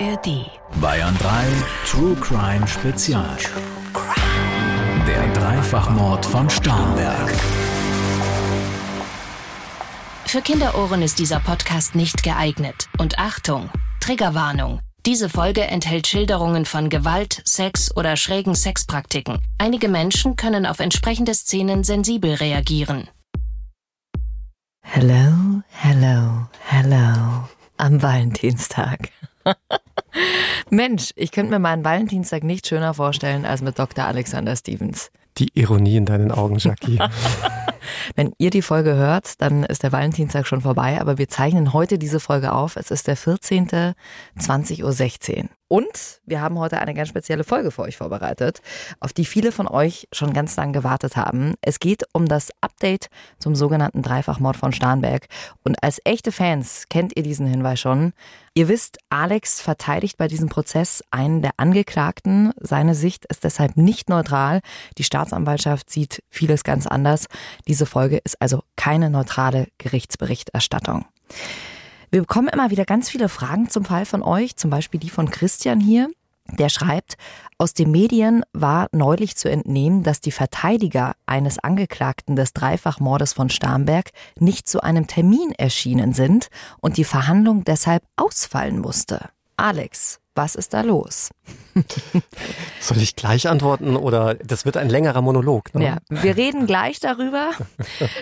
ARD. 0.00 0.48
Bayern 0.80 1.16
3 1.18 1.44
True 1.84 2.14
Crime 2.20 2.66
Spezial. 2.68 3.36
Der 5.08 5.32
Dreifachmord 5.32 6.24
von 6.24 6.48
Starnberg. 6.48 7.34
Für 10.26 10.40
Kinderohren 10.40 11.02
ist 11.02 11.18
dieser 11.18 11.40
Podcast 11.40 11.96
nicht 11.96 12.22
geeignet. 12.22 12.88
Und 12.98 13.18
Achtung, 13.18 13.70
Triggerwarnung. 14.00 14.78
Diese 15.04 15.28
Folge 15.28 15.62
enthält 15.62 16.06
Schilderungen 16.06 16.64
von 16.64 16.90
Gewalt, 16.90 17.42
Sex 17.44 17.96
oder 17.96 18.16
schrägen 18.16 18.54
Sexpraktiken. 18.54 19.40
Einige 19.58 19.88
Menschen 19.88 20.36
können 20.36 20.64
auf 20.64 20.78
entsprechende 20.78 21.34
Szenen 21.34 21.82
sensibel 21.82 22.34
reagieren. 22.34 23.08
Hello, 24.82 25.62
hello, 25.70 26.46
hello. 26.66 27.48
Am 27.78 28.00
Valentinstag. 28.00 29.10
Mensch, 30.70 31.12
ich 31.16 31.32
könnte 31.32 31.50
mir 31.50 31.58
meinen 31.58 31.84
Valentinstag 31.84 32.42
nicht 32.42 32.66
schöner 32.66 32.94
vorstellen 32.94 33.44
als 33.44 33.62
mit 33.62 33.78
Dr. 33.78 34.04
Alexander 34.04 34.56
Stevens. 34.56 35.10
Die 35.38 35.50
Ironie 35.54 35.96
in 35.96 36.04
deinen 36.04 36.32
Augen, 36.32 36.58
Jackie. 36.58 36.98
Wenn 38.16 38.32
ihr 38.38 38.50
die 38.50 38.62
Folge 38.62 38.94
hört, 38.94 39.40
dann 39.40 39.64
ist 39.64 39.82
der 39.82 39.92
Valentinstag 39.92 40.46
schon 40.46 40.60
vorbei, 40.60 41.00
aber 41.00 41.18
wir 41.18 41.28
zeichnen 41.28 41.72
heute 41.72 41.98
diese 41.98 42.20
Folge 42.20 42.52
auf. 42.52 42.76
Es 42.76 42.90
ist 42.90 43.06
der 43.06 43.16
14. 43.16 43.68
20.16 44.38 45.42
Uhr. 45.42 45.48
Und 45.68 46.22
wir 46.24 46.40
haben 46.40 46.58
heute 46.58 46.80
eine 46.80 46.94
ganz 46.94 47.10
spezielle 47.10 47.44
Folge 47.44 47.70
für 47.70 47.82
euch 47.82 47.98
vorbereitet, 47.98 48.62
auf 49.00 49.12
die 49.12 49.26
viele 49.26 49.52
von 49.52 49.68
euch 49.68 50.08
schon 50.12 50.32
ganz 50.32 50.56
lang 50.56 50.72
gewartet 50.72 51.16
haben. 51.16 51.54
Es 51.60 51.78
geht 51.78 52.04
um 52.14 52.26
das 52.26 52.50
Update 52.62 53.08
zum 53.38 53.54
sogenannten 53.54 54.00
Dreifachmord 54.00 54.56
von 54.56 54.72
Starnberg. 54.72 55.26
Und 55.64 55.82
als 55.82 56.00
echte 56.04 56.32
Fans 56.32 56.86
kennt 56.88 57.16
ihr 57.16 57.22
diesen 57.22 57.46
Hinweis 57.46 57.80
schon. 57.80 58.14
Ihr 58.54 58.68
wisst, 58.68 58.98
Alex 59.10 59.60
verteidigt 59.60 60.16
bei 60.16 60.26
diesem 60.26 60.48
Prozess 60.48 61.04
einen 61.10 61.42
der 61.42 61.52
Angeklagten. 61.58 62.52
Seine 62.58 62.94
Sicht 62.94 63.26
ist 63.26 63.44
deshalb 63.44 63.76
nicht 63.76 64.08
neutral. 64.08 64.62
Die 64.96 65.04
Staatsanwaltschaft 65.04 65.90
sieht 65.90 66.22
vieles 66.30 66.64
ganz 66.64 66.86
anders. 66.86 67.26
Diese 67.66 67.84
Folge 67.84 68.16
ist 68.24 68.40
also 68.40 68.62
keine 68.76 69.10
neutrale 69.10 69.68
Gerichtsberichterstattung. 69.76 71.04
Wir 72.10 72.20
bekommen 72.20 72.48
immer 72.48 72.70
wieder 72.70 72.86
ganz 72.86 73.10
viele 73.10 73.28
Fragen 73.28 73.68
zum 73.68 73.84
Fall 73.84 74.06
von 74.06 74.22
euch, 74.22 74.56
zum 74.56 74.70
Beispiel 74.70 74.98
die 74.98 75.10
von 75.10 75.30
Christian 75.30 75.80
hier. 75.80 76.08
Der 76.50 76.70
schreibt, 76.70 77.18
aus 77.58 77.74
den 77.74 77.90
Medien 77.90 78.42
war 78.54 78.86
neulich 78.92 79.36
zu 79.36 79.50
entnehmen, 79.50 80.02
dass 80.02 80.22
die 80.22 80.32
Verteidiger 80.32 81.12
eines 81.26 81.58
Angeklagten 81.58 82.36
des 82.36 82.54
Dreifachmordes 82.54 83.34
von 83.34 83.50
Starnberg 83.50 84.10
nicht 84.38 84.66
zu 84.66 84.80
einem 84.82 85.06
Termin 85.06 85.52
erschienen 85.52 86.14
sind 86.14 86.48
und 86.80 86.96
die 86.96 87.04
Verhandlung 87.04 87.64
deshalb 87.64 88.02
ausfallen 88.16 88.78
musste. 88.78 89.28
Alex, 89.58 90.20
was 90.38 90.54
ist 90.54 90.72
da 90.72 90.82
los? 90.82 91.30
Soll 92.80 92.98
ich 92.98 93.16
gleich 93.16 93.48
antworten 93.48 93.96
oder 93.96 94.36
das 94.36 94.64
wird 94.64 94.76
ein 94.76 94.88
längerer 94.88 95.20
Monolog? 95.20 95.74
Ne? 95.74 95.84
Ja, 95.84 95.96
wir 96.08 96.36
reden 96.36 96.66
gleich 96.66 97.00
darüber. 97.00 97.50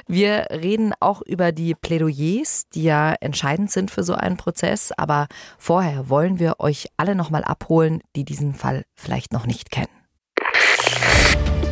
Wir 0.09 0.47
reden 0.51 0.95
auch 0.99 1.21
über 1.21 1.53
die 1.53 1.75
Plädoyers, 1.75 2.65
die 2.75 2.85
ja 2.85 3.15
entscheidend 3.21 3.71
sind 3.71 3.91
für 3.91 4.03
so 4.03 4.15
einen 4.15 4.39
Prozess. 4.39 4.93
Aber 4.97 5.27
vorher 5.59 6.09
wollen 6.09 6.39
wir 6.39 6.55
euch 6.59 6.89
alle 6.97 7.15
nochmal 7.15 7.45
abholen, 7.45 8.01
die 8.17 8.25
diesen 8.25 8.55
Fall 8.55 8.85
vielleicht 8.95 9.33
noch 9.35 9.47
nicht 9.47 9.71
kennen. 9.71 9.89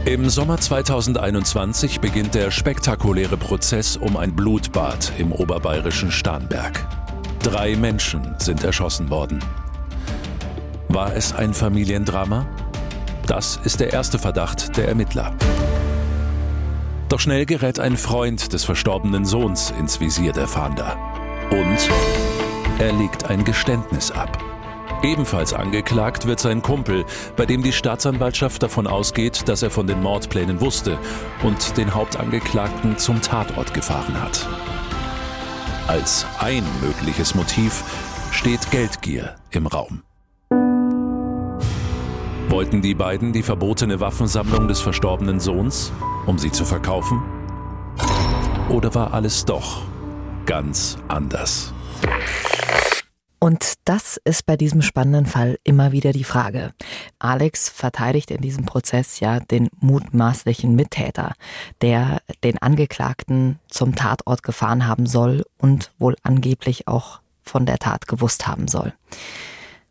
Im 0.05 0.29
Sommer 0.29 0.59
2021 0.59 2.01
beginnt 2.01 2.35
der 2.35 2.51
spektakuläre 2.51 3.39
Prozess 3.39 3.97
um 3.97 4.19
ein 4.19 4.37
Blutbad 4.37 5.13
im 5.17 5.33
oberbayerischen 5.33 6.11
Starnberg. 6.11 6.87
Drei 7.43 7.77
Menschen 7.77 8.35
sind 8.39 8.63
erschossen 8.63 9.09
worden. 9.09 9.43
War 10.95 11.17
es 11.17 11.35
ein 11.35 11.55
Familiendrama? 11.55 12.47
Das 13.27 13.59
ist 13.65 13.81
der 13.81 13.93
erste 13.93 14.17
Verdacht 14.17 14.77
der 14.77 14.87
Ermittler. 14.87 15.35
Doch 17.09 17.19
schnell 17.19 17.47
gerät 17.47 17.81
ein 17.81 17.97
Freund 17.97 18.53
des 18.53 18.63
verstorbenen 18.63 19.25
Sohns 19.25 19.73
ins 19.77 19.99
Visier 19.99 20.33
der 20.33 20.47
Fahnder. 20.47 20.97
Und 21.51 21.91
er 22.79 22.93
legt 22.93 23.25
ein 23.25 23.43
Geständnis 23.43 24.13
ab. 24.13 24.39
Ebenfalls 25.03 25.53
angeklagt 25.53 26.27
wird 26.27 26.39
sein 26.39 26.63
Kumpel, 26.63 27.05
bei 27.35 27.45
dem 27.45 27.65
die 27.65 27.73
Staatsanwaltschaft 27.73 28.63
davon 28.63 28.87
ausgeht, 28.87 29.49
dass 29.49 29.65
er 29.65 29.71
von 29.71 29.89
den 29.89 30.01
Mordplänen 30.01 30.61
wusste 30.61 30.97
und 31.43 31.77
den 31.77 31.93
Hauptangeklagten 31.93 32.99
zum 32.99 33.21
Tatort 33.21 33.75
gefahren 33.75 34.23
hat. 34.23 34.47
Als 35.89 36.25
ein 36.39 36.63
mögliches 36.81 37.35
Motiv 37.35 37.83
steht 38.31 38.71
Geldgier 38.71 39.35
im 39.51 39.67
Raum. 39.67 40.04
Wollten 42.55 42.83
die 42.83 42.95
beiden 42.95 43.33
die 43.33 43.43
verbotene 43.43 43.99
Waffensammlung 43.99 44.69
des 44.69 44.81
verstorbenen 44.81 45.41
Sohns, 45.41 45.91
um 46.25 46.39
sie 46.39 46.53
zu 46.53 46.65
verkaufen? 46.65 47.21
Oder 48.69 48.95
war 48.95 49.13
alles 49.13 49.45
doch 49.45 49.83
ganz 50.47 50.97
anders? 51.09 51.75
Und 53.41 53.73
das 53.85 54.21
ist 54.25 54.47
bei 54.47 54.57
diesem 54.57 54.83
spannenden 54.83 55.27
Fall 55.27 55.59
immer 55.65 55.91
wieder 55.91 56.13
die 56.13 56.23
Frage. 56.23 56.73
Alex 57.19 57.71
verteidigt 57.71 58.31
in 58.31 58.41
diesem 58.41 58.67
Prozess 58.67 59.19
ja 59.19 59.41
den 59.41 59.69
mutmaßlichen 59.81 60.77
Mittäter, 60.77 61.33
der 61.83 62.21
den 62.45 62.59
Angeklagten 62.59 63.59
zum 63.67 63.97
Tatort 63.97 64.45
gefahren 64.45 64.87
haben 64.87 65.07
soll 65.07 65.43
und 65.59 65.91
wohl 65.99 66.15
angeblich 66.23 66.87
auch 66.87 67.19
von 67.43 67.67
der 67.67 67.81
Tat 67.81 68.07
gewusst 68.07 68.47
haben 68.47 68.69
soll. 68.69 68.95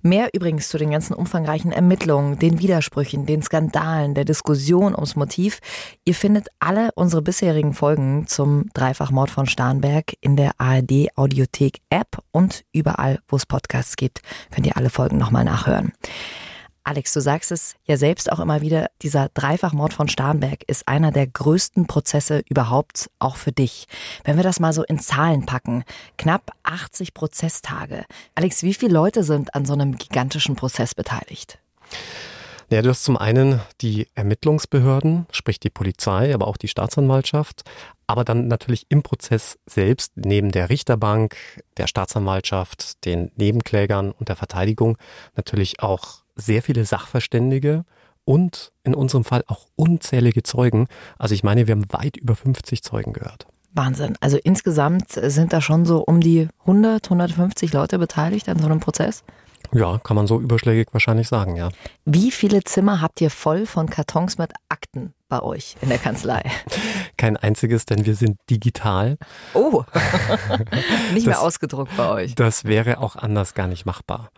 Mehr 0.06 0.32
übrigens 0.34 0.68
zu 0.68 0.78
den 0.78 0.92
ganzen 0.92 1.14
umfangreichen 1.14 1.72
Ermittlungen, 1.72 2.38
den 2.38 2.60
Widersprüchen, 2.60 3.26
den 3.26 3.42
Skandalen, 3.42 4.14
der 4.14 4.26
Diskussion 4.26 4.94
ums 4.94 5.16
Motiv. 5.16 5.62
Ihr 6.04 6.14
findet 6.14 6.50
alle 6.60 6.90
unsere 6.96 7.22
bisherigen 7.22 7.74
Folgen 7.74 8.28
zum 8.28 8.66
Dreifachmord 8.74 9.30
von 9.30 9.46
Starnberg 9.46 10.12
in 10.20 10.36
der 10.36 10.52
ARD 10.58 11.08
Audiothek 11.16 11.80
App 11.90 12.18
und 12.32 12.66
überall, 12.74 13.20
wo 13.30 13.38
es 13.38 13.46
Podcasts 13.46 13.96
gibt, 13.96 14.22
könnt 14.52 14.68
ihr 14.68 14.76
alle 14.76 14.90
Folgen 14.90 15.18
nochmal 15.18 15.46
nachhören. 15.46 15.94
Alex, 16.86 17.14
du 17.14 17.22
sagst 17.22 17.52
es 17.54 17.76
ja 17.86 17.96
selbst 17.96 18.30
auch 18.30 18.40
immer 18.40 18.60
wieder, 18.60 18.90
dieser 19.02 19.30
Dreifachmord 19.34 19.94
von 19.94 20.10
Starnberg 20.10 20.64
ist 20.68 20.86
einer 20.88 21.12
der 21.12 21.28
größten 21.28 21.88
Prozesse 21.88 22.44
überhaupt, 22.50 23.10
auch 23.20 23.38
für 23.38 23.54
dich. 23.54 23.88
Wenn 24.26 24.36
wir 24.36 24.44
das 24.44 24.60
mal 24.60 24.74
so 24.74 24.84
in 24.84 25.00
Zahlen 25.00 25.46
packen, 25.46 25.86
knapp 26.18 26.52
80 26.64 27.14
Prozesstage. 27.14 28.04
Alex, 28.36 28.64
wie 28.64 28.74
viele 28.74 28.94
Leute 28.94 29.24
sind 29.24 29.56
an 29.56 29.66
so 29.66 29.72
einem 29.72 29.98
gigantischen 29.98 30.58
Prozess 30.58 30.94
beteiligt? 30.94 31.58
Ja, 32.70 32.82
du 32.82 32.90
hast 32.90 33.04
zum 33.04 33.16
einen 33.16 33.62
die 33.80 34.08
Ermittlungsbehörden, 34.16 35.28
sprich 35.32 35.60
die 35.60 35.70
Polizei, 35.70 36.34
aber 36.34 36.48
auch 36.48 36.58
die 36.58 36.68
Staatsanwaltschaft, 36.68 37.64
aber 38.08 38.26
dann 38.26 38.48
natürlich 38.48 38.88
im 38.90 39.04
Prozess 39.04 39.58
selbst 39.68 40.14
neben 40.16 40.52
der 40.52 40.70
Richterbank, 40.70 41.38
der 41.78 41.88
Staatsanwaltschaft, 41.88 43.06
den 43.06 43.32
Nebenklägern 43.38 44.12
und 44.12 44.28
der 44.28 44.36
Verteidigung 44.36 44.98
natürlich 45.36 45.82
auch 45.82 46.23
sehr 46.36 46.62
viele 46.62 46.86
Sachverständige 46.86 47.86
und 48.26 48.72
in 48.84 48.96
unserem 48.96 49.24
Fall 49.24 49.44
auch 49.48 49.66
unzählige 49.76 50.44
Zeugen. 50.44 50.88
Also 51.18 51.36
ich 51.36 51.44
meine, 51.44 51.68
wir 51.68 51.74
haben 51.74 51.86
weit 51.90 52.18
über 52.18 52.36
50 52.36 52.84
Zeugen 52.84 53.14
gehört. 53.14 53.48
Wahnsinn. 53.74 54.16
Also 54.22 54.38
insgesamt 54.38 55.12
sind 55.12 55.52
da 55.52 55.60
schon 55.60 55.86
so 55.86 56.04
um 56.04 56.20
die 56.20 56.48
100, 56.62 57.06
150 57.06 57.74
Leute 57.74 57.98
beteiligt 57.98 58.48
an 58.50 58.60
so 58.60 58.66
einem 58.66 58.80
Prozess? 58.80 59.24
Ja, 59.72 59.98
kann 59.98 60.16
man 60.16 60.28
so 60.28 60.40
überschlägig 60.40 60.90
wahrscheinlich 60.92 61.28
sagen, 61.28 61.56
ja. 61.56 61.70
Wie 62.06 62.32
viele 62.32 62.64
Zimmer 62.64 63.02
habt 63.02 63.22
ihr 63.22 63.30
voll 63.30 63.66
von 63.66 63.90
Kartons 63.90 64.38
mit 64.38 64.52
Akten 64.70 65.14
bei 65.30 65.42
euch 65.42 65.76
in 65.82 65.90
der 65.90 65.98
Kanzlei? 65.98 66.44
Kein 67.18 67.38
einziges, 67.38 67.86
denn 67.86 68.06
wir 68.06 68.16
sind 68.16 68.38
digital. 68.50 69.18
Oh, 69.54 69.84
nicht 71.14 71.26
das, 71.26 71.26
mehr 71.26 71.42
ausgedruckt 71.42 71.96
bei 71.98 72.10
euch. 72.10 72.36
Das 72.36 72.66
wäre 72.66 73.00
auch 73.00 73.16
anders 73.16 73.54
gar 73.54 73.68
nicht 73.68 73.86
machbar. 73.86 74.30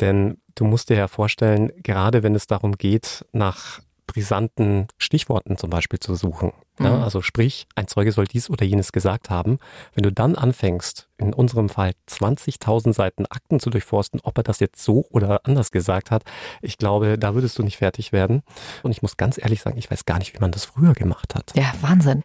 Denn 0.00 0.38
du 0.54 0.64
musst 0.64 0.90
dir 0.90 0.96
ja 0.96 1.08
vorstellen, 1.08 1.70
gerade 1.82 2.22
wenn 2.22 2.34
es 2.34 2.46
darum 2.46 2.72
geht, 2.72 3.24
nach 3.32 3.80
brisanten 4.06 4.88
Stichworten 4.98 5.56
zum 5.56 5.70
Beispiel 5.70 6.00
zu 6.00 6.16
suchen. 6.16 6.52
Ja, 6.80 6.96
mhm. 6.96 7.02
also 7.02 7.22
sprich, 7.22 7.66
ein 7.74 7.86
Zeuge 7.86 8.12
soll 8.12 8.26
dies 8.26 8.50
oder 8.50 8.64
jenes 8.64 8.92
gesagt 8.92 9.30
haben. 9.30 9.58
Wenn 9.94 10.02
du 10.02 10.12
dann 10.12 10.34
anfängst, 10.34 11.08
in 11.18 11.34
unserem 11.34 11.68
Fall 11.68 11.92
20.000 12.08 12.94
Seiten 12.94 13.26
Akten 13.26 13.60
zu 13.60 13.70
durchforsten, 13.70 14.20
ob 14.22 14.38
er 14.38 14.42
das 14.42 14.60
jetzt 14.60 14.82
so 14.82 15.06
oder 15.10 15.40
anders 15.44 15.70
gesagt 15.70 16.10
hat, 16.10 16.22
ich 16.62 16.78
glaube, 16.78 17.18
da 17.18 17.34
würdest 17.34 17.58
du 17.58 17.62
nicht 17.62 17.76
fertig 17.76 18.12
werden. 18.12 18.42
Und 18.82 18.90
ich 18.90 19.02
muss 19.02 19.16
ganz 19.16 19.38
ehrlich 19.38 19.60
sagen, 19.60 19.78
ich 19.78 19.90
weiß 19.90 20.06
gar 20.06 20.18
nicht, 20.18 20.34
wie 20.34 20.40
man 20.40 20.50
das 20.50 20.64
früher 20.64 20.94
gemacht 20.94 21.34
hat. 21.34 21.52
Ja, 21.54 21.72
Wahnsinn. 21.82 22.24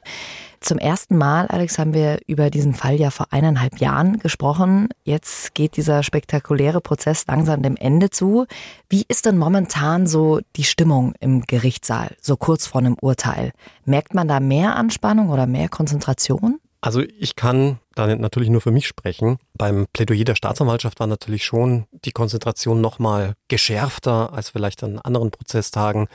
Zum 0.61 0.79
ersten 0.79 1.15
Mal, 1.15 1.47
Alex, 1.47 1.77
haben 1.77 1.93
wir 1.93 2.17
über 2.25 2.49
diesen 2.49 2.73
Fall 2.73 2.95
ja 2.95 3.11
vor 3.11 3.27
eineinhalb 3.29 3.79
Jahren 3.79 4.17
gesprochen. 4.17 4.89
Jetzt 5.03 5.53
geht 5.53 5.77
dieser 5.77 6.01
spektakuläre 6.01 6.81
Prozess 6.81 7.27
langsam 7.27 7.61
dem 7.61 7.75
Ende 7.75 8.09
zu. 8.09 8.47
Wie 8.89 9.05
ist 9.07 9.27
denn 9.27 9.37
momentan 9.37 10.07
so 10.07 10.39
die 10.55 10.63
Stimmung 10.63 11.13
im 11.19 11.41
Gerichtssaal, 11.41 12.15
so 12.19 12.35
kurz 12.35 12.65
vor 12.65 12.81
einem 12.81 12.95
Urteil? 12.99 13.51
Merkt 13.83 14.15
man 14.15 14.27
da 14.27 14.39
mehr 14.47 14.75
Anspannung 14.75 15.29
oder 15.29 15.47
mehr 15.47 15.69
Konzentration? 15.69 16.59
Also 16.85 17.01
ich 17.01 17.35
kann 17.35 17.79
da 17.95 18.15
natürlich 18.15 18.49
nur 18.49 18.61
für 18.61 18.69
mich 18.69 18.87
sprechen. 18.87 19.37
Beim 19.57 19.87
Plädoyer 19.91 20.23
der 20.23 20.35
Staatsanwaltschaft 20.35 20.99
war 20.99 21.07
natürlich 21.07 21.43
schon 21.43 21.85
die 21.91 22.11
Konzentration 22.11 22.79
nochmal 22.79 23.33
geschärfter 23.47 24.31
als 24.33 24.51
vielleicht 24.51 24.83
an 24.83 24.99
anderen 24.99 25.31
Prozesstagen, 25.31 26.07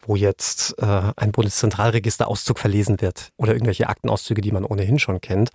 wo 0.00 0.16
jetzt 0.16 0.74
äh, 0.82 1.12
ein 1.16 1.30
Bundeszentralregisterauszug 1.30 2.58
verlesen 2.58 3.00
wird 3.00 3.30
oder 3.36 3.52
irgendwelche 3.52 3.88
Aktenauszüge, 3.88 4.40
die 4.40 4.50
man 4.50 4.64
ohnehin 4.64 4.98
schon 4.98 5.20
kennt. 5.20 5.50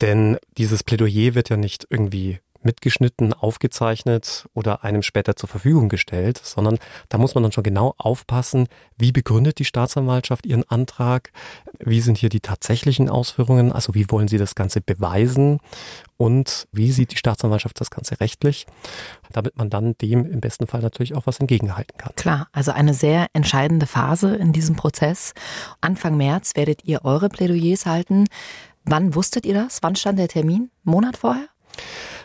Denn 0.00 0.36
dieses 0.58 0.82
Plädoyer 0.82 1.36
wird 1.36 1.48
ja 1.48 1.56
nicht 1.56 1.86
irgendwie 1.88 2.40
mitgeschnitten, 2.64 3.32
aufgezeichnet 3.32 4.46
oder 4.54 4.84
einem 4.84 5.02
später 5.02 5.36
zur 5.36 5.48
Verfügung 5.48 5.88
gestellt, 5.88 6.40
sondern 6.42 6.78
da 7.08 7.18
muss 7.18 7.34
man 7.34 7.42
dann 7.42 7.52
schon 7.52 7.64
genau 7.64 7.94
aufpassen, 7.98 8.68
wie 8.96 9.12
begründet 9.12 9.58
die 9.58 9.64
Staatsanwaltschaft 9.64 10.46
ihren 10.46 10.68
Antrag, 10.68 11.32
wie 11.78 12.00
sind 12.00 12.18
hier 12.18 12.28
die 12.28 12.40
tatsächlichen 12.40 13.08
Ausführungen, 13.08 13.72
also 13.72 13.94
wie 13.94 14.10
wollen 14.10 14.28
sie 14.28 14.38
das 14.38 14.54
Ganze 14.54 14.80
beweisen 14.80 15.58
und 16.16 16.68
wie 16.72 16.92
sieht 16.92 17.12
die 17.12 17.16
Staatsanwaltschaft 17.16 17.80
das 17.80 17.90
Ganze 17.90 18.20
rechtlich, 18.20 18.66
damit 19.32 19.56
man 19.56 19.70
dann 19.70 19.96
dem 19.98 20.24
im 20.24 20.40
besten 20.40 20.66
Fall 20.66 20.80
natürlich 20.80 21.14
auch 21.14 21.26
was 21.26 21.40
entgegenhalten 21.40 21.96
kann. 21.98 22.12
Klar, 22.16 22.48
also 22.52 22.70
eine 22.72 22.94
sehr 22.94 23.26
entscheidende 23.32 23.86
Phase 23.86 24.36
in 24.36 24.52
diesem 24.52 24.76
Prozess. 24.76 25.34
Anfang 25.80 26.16
März 26.16 26.52
werdet 26.54 26.84
ihr 26.84 27.04
eure 27.04 27.28
Plädoyers 27.28 27.86
halten. 27.86 28.26
Wann 28.84 29.14
wusstet 29.14 29.46
ihr 29.46 29.54
das? 29.54 29.78
Wann 29.82 29.96
stand 29.96 30.18
der 30.18 30.28
Termin? 30.28 30.70
Monat 30.84 31.16
vorher? 31.16 31.48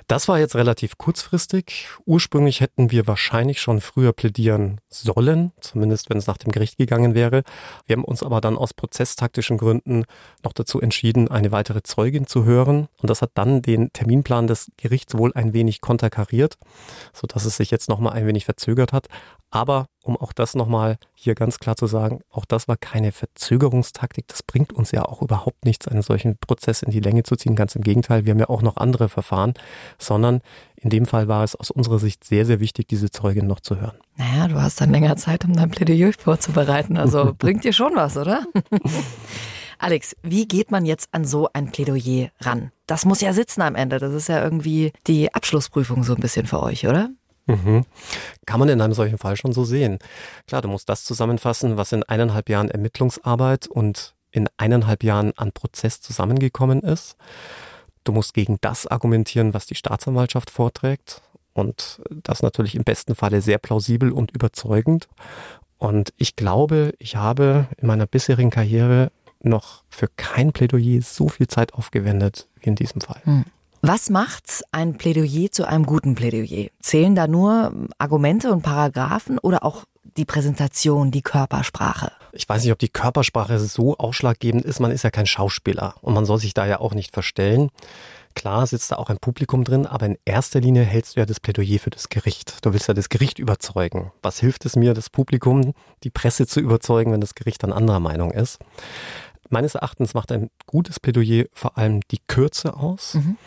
Das 0.08 0.30
war 0.30 0.40
jetzt 0.40 0.56
relativ 0.56 0.98
kurzfristig. 0.98 1.90
Ursprünglich 2.06 2.62
hätten 2.62 2.92
wir 2.92 3.08
wahrscheinlich 3.08 3.60
schon 3.60 3.82
früher 3.82 4.14
plädieren 4.14 4.80
sollen, 4.88 5.52
zumindest 5.60 6.10
wenn 6.10 6.18
es 6.18 6.28
nach 6.28 6.38
dem 6.38 6.54
Gericht 6.54 6.78
gegangen 6.78 7.14
wäre. 7.14 7.44
Wir 7.88 7.98
haben 7.98 8.06
uns 8.06 8.24
aber 8.24 8.40
dann 8.40 8.58
aus 8.58 8.74
prozesstaktischen 8.74 9.58
Gründen 9.58 10.06
noch 10.46 10.54
dazu 10.54 10.80
entschieden, 10.80 11.30
eine 11.30 11.52
weitere 11.52 11.84
Zeugin 11.84 12.26
zu 12.26 12.46
hören. 12.46 12.88
Und 13.02 13.10
das 13.10 13.22
hat 13.22 13.32
dann 13.34 13.62
den 13.62 13.92
Terminplan 13.92 14.48
des 14.48 14.72
Gerichts 14.78 15.18
wohl 15.18 15.34
ein 15.34 15.52
wenig 15.52 15.82
konterkariert, 15.82 16.58
sodass 17.12 17.44
es 17.44 17.58
sich 17.58 17.70
jetzt 17.70 17.90
nochmal 17.90 18.14
ein 18.14 18.26
wenig 18.28 18.46
verzögert 18.46 18.94
hat. 18.94 19.08
Aber 19.50 19.88
um 20.08 20.18
auch 20.18 20.34
das 20.34 20.56
nochmal 20.56 20.98
hier 21.14 21.36
ganz 21.36 21.60
klar 21.60 21.76
zu 21.76 21.88
sagen, 21.88 22.22
auch 22.32 22.46
das 22.46 22.68
war 22.68 22.78
keine 22.78 23.12
Verzögerungstaktik. 23.12 24.28
Das 24.28 24.44
bringt 24.44 24.74
uns 24.74 24.92
ja 24.92 25.04
auch 25.04 25.22
überhaupt 25.22 25.66
nichts, 25.66 25.88
einen 25.88 26.02
solchen 26.02 26.38
Prozess 26.38 26.82
in 26.82 26.92
die 26.92 27.00
Länge 27.00 27.24
zu 27.24 27.36
ziehen. 27.36 27.56
Ganz 27.56 27.76
im 27.76 27.82
Gegenteil, 27.82 28.26
wir 28.26 28.32
haben 28.32 28.40
ja 28.40 28.50
auch 28.50 28.62
noch 28.62 28.78
andere 28.78 29.10
Verfahren, 29.10 29.54
sondern 30.00 30.42
in 30.76 30.90
dem 30.90 31.06
Fall 31.06 31.28
war 31.28 31.44
es 31.44 31.56
aus 31.56 31.72
unserer 31.72 32.00
Sicht 32.00 32.24
sehr, 32.24 32.46
sehr 32.46 32.60
wichtig, 32.60 32.88
diese 32.88 33.12
Zeugin 33.12 33.48
noch 33.48 33.60
zu 33.60 33.80
hören. 33.80 33.98
Naja, 34.16 34.48
du 34.48 34.62
hast 34.62 34.80
dann 34.80 34.92
länger 34.92 35.16
Zeit, 35.18 35.46
um 35.46 35.54
dein 35.54 35.70
Plädoyer 35.70 36.14
vorzubereiten. 36.14 36.98
Also 36.98 37.34
bringt 37.38 37.64
dir 37.64 37.74
schon 37.74 37.96
was, 37.96 38.18
oder? 38.18 38.46
Alex, 39.80 40.16
wie 40.24 40.48
geht 40.48 40.72
man 40.72 40.86
jetzt 40.86 41.10
an 41.12 41.26
so 41.26 41.50
ein 41.54 41.72
Plädoyer 41.72 42.30
ran? 42.40 42.72
Das 42.88 43.06
muss 43.06 43.22
ja 43.22 43.34
sitzen 43.34 43.62
am 43.62 43.76
Ende. 43.76 44.00
Das 44.00 44.14
ist 44.14 44.28
ja 44.28 44.44
irgendwie 44.44 44.92
die 45.06 45.34
Abschlussprüfung 45.34 46.04
so 46.04 46.16
ein 46.16 46.22
bisschen 46.22 46.48
für 46.48 46.64
euch, 46.64 46.88
oder? 46.88 47.10
Mhm. 47.48 47.86
Kann 48.46 48.60
man 48.60 48.70
in 48.70 48.82
einem 48.82 48.94
solchen 48.94 49.18
Fall 49.18 49.36
schon 49.36 49.54
so 49.54 49.64
sehen. 49.64 50.00
Klar, 50.48 50.62
du 50.62 50.68
musst 50.68 50.90
das 50.90 51.04
zusammenfassen, 51.04 51.78
was 51.78 51.92
in 51.92 52.04
eineinhalb 52.04 52.50
Jahren 52.50 52.70
Ermittlungsarbeit 52.70 53.68
und 53.68 54.14
in 54.32 54.48
eineinhalb 54.58 55.04
Jahren 55.04 55.32
an 55.38 55.52
Prozess 55.52 56.02
zusammengekommen 56.02 56.82
ist. 56.82 57.16
Du 58.04 58.12
musst 58.12 58.34
gegen 58.34 58.58
das 58.62 58.88
argumentieren, 58.88 59.54
was 59.54 59.66
die 59.66 59.76
Staatsanwaltschaft 59.76 60.50
vorträgt. 60.50 61.22
Und 61.54 62.02
das 62.10 62.44
natürlich 62.44 62.76
im 62.76 62.84
besten 62.84 63.16
Falle 63.16 63.42
sehr 63.42 63.58
plausibel 63.58 64.12
und 64.12 64.32
überzeugend. 64.32 65.08
Und 65.78 66.14
ich 66.18 66.36
glaube, 66.36 66.94
ich 67.00 67.16
habe 67.16 67.68
in 67.78 67.88
meiner 67.88 68.06
bisherigen 68.06 68.52
Karriere 68.52 69.12
noch 69.42 69.84
für 69.90 70.08
kein 70.08 70.52
Plädoyer 70.52 71.02
so 71.02 71.30
viel 71.30 71.48
Zeit 71.48 71.74
aufgewendet 71.74 72.48
wie 72.60 72.70
in 72.70 72.76
diesem 72.76 73.02
Fall. 73.02 73.22
Hm. 73.24 73.46
Was 73.82 74.10
macht 74.10 74.64
ein 74.72 74.98
Plädoyer 74.98 75.52
zu 75.52 75.68
einem 75.68 75.86
guten 75.86 76.16
Plädoyer? 76.16 76.70
Zählen 76.80 77.14
da 77.14 77.28
nur 77.28 77.72
Argumente 78.00 78.52
und 78.52 78.64
Paragraphen 78.64 79.38
oder 79.38 79.64
auch 79.64 79.86
die 80.18 80.26
Präsentation, 80.26 81.12
die 81.12 81.22
Körpersprache? 81.22 82.12
Ich 82.32 82.50
weiß 82.50 82.64
nicht, 82.64 82.72
ob 82.72 82.80
die 82.80 82.90
Körpersprache 82.90 83.60
so 83.60 83.96
ausschlaggebend 83.98 84.66
ist. 84.66 84.80
Man 84.80 84.92
ist 84.92 85.04
ja 85.04 85.12
kein 85.12 85.28
Schauspieler 85.28 85.96
und 86.02 86.16
man 86.16 86.26
soll 86.26 86.40
sich 86.40 86.56
da 86.56 86.66
ja 86.66 86.80
auch 86.80 86.96
nicht 86.96 87.14
verstellen. 87.14 87.70
Klar 88.34 88.68
sitzt 88.68 88.92
da 88.92 88.98
auch 88.98 89.10
ein 89.10 89.18
Publikum 89.18 89.64
drin, 89.64 89.88
aber 89.88 90.06
in 90.06 90.18
erster 90.26 90.60
Linie 90.60 90.84
hältst 90.84 91.16
du 91.16 91.22
ja 91.22 91.26
das 91.26 91.40
Plädoyer 91.40 91.80
für 91.80 91.90
das 91.90 92.10
Gericht. 92.10 92.64
Du 92.64 92.74
willst 92.74 92.88
ja 92.88 92.94
das 92.94 93.10
Gericht 93.10 93.40
überzeugen. 93.40 94.12
Was 94.22 94.40
hilft 94.40 94.66
es 94.66 94.76
mir, 94.76 94.94
das 94.94 95.10
Publikum, 95.10 95.74
die 96.04 96.12
Presse 96.12 96.46
zu 96.46 96.60
überzeugen, 96.60 97.12
wenn 97.12 97.22
das 97.22 97.34
Gericht 97.34 97.64
dann 97.64 97.74
anderer 97.74 98.00
Meinung 98.00 98.30
ist? 98.32 98.60
Meines 99.50 99.76
Erachtens 99.76 100.14
macht 100.14 100.32
ein 100.32 100.50
gutes 100.66 101.00
Plädoyer 101.00 101.46
vor 101.54 101.78
allem 101.78 102.02
die 102.12 102.20
Kürze 102.28 102.76
aus. 102.76 103.16
Mhm 103.16 103.38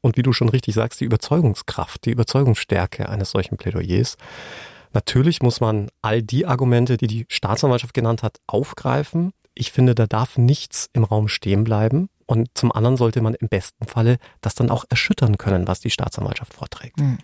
und 0.00 0.16
wie 0.16 0.22
du 0.22 0.32
schon 0.32 0.48
richtig 0.48 0.74
sagst, 0.74 1.00
die 1.00 1.04
Überzeugungskraft, 1.04 2.04
die 2.04 2.10
Überzeugungsstärke 2.10 3.08
eines 3.08 3.30
solchen 3.30 3.56
Plädoyers. 3.56 4.16
Natürlich 4.92 5.42
muss 5.42 5.60
man 5.60 5.88
all 6.02 6.22
die 6.22 6.46
Argumente, 6.46 6.96
die 6.96 7.06
die 7.06 7.26
Staatsanwaltschaft 7.28 7.94
genannt 7.94 8.22
hat, 8.22 8.38
aufgreifen. 8.46 9.32
Ich 9.54 9.72
finde, 9.72 9.94
da 9.94 10.06
darf 10.06 10.38
nichts 10.38 10.88
im 10.92 11.04
Raum 11.04 11.28
stehen 11.28 11.64
bleiben. 11.64 12.08
Und 12.30 12.48
zum 12.54 12.70
anderen 12.70 12.96
sollte 12.96 13.22
man 13.22 13.34
im 13.34 13.48
besten 13.48 13.88
Falle 13.88 14.18
das 14.40 14.54
dann 14.54 14.70
auch 14.70 14.84
erschüttern 14.88 15.36
können, 15.36 15.66
was 15.66 15.80
die 15.80 15.90
Staatsanwaltschaft 15.90 16.54
vorträgt. 16.54 17.00
Hm. 17.00 17.18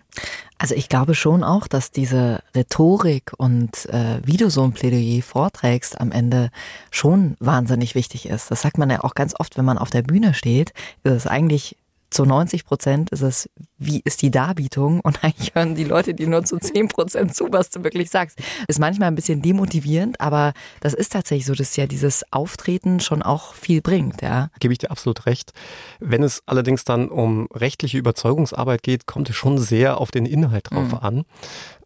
Also 0.57 0.75
ich 0.75 0.89
glaube 0.89 1.15
schon 1.15 1.45
auch, 1.45 1.69
dass 1.69 1.91
diese 1.91 2.43
Rhetorik 2.53 3.31
und 3.37 3.85
äh, 3.85 4.19
wie 4.25 4.35
du 4.35 4.49
so 4.49 4.65
ein 4.65 4.73
Plädoyer 4.73 5.23
vorträgst 5.23 6.01
am 6.01 6.11
Ende 6.11 6.49
schon 6.91 7.37
wahnsinnig 7.39 7.95
wichtig 7.95 8.27
ist. 8.27 8.51
Das 8.51 8.63
sagt 8.63 8.77
man 8.77 8.89
ja 8.89 9.01
auch 9.01 9.15
ganz 9.15 9.33
oft, 9.39 9.57
wenn 9.57 9.63
man 9.63 9.77
auf 9.77 9.91
der 9.91 10.01
Bühne 10.01 10.33
steht, 10.33 10.73
ist 11.05 11.13
es 11.13 11.25
eigentlich 11.25 11.77
zu 12.09 12.25
90 12.25 12.65
Prozent 12.65 13.09
ist 13.09 13.21
es, 13.21 13.49
wie 13.77 14.01
ist 14.03 14.21
die 14.21 14.31
Darbietung? 14.31 15.01
Und 15.01 15.19
eigentlich 15.23 15.53
hören 15.55 15.75
die 15.75 15.83
Leute 15.83 16.13
dir 16.13 16.27
nur 16.27 16.43
zu 16.43 16.57
10 16.57 16.87
Prozent 16.87 17.35
zu, 17.35 17.47
was 17.51 17.69
du 17.69 17.83
wirklich 17.83 18.09
sagst. 18.09 18.39
Ist 18.67 18.79
manchmal 18.79 19.09
ein 19.09 19.15
bisschen 19.15 19.41
demotivierend, 19.41 20.19
aber 20.21 20.53
das 20.79 20.93
ist 20.93 21.11
tatsächlich 21.11 21.45
so, 21.45 21.53
dass 21.53 21.75
ja 21.75 21.85
dieses 21.85 22.23
Auftreten 22.31 22.99
schon 22.99 23.21
auch 23.21 23.53
viel 23.53 23.81
bringt, 23.81 24.21
ja. 24.21 24.49
Gebe 24.59 24.73
ich 24.73 24.79
dir 24.79 24.91
absolut 24.91 25.25
recht. 25.25 25.53
Wenn 25.99 26.23
es 26.23 26.43
allerdings 26.45 26.83
dann 26.83 27.09
um 27.09 27.47
rechtliche 27.53 27.97
Überzeugungsarbeit 27.97 28.83
geht, 28.83 29.05
kommt 29.05 29.29
es 29.29 29.35
schon 29.35 29.57
sehr 29.57 29.99
auf 29.99 30.11
den 30.11 30.25
Inhalt 30.25 30.71
drauf 30.71 30.91
mhm. 30.91 30.99
an. 30.99 31.25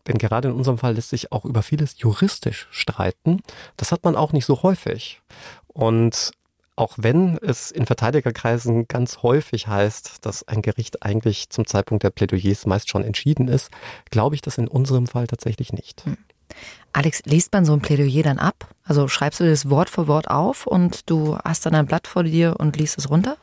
Denn 0.08 0.18
gerade 0.18 0.50
in 0.50 0.56
unserem 0.56 0.78
Fall 0.78 0.96
lässt 0.96 1.10
sich 1.10 1.32
auch 1.32 1.46
über 1.46 1.62
vieles 1.62 2.00
juristisch 2.00 2.68
streiten. 2.72 3.42
Das 3.78 3.92
hat 3.92 4.04
man 4.04 4.16
auch 4.16 4.34
nicht 4.34 4.46
so 4.46 4.64
häufig. 4.64 5.22
Und 5.68 6.32
auch 6.81 6.95
wenn 6.98 7.38
es 7.38 7.69
in 7.69 7.86
Verteidigerkreisen 7.86 8.88
ganz 8.88 9.19
häufig 9.22 9.68
heißt, 9.68 10.25
dass 10.25 10.48
ein 10.48 10.63
Gericht 10.63 11.04
eigentlich 11.04 11.51
zum 11.51 11.68
Zeitpunkt 11.68 12.04
der 12.04 12.10
Plädoyers 12.10 12.66
meist 12.66 12.89
schon 12.89 13.04
entschieden 13.04 13.48
ist, 13.48 13.70
glaube 14.10 14.34
ich 14.34 14.41
das 14.41 14.58
in 14.58 14.67
unserem 14.67 15.06
Fall 15.06 15.27
tatsächlich 15.27 15.74
nicht. 15.74 16.03
Hm. 16.06 16.17
Alex, 16.91 17.22
liest 17.25 17.53
man 17.53 17.65
so 17.65 17.74
ein 17.74 17.82
Plädoyer 17.82 18.24
dann 18.24 18.39
ab? 18.39 18.67
Also 18.84 19.08
schreibst 19.08 19.39
du 19.39 19.46
das 19.48 19.70
Wort 19.70 19.91
für 19.91 20.08
Wort 20.08 20.29
auf 20.29 20.65
und 20.65 21.10
du 21.10 21.38
hast 21.46 21.67
dann 21.67 21.75
ein 21.75 21.86
Blatt 21.86 22.08
vor 22.08 22.24
dir 22.24 22.56
und 22.58 22.75
liest 22.77 22.98
es 22.98 23.12
runter? 23.12 23.38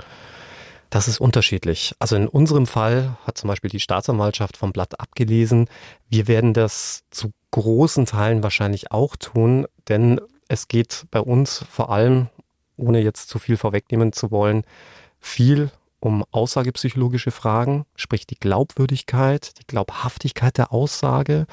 Das 0.90 1.06
ist 1.06 1.20
unterschiedlich. 1.20 1.94
Also 2.00 2.16
in 2.16 2.26
unserem 2.26 2.66
Fall 2.66 3.16
hat 3.24 3.38
zum 3.38 3.46
Beispiel 3.46 3.70
die 3.70 3.80
Staatsanwaltschaft 3.80 4.56
vom 4.56 4.72
Blatt 4.72 4.98
abgelesen. 4.98 5.68
Wir 6.08 6.26
werden 6.26 6.54
das 6.54 7.04
zu 7.10 7.30
großen 7.52 8.04
Teilen 8.04 8.42
wahrscheinlich 8.42 8.90
auch 8.90 9.14
tun, 9.14 9.66
denn 9.86 10.20
es 10.48 10.66
geht 10.66 11.06
bei 11.12 11.20
uns 11.20 11.64
vor 11.70 11.90
allem 11.90 12.28
ohne 12.78 13.00
jetzt 13.00 13.28
zu 13.28 13.38
viel 13.38 13.56
vorwegnehmen 13.56 14.12
zu 14.12 14.30
wollen, 14.30 14.64
viel 15.20 15.70
um 16.00 16.24
aussagepsychologische 16.30 17.30
Fragen, 17.30 17.84
sprich 17.96 18.26
die 18.26 18.38
Glaubwürdigkeit, 18.38 19.58
die 19.58 19.66
Glaubhaftigkeit 19.66 20.56
der 20.56 20.72
Aussage. 20.72 21.46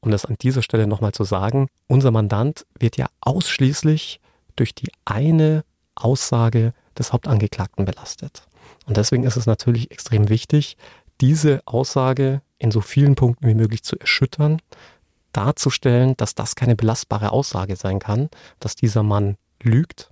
Um 0.00 0.10
das 0.10 0.24
an 0.24 0.36
dieser 0.40 0.62
Stelle 0.62 0.86
nochmal 0.86 1.12
zu 1.12 1.24
sagen, 1.24 1.68
unser 1.88 2.10
Mandant 2.10 2.64
wird 2.78 2.96
ja 2.96 3.06
ausschließlich 3.20 4.20
durch 4.56 4.74
die 4.74 4.90
eine 5.04 5.64
Aussage 5.96 6.74
des 6.96 7.12
Hauptangeklagten 7.12 7.84
belastet. 7.84 8.42
Und 8.86 8.96
deswegen 8.96 9.24
ist 9.24 9.36
es 9.36 9.46
natürlich 9.46 9.90
extrem 9.90 10.28
wichtig, 10.28 10.76
diese 11.20 11.60
Aussage 11.64 12.42
in 12.58 12.70
so 12.70 12.80
vielen 12.80 13.16
Punkten 13.16 13.48
wie 13.48 13.54
möglich 13.54 13.82
zu 13.82 13.98
erschüttern, 13.98 14.60
darzustellen, 15.32 16.16
dass 16.16 16.34
das 16.34 16.54
keine 16.54 16.76
belastbare 16.76 17.32
Aussage 17.32 17.76
sein 17.76 17.98
kann, 17.98 18.28
dass 18.60 18.76
dieser 18.76 19.02
Mann 19.02 19.36
lügt 19.62 20.10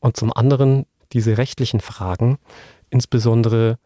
und 0.00 0.16
zum 0.16 0.32
anderen 0.32 0.86
diese 1.12 1.38
rechtlichen 1.38 1.80
Fragen, 1.80 2.38
insbesondere 2.90 3.78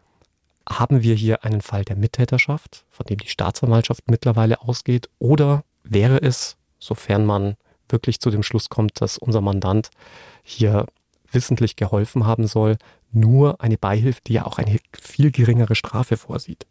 haben 0.68 1.02
wir 1.02 1.14
hier 1.14 1.44
einen 1.44 1.60
Fall 1.60 1.84
der 1.84 1.96
Mittäterschaft, 1.96 2.84
von 2.90 3.06
dem 3.06 3.18
die 3.18 3.28
Staatsanwaltschaft 3.28 4.08
mittlerweile 4.10 4.60
ausgeht, 4.60 5.08
oder 5.18 5.64
wäre 5.84 6.22
es, 6.22 6.56
sofern 6.78 7.26
man 7.26 7.56
wirklich 7.88 8.20
zu 8.20 8.30
dem 8.30 8.42
Schluss 8.42 8.68
kommt, 8.68 9.00
dass 9.00 9.18
unser 9.18 9.40
Mandant 9.40 9.90
hier 10.42 10.86
wissentlich 11.30 11.76
geholfen 11.76 12.26
haben 12.26 12.46
soll, 12.46 12.76
nur 13.10 13.60
eine 13.60 13.78
Beihilfe, 13.78 14.20
die 14.26 14.34
ja 14.34 14.46
auch 14.46 14.58
eine 14.58 14.78
viel 14.98 15.30
geringere 15.30 15.74
Strafe 15.74 16.16
vorsieht. 16.16 16.66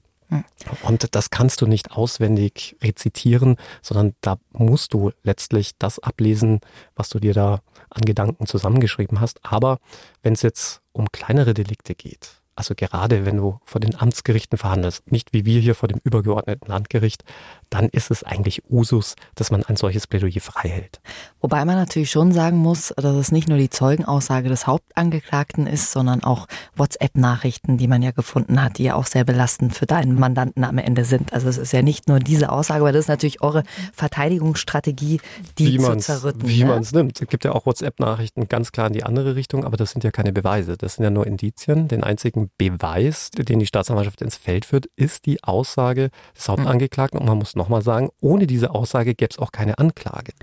Und 0.84 1.16
das 1.16 1.30
kannst 1.30 1.62
du 1.62 1.68
nicht 1.68 1.92
auswendig 1.92 2.76
rezitieren, 2.82 3.58
sondern 3.82 4.16
da 4.22 4.38
musst 4.52 4.94
du 4.94 5.12
letztlich 5.24 5.78
das 5.78 6.00
ablesen, 6.00 6.62
was 6.96 7.10
du 7.10 7.20
dir 7.20 7.34
da 7.34 7.62
an 7.90 8.02
Gedanken 8.04 8.46
zusammengeschrieben 8.46 9.20
hast. 9.20 9.40
Aber 9.44 9.80
wenn 10.24 10.34
es 10.34 10.42
jetzt 10.42 10.82
um 10.94 11.12
kleinere 11.12 11.54
Delikte 11.54 11.96
geht, 11.96 12.41
also 12.56 12.76
gerade 12.76 13.26
wenn 13.26 13.38
du 13.38 13.60
vor 13.66 13.80
den 13.80 13.96
Amtsgerichten 13.96 14.58
verhandelst, 14.58 15.12
nicht 15.12 15.34
wie 15.34 15.46
wir 15.46 15.60
hier 15.62 15.74
vor 15.74 15.88
dem 15.88 16.00
übergeordneten 16.04 16.68
Landgericht, 16.68 17.24
dann 17.70 17.88
ist 17.88 18.12
es 18.12 18.24
eigentlich 18.24 18.64
Usus, 18.70 19.16
dass 19.36 19.52
man 19.52 19.64
ein 19.64 19.78
solches 19.78 20.06
Plädoyer 20.06 20.42
frei 20.42 20.68
hält. 20.68 21.00
Wobei 21.40 21.64
man 21.64 21.76
natürlich 21.76 22.12
schon 22.12 22.34
sagen 22.34 22.58
muss, 22.58 22.94
dass 22.98 23.16
es 23.16 23.32
nicht 23.32 23.48
nur 23.48 23.58
die 23.58 23.70
Zeugenaussage 23.70 24.50
des 24.50 24.68
Hauptangeklagten 24.68 25.66
ist, 25.66 25.92
sondern 25.92 26.24
auch 26.24 26.48
WhatsApp-Nachrichten, 26.76 27.78
die 27.78 27.88
man 27.88 28.02
ja 28.02 28.12
gefunden 28.12 28.62
hat, 28.62 28.78
die 28.78 28.84
ja 28.84 28.96
auch 28.96 29.06
sehr 29.06 29.24
belastend 29.24 29.74
für 29.74 29.86
deinen 29.86 30.20
Mandanten 30.20 30.66
am 30.66 30.78
Ende 30.78 31.06
sind. 31.06 31.32
Also 31.34 31.48
es 31.48 31.58
ist 31.58 31.72
ja 31.72 31.82
nicht 31.82 32.10
nur 32.10 32.20
diese 32.20 32.52
Aussage, 32.52 32.82
aber 32.82 32.92
das 32.92 33.06
ist 33.06 33.10
natürlich 33.10 33.42
eure 33.42 33.64
Verteidigungsstrategie, 33.94 35.22
die 35.58 35.74
wie 35.74 35.78
zu 35.78 35.96
zerrütten. 35.98 36.48
Wie 36.48 36.64
ne? 36.64 36.70
man 36.70 36.82
es 36.82 36.92
nimmt. 36.92 37.22
Es 37.22 37.28
gibt 37.30 37.46
ja 37.46 37.54
auch 37.54 37.66
WhatsApp-Nachrichten 37.66 38.50
ganz 38.50 38.74
klar 38.74 38.88
in 38.88 38.94
die 38.94 39.04
andere 39.04 39.36
Richtung, 39.36 39.64
aber 39.64 39.78
das 39.78 39.92
sind 39.92 40.04
ja 40.04 40.12
keine 40.12 40.34
Beweise. 40.34 40.78
Das 40.78 40.96
sind 40.96 41.06
ja 41.06 41.10
nur 41.10 41.26
Indizien. 41.26 41.88
Den 41.88 42.04
einzigen 42.04 42.41
Beweis, 42.58 43.32
den 43.32 43.60
die 43.60 43.66
Staatsanwaltschaft 43.66 44.22
ins 44.22 44.38
Feld 44.38 44.66
führt, 44.66 44.88
ist 44.96 45.26
die 45.26 45.44
Aussage 45.44 46.10
des 46.36 46.48
Hauptangeklagten. 46.48 47.20
Und 47.20 47.28
man 47.28 47.38
muss 47.38 47.56
nochmal 47.56 47.82
sagen, 47.82 48.10
ohne 48.22 48.48
diese 48.48 48.72
Aussage 48.72 49.16
gäbe 49.16 49.30
es 49.32 49.40
auch 49.40 49.52
keine 49.52 49.78
Anklage. 49.78 50.34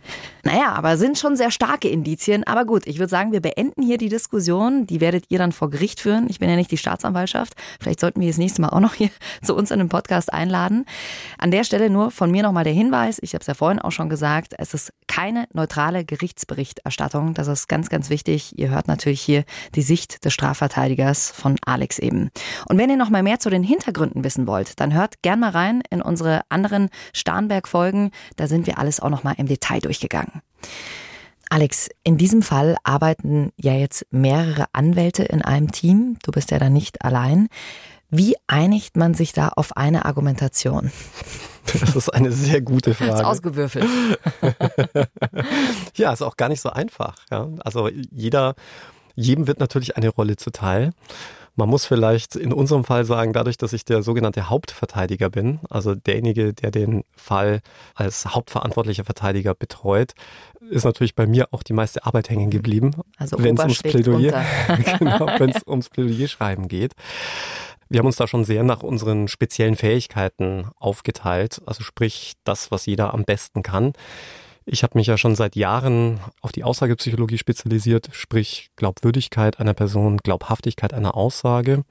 Naja, 0.45 0.73
aber 0.73 0.97
sind 0.97 1.19
schon 1.19 1.37
sehr 1.37 1.50
starke 1.50 1.88
Indizien. 1.88 2.45
Aber 2.45 2.64
gut, 2.64 2.87
ich 2.87 2.99
würde 2.99 3.11
sagen, 3.11 3.33
wir 3.33 3.40
beenden 3.40 3.83
hier 3.83 3.99
die 3.99 4.09
Diskussion. 4.09 4.87
Die 4.87 5.00
werdet 5.00 5.25
ihr 5.28 5.38
dann 5.38 5.52
vor 5.52 5.71
Gericht 5.71 6.00
führen. 6.00 6.26
Ich 6.28 6.38
bin 6.38 6.49
ja 6.49 6.57
nicht 6.57 6.71
die 6.71 6.76
Staatsanwaltschaft. 6.76 7.55
Vielleicht 7.81 8.00
sollten 8.00 8.21
wir 8.21 8.28
das 8.28 8.38
nächste 8.38 8.62
Mal 8.62 8.71
auch 8.71 8.81
noch 8.81 8.95
hier 8.95 9.11
zu 9.43 9.55
uns 9.55 9.71
in 9.71 9.78
den 9.78 9.88
Podcast 9.88 10.33
einladen. 10.33 10.87
An 11.38 11.50
der 11.50 11.64
Stelle 11.64 11.90
nur 11.90 12.11
von 12.11 12.31
mir 12.31 12.43
nochmal 12.43 12.64
der 12.64 12.73
Hinweis. 12.73 13.19
Ich 13.23 13.35
habe 13.35 13.40
es 13.40 13.47
ja 13.47 13.55
vorhin 13.55 13.78
auch 13.78 13.93
schon 13.93 14.09
gesagt. 14.09 14.55
Es 14.59 14.75
ist 14.75 14.93
keine 15.07 15.47
neutrale 15.52 16.05
Gerichtsberichterstattung. 16.05 17.35
Das 17.35 17.49
ist 17.49 17.69
ganz, 17.69 17.88
ganz 17.88 18.11
wichtig. 18.11 18.59
Ihr 18.59 18.71
hört 18.71 18.88
natürlich 18.88 19.21
hier 19.21 19.45
die 19.75 19.83
Sicht 19.83 20.25
des 20.25 20.33
Strafverteidigers 20.33 21.31
von 21.31 21.57
Alex 21.64 21.88
eben. 21.97 22.30
Und 22.68 22.76
wenn 22.76 22.90
ihr 22.90 22.97
noch 22.97 23.09
mal 23.09 23.23
mehr 23.23 23.38
zu 23.38 23.49
den 23.49 23.62
Hintergründen 23.62 24.25
wissen 24.25 24.47
wollt, 24.47 24.78
dann 24.80 24.92
hört 24.92 25.23
gern 25.23 25.40
mal 25.40 25.50
rein 25.50 25.83
in 25.90 26.02
unsere 26.02 26.42
anderen 26.50 26.90
Starnberg-Folgen. 27.14 28.11
Da 28.37 28.47
sind 28.47 28.66
wir 28.66 28.78
alles 28.78 29.00
auch 29.00 29.11
noch 29.11 29.25
mal 29.25 29.35
im 29.38 29.47
Detail 29.47 29.80
durchgegangen. 29.80 30.42
Alex, 31.50 31.88
in 32.04 32.18
diesem 32.18 32.42
Fall 32.42 32.76
arbeiten 32.85 33.52
ja 33.57 33.73
jetzt 33.73 34.07
mehrere 34.11 34.66
Anwälte 34.73 35.23
in 35.23 35.40
einem 35.40 35.73
Team. 35.73 36.18
Du 36.23 36.30
bist 36.30 36.50
ja 36.50 36.59
da 36.59 36.68
nicht 36.68 37.04
allein. 37.04 37.49
Wie 38.11 38.37
einigt 38.47 38.97
man 38.97 39.14
sich 39.14 39.33
da 39.33 39.49
auf 39.49 39.76
eine 39.76 40.04
Argumentation? 40.04 40.90
Das 41.80 41.95
ist 41.95 42.09
eine 42.09 42.33
sehr 42.33 42.62
gute 42.62 42.95
Frage. 42.95 43.11
Das 43.11 43.21
ist 43.21 43.26
ausgewürfelt. 43.26 43.87
ja, 45.97 46.12
ist 46.12 46.23
auch 46.23 46.38
gar 46.38 46.49
nicht 46.49 46.62
so 46.62 46.71
einfach. 46.71 47.16
Ja. 47.30 47.50
Also 47.61 47.90
jeder, 48.11 48.54
jedem 49.14 49.47
wird 49.47 49.61
natürlich 49.61 49.97
eine 49.99 50.09
Rolle 50.09 50.37
zuteil. 50.37 50.92
Man 51.59 51.69
muss 51.71 51.87
vielleicht 51.87 52.37
in 52.37 52.53
unserem 52.53 52.85
Fall 52.85 53.05
sagen, 53.05 53.33
dadurch, 53.33 53.57
dass 53.57 53.73
ich 53.73 53.85
der 53.85 54.05
sogenannte 54.05 54.49
Hauptverteidiger 54.49 55.29
bin, 55.29 55.59
also 55.69 55.97
derjenige, 55.97 56.55
der 56.55 56.71
den 56.71 57.03
Fall 57.17 57.62
als 57.97 58.27
hauptverantwortlicher 58.27 59.03
Verteidiger 59.03 59.57
betreut, 59.57 60.12
ist 60.71 60.85
natürlich 60.85 61.17
bei 61.17 61.27
mir 61.27 61.49
auch 61.50 61.65
die 61.65 61.73
meiste 61.73 62.07
Arbeit 62.07 62.31
hängen 62.31 62.50
geblieben, 62.50 62.93
also 63.17 63.43
wenn 63.43 63.57
es 63.57 63.61
ums 63.65 63.83
Plädoyer, 63.83 64.45
genau, 65.00 65.27
wenn 65.38 65.50
es 65.50 65.67
ums 65.67 65.88
Plädoyer-Schreiben 65.88 66.69
geht. 66.69 66.93
Wir 67.88 67.99
haben 67.99 68.07
uns 68.07 68.17
da 68.17 68.29
schon 68.29 68.45
sehr 68.45 68.62
nach 68.62 68.85
unseren 68.85 69.27
speziellen 69.27 69.75
Fähigkeiten 69.75 70.69
aufgeteilt, 70.77 71.61
also 71.67 71.83
sprich 71.83 72.35
das, 72.45 72.71
was 72.71 72.87
jeder 72.87 73.15
am 73.15 73.25
besten 73.25 73.65
kann. 73.65 73.95
Ich 74.71 74.83
habe 74.83 74.99
mich 74.99 75.07
ja 75.07 75.17
schon 75.17 75.35
seit 75.35 75.57
Jahren 75.57 76.21
auf 76.43 76.53
die 76.53 76.63
Aussagepsychologie 76.63 77.39
spezialisiert, 77.39 78.11
sprich 78.13 78.69
Glaubwürdigkeit 78.77 79.61
einer 79.61 79.73
Person, 79.73 80.19
Glaubhaftigkeit 80.19 80.93
einer 80.93 81.17
Aussage, 81.17 81.85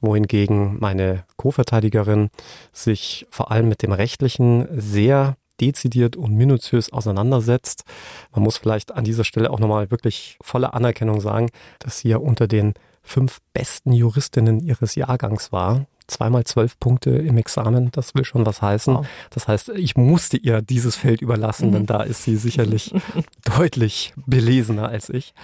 wohingegen 0.00 0.76
meine 0.80 1.24
Co-Verteidigerin 1.36 2.30
sich 2.72 3.26
vor 3.30 3.52
allem 3.52 3.68
mit 3.68 3.82
dem 3.82 3.92
Rechtlichen 3.92 4.66
sehr 4.72 5.36
dezidiert 5.60 6.16
und 6.16 6.34
minutiös 6.34 6.92
auseinandersetzt. 6.92 7.84
Man 8.32 8.42
muss 8.42 8.58
vielleicht 8.58 8.90
an 8.90 9.04
dieser 9.04 9.24
Stelle 9.24 9.50
auch 9.52 9.60
nochmal 9.60 9.92
wirklich 9.92 10.36
volle 10.42 10.74
Anerkennung 10.74 11.20
sagen, 11.20 11.48
dass 11.78 12.00
sie 12.00 12.08
ja 12.08 12.16
unter 12.16 12.48
den 12.48 12.74
fünf 13.02 13.38
besten 13.52 13.92
Juristinnen 13.92 14.58
ihres 14.58 14.96
Jahrgangs 14.96 15.52
war 15.52 15.86
zweimal 16.06 16.44
zwölf 16.44 16.78
Punkte 16.78 17.10
im 17.10 17.36
Examen, 17.36 17.90
das 17.92 18.14
will 18.14 18.24
schon 18.24 18.46
was 18.46 18.62
heißen. 18.62 18.94
Wow. 18.94 19.06
Das 19.30 19.48
heißt, 19.48 19.70
ich 19.70 19.96
musste 19.96 20.36
ihr 20.36 20.62
dieses 20.62 20.96
Feld 20.96 21.22
überlassen, 21.22 21.68
mhm. 21.68 21.72
denn 21.72 21.86
da 21.86 22.02
ist 22.02 22.22
sie 22.22 22.36
sicherlich 22.36 22.94
deutlich 23.58 24.14
belesener 24.26 24.88
als 24.88 25.08
ich. 25.08 25.34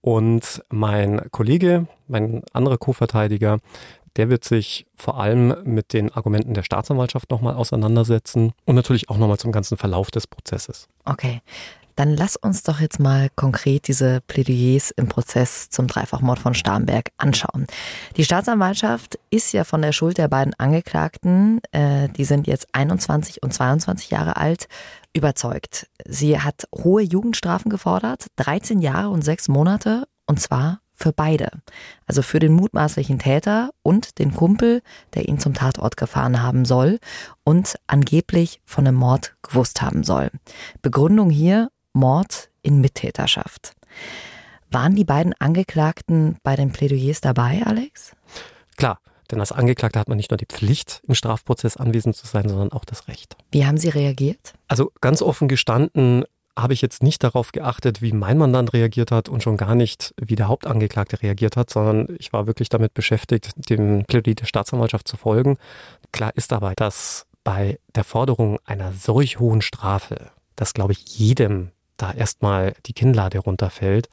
Und 0.00 0.62
mein 0.70 1.20
Kollege, 1.32 1.88
mein 2.06 2.42
anderer 2.52 2.78
Co-Verteidiger, 2.78 3.58
der 4.16 4.30
wird 4.30 4.44
sich 4.44 4.86
vor 4.94 5.20
allem 5.20 5.54
mit 5.64 5.92
den 5.92 6.12
Argumenten 6.12 6.54
der 6.54 6.62
Staatsanwaltschaft 6.62 7.30
nochmal 7.30 7.54
auseinandersetzen 7.54 8.52
und 8.64 8.74
natürlich 8.74 9.10
auch 9.10 9.18
nochmal 9.18 9.38
zum 9.38 9.52
ganzen 9.52 9.76
Verlauf 9.76 10.10
des 10.10 10.26
Prozesses. 10.26 10.88
Okay. 11.04 11.42
Dann 11.96 12.14
lass 12.14 12.36
uns 12.36 12.62
doch 12.62 12.80
jetzt 12.80 13.00
mal 13.00 13.28
konkret 13.34 13.88
diese 13.88 14.20
Plädoyers 14.26 14.90
im 14.92 15.08
Prozess 15.08 15.70
zum 15.70 15.86
Dreifachmord 15.86 16.38
von 16.38 16.54
Starnberg 16.54 17.08
anschauen. 17.16 17.66
Die 18.16 18.24
Staatsanwaltschaft 18.24 19.18
ist 19.30 19.52
ja 19.52 19.64
von 19.64 19.82
der 19.82 19.92
Schuld 19.92 20.18
der 20.18 20.28
beiden 20.28 20.54
Angeklagten, 20.54 21.60
äh, 21.72 22.08
die 22.10 22.24
sind 22.24 22.46
jetzt 22.46 22.68
21 22.72 23.42
und 23.42 23.52
22 23.52 24.10
Jahre 24.10 24.36
alt, 24.36 24.68
überzeugt. 25.14 25.88
Sie 26.06 26.38
hat 26.38 26.68
hohe 26.74 27.02
Jugendstrafen 27.02 27.70
gefordert, 27.70 28.26
13 28.36 28.80
Jahre 28.80 29.08
und 29.08 29.22
6 29.22 29.48
Monate, 29.48 30.06
und 30.26 30.40
zwar 30.40 30.80
für 30.96 31.12
beide. 31.12 31.50
Also 32.06 32.22
für 32.22 32.38
den 32.38 32.52
mutmaßlichen 32.52 33.18
Täter 33.18 33.70
und 33.82 34.18
den 34.18 34.34
Kumpel, 34.34 34.82
der 35.14 35.28
ihn 35.28 35.38
zum 35.38 35.54
Tatort 35.54 35.96
gefahren 35.96 36.42
haben 36.42 36.64
soll 36.64 36.98
und 37.44 37.76
angeblich 37.86 38.60
von 38.64 38.86
dem 38.86 38.94
Mord 38.94 39.36
gewusst 39.42 39.82
haben 39.82 40.04
soll. 40.04 40.30
Begründung 40.82 41.30
hier, 41.30 41.68
Mord 41.96 42.50
in 42.62 42.80
Mittäterschaft. 42.80 43.72
Waren 44.70 44.94
die 44.94 45.04
beiden 45.04 45.32
Angeklagten 45.38 46.36
bei 46.42 46.54
den 46.54 46.70
Plädoyers 46.70 47.20
dabei, 47.20 47.62
Alex? 47.64 48.14
Klar, 48.76 49.00
denn 49.30 49.40
als 49.40 49.50
Angeklagter 49.50 50.00
hat 50.00 50.08
man 50.08 50.16
nicht 50.16 50.30
nur 50.30 50.38
die 50.38 50.46
Pflicht, 50.46 51.00
im 51.08 51.14
Strafprozess 51.14 51.76
anwesend 51.76 52.14
zu 52.14 52.26
sein, 52.26 52.48
sondern 52.48 52.72
auch 52.72 52.84
das 52.84 53.08
Recht. 53.08 53.36
Wie 53.50 53.66
haben 53.66 53.78
Sie 53.78 53.88
reagiert? 53.88 54.54
Also 54.68 54.92
ganz 55.00 55.22
offen 55.22 55.48
gestanden 55.48 56.24
habe 56.58 56.72
ich 56.72 56.80
jetzt 56.80 57.02
nicht 57.02 57.22
darauf 57.22 57.52
geachtet, 57.52 58.00
wie 58.00 58.12
mein 58.12 58.38
Mandant 58.38 58.72
reagiert 58.72 59.10
hat 59.10 59.28
und 59.28 59.42
schon 59.42 59.56
gar 59.56 59.74
nicht, 59.74 60.14
wie 60.20 60.36
der 60.36 60.48
Hauptangeklagte 60.48 61.22
reagiert 61.22 61.56
hat, 61.56 61.70
sondern 61.70 62.16
ich 62.18 62.32
war 62.32 62.46
wirklich 62.46 62.68
damit 62.68 62.94
beschäftigt, 62.94 63.52
dem 63.68 64.04
Plädoyer 64.06 64.34
der 64.34 64.46
Staatsanwaltschaft 64.46 65.06
zu 65.06 65.16
folgen. 65.16 65.58
Klar 66.12 66.32
ist 66.34 66.52
dabei, 66.52 66.74
dass 66.74 67.26
bei 67.44 67.78
der 67.94 68.04
Forderung 68.04 68.58
einer 68.64 68.92
solch 68.92 69.38
hohen 69.38 69.60
Strafe, 69.60 70.30
das 70.56 70.72
glaube 70.72 70.92
ich 70.92 71.18
jedem 71.18 71.72
da 71.96 72.12
erstmal 72.12 72.74
die 72.86 72.92
Kinnlade 72.92 73.38
runterfällt. 73.38 74.08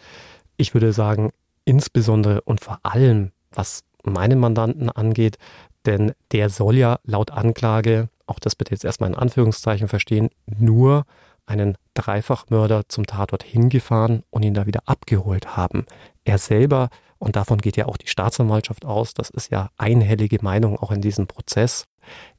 Ich 0.58 0.74
würde 0.74 0.94
sagen, 0.94 1.32
insbesondere 1.66 2.42
und 2.42 2.62
vor 2.62 2.80
allem, 2.84 3.32
was 3.52 3.84
meinen 4.04 4.40
Mandanten 4.40 4.90
angeht, 4.90 5.38
denn 5.86 6.14
der 6.32 6.50
soll 6.50 6.78
ja 6.78 7.00
laut 7.04 7.32
Anklage, 7.32 8.10
auch 8.26 8.40
das 8.40 8.56
bitte 8.56 8.72
jetzt 8.72 8.86
erstmal 8.86 9.10
in 9.10 9.18
Anführungszeichen 9.18 9.88
verstehen, 9.88 10.30
nur 10.46 11.06
einen 11.46 11.78
Dreifachmörder 11.94 12.84
zum 12.88 13.06
Tatort 13.06 13.44
hingefahren 13.44 14.24
und 14.30 14.44
ihn 14.44 14.54
da 14.54 14.66
wieder 14.66 14.82
abgeholt 14.86 15.58
haben. 15.58 15.86
Er 16.24 16.38
selber, 16.38 16.90
und 17.20 17.36
davon 17.36 17.60
geht 17.60 17.78
ja 17.78 17.86
auch 17.86 17.98
die 17.98 18.08
Staatsanwaltschaft 18.08 18.86
aus, 18.86 19.14
das 19.14 19.30
ist 19.30 19.52
ja 19.52 19.70
einhellige 19.78 20.40
Meinung 20.42 20.78
auch 20.78 20.92
in 20.92 21.02
diesem 21.02 21.28
Prozess, 21.28 21.86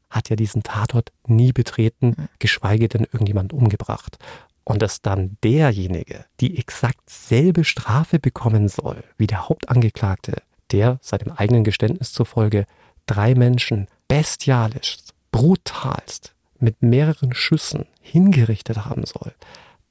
hat 0.09 0.31
ja 0.31 0.37
diesen 0.37 0.63
Tatort 0.63 1.13
nie 1.27 1.53
betreten, 1.53 2.29
geschweige 2.39 2.89
denn 2.89 3.03
irgendjemand 3.03 3.53
umgebracht 3.53 4.19
und 4.65 4.83
dass 4.83 5.03
dann 5.03 5.37
derjenige 5.45 6.25
die 6.41 6.59
exakt 6.59 7.09
selbe 7.09 7.65
Strafe 7.65 8.19
bekommen 8.19 8.69
soll 8.69 9.05
wie 9.17 9.27
der 9.27 9.49
Hauptangeklagte, 9.49 10.43
der 10.73 10.99
seinem 11.03 11.33
eigenen 11.33 11.65
Geständnis 11.65 12.13
zufolge 12.13 12.67
drei 13.07 13.35
Menschen 13.35 13.89
bestialisch, 14.09 14.99
brutalst 15.31 16.35
mit 16.59 16.83
mehreren 16.83 17.35
Schüssen 17.35 17.87
hingerichtet 18.01 18.87
haben 18.87 19.05
soll, 19.05 19.33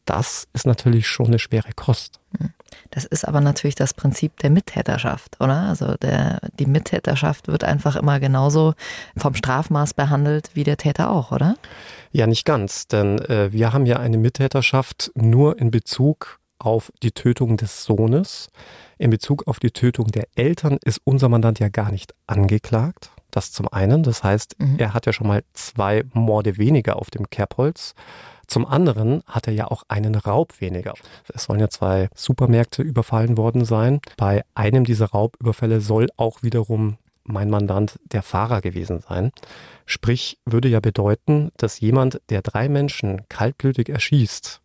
das 0.05 0.47
ist 0.53 0.65
natürlich 0.65 1.07
schon 1.07 1.27
eine 1.27 1.39
schwere 1.39 1.71
Kost. 1.75 2.19
Das 2.91 3.05
ist 3.05 3.27
aber 3.27 3.41
natürlich 3.41 3.75
das 3.75 3.93
Prinzip 3.93 4.37
der 4.37 4.49
Mittäterschaft, 4.49 5.37
oder? 5.39 5.61
Also 5.63 5.95
der, 5.95 6.39
die 6.59 6.65
Mittäterschaft 6.65 7.47
wird 7.47 7.63
einfach 7.63 7.95
immer 7.95 8.19
genauso 8.19 8.73
vom 9.17 9.35
Strafmaß 9.35 9.93
behandelt 9.93 10.51
wie 10.53 10.63
der 10.63 10.77
Täter 10.77 11.09
auch, 11.09 11.31
oder? 11.31 11.55
Ja, 12.11 12.27
nicht 12.27 12.45
ganz, 12.45 12.87
denn 12.87 13.19
äh, 13.19 13.51
wir 13.51 13.73
haben 13.73 13.85
ja 13.85 13.97
eine 13.97 14.17
Mittäterschaft 14.17 15.11
nur 15.15 15.59
in 15.59 15.71
Bezug 15.71 16.39
auf 16.59 16.91
die 17.01 17.11
Tötung 17.11 17.57
des 17.57 17.83
Sohnes. 17.83 18.49
In 18.97 19.09
Bezug 19.09 19.47
auf 19.47 19.59
die 19.59 19.71
Tötung 19.71 20.07
der 20.07 20.27
Eltern 20.35 20.77
ist 20.83 21.01
unser 21.03 21.29
Mandant 21.29 21.59
ja 21.59 21.69
gar 21.69 21.91
nicht 21.91 22.13
angeklagt. 22.27 23.09
Das 23.31 23.51
zum 23.51 23.67
einen. 23.67 24.03
Das 24.03 24.23
heißt, 24.23 24.59
mhm. 24.59 24.75
er 24.77 24.93
hat 24.93 25.05
ja 25.05 25.13
schon 25.13 25.27
mal 25.27 25.43
zwei 25.53 26.03
Morde 26.13 26.57
weniger 26.57 26.97
auf 26.97 27.09
dem 27.09 27.29
Kerbholz. 27.29 27.95
Zum 28.47 28.65
anderen 28.65 29.23
hat 29.25 29.47
er 29.47 29.53
ja 29.53 29.67
auch 29.67 29.83
einen 29.87 30.15
Raub 30.15 30.59
weniger. 30.61 30.93
Es 31.33 31.45
sollen 31.45 31.59
ja 31.59 31.69
zwei 31.69 32.09
Supermärkte 32.15 32.81
überfallen 32.81 33.37
worden 33.37 33.65
sein. 33.65 33.99
Bei 34.17 34.43
einem 34.53 34.83
dieser 34.83 35.07
Raubüberfälle 35.07 35.81
soll 35.81 36.09
auch 36.17 36.43
wiederum 36.43 36.97
mein 37.23 37.49
Mandant 37.49 37.99
der 38.03 38.21
Fahrer 38.21 38.61
gewesen 38.61 38.99
sein. 38.99 39.31
Sprich, 39.85 40.37
würde 40.45 40.67
ja 40.67 40.79
bedeuten, 40.79 41.51
dass 41.57 41.79
jemand, 41.79 42.21
der 42.29 42.41
drei 42.41 42.69
Menschen 42.69 43.21
kaltblütig 43.29 43.89
erschießt 43.89 44.61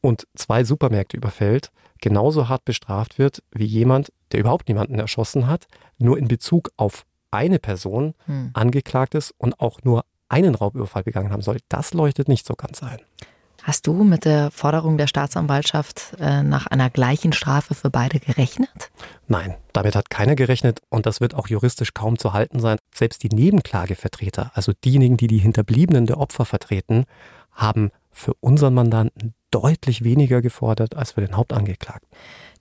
und 0.00 0.26
zwei 0.34 0.64
Supermärkte 0.64 1.16
überfällt, 1.16 1.70
genauso 2.00 2.48
hart 2.48 2.64
bestraft 2.64 3.18
wird 3.18 3.42
wie 3.52 3.64
jemand, 3.64 4.12
der 4.32 4.40
überhaupt 4.40 4.68
niemanden 4.68 4.98
erschossen 4.98 5.46
hat, 5.46 5.66
nur 5.98 6.18
in 6.18 6.28
Bezug 6.28 6.70
auf 6.76 7.04
eine 7.30 7.58
Person 7.58 8.14
hm. 8.26 8.50
angeklagt 8.52 9.14
ist 9.14 9.32
und 9.38 9.58
auch 9.58 9.82
nur 9.84 10.04
einen 10.32 10.54
Raubüberfall 10.54 11.02
begangen 11.02 11.30
haben 11.30 11.42
soll. 11.42 11.58
Das 11.68 11.94
leuchtet 11.94 12.28
nicht 12.28 12.46
so 12.46 12.54
ganz 12.54 12.82
ein. 12.82 12.98
Hast 13.62 13.86
du 13.86 13.92
mit 14.02 14.24
der 14.24 14.50
Forderung 14.50 14.98
der 14.98 15.06
Staatsanwaltschaft 15.06 16.16
äh, 16.18 16.42
nach 16.42 16.66
einer 16.66 16.90
gleichen 16.90 17.32
Strafe 17.32 17.74
für 17.74 17.90
beide 17.90 18.18
gerechnet? 18.18 18.90
Nein, 19.28 19.54
damit 19.72 19.94
hat 19.94 20.10
keiner 20.10 20.34
gerechnet 20.34 20.80
und 20.88 21.06
das 21.06 21.20
wird 21.20 21.34
auch 21.34 21.46
juristisch 21.46 21.94
kaum 21.94 22.18
zu 22.18 22.32
halten 22.32 22.58
sein. 22.58 22.78
Selbst 22.92 23.22
die 23.22 23.28
Nebenklagevertreter, 23.28 24.50
also 24.54 24.72
diejenigen, 24.84 25.16
die 25.16 25.28
die 25.28 25.38
Hinterbliebenen 25.38 26.06
der 26.06 26.18
Opfer 26.18 26.44
vertreten, 26.44 27.04
haben 27.52 27.92
für 28.10 28.34
unseren 28.40 28.74
Mandanten 28.74 29.34
deutlich 29.52 30.02
weniger 30.02 30.42
gefordert 30.42 30.96
als 30.96 31.12
für 31.12 31.20
den 31.20 31.36
Hauptangeklagten. 31.36 32.08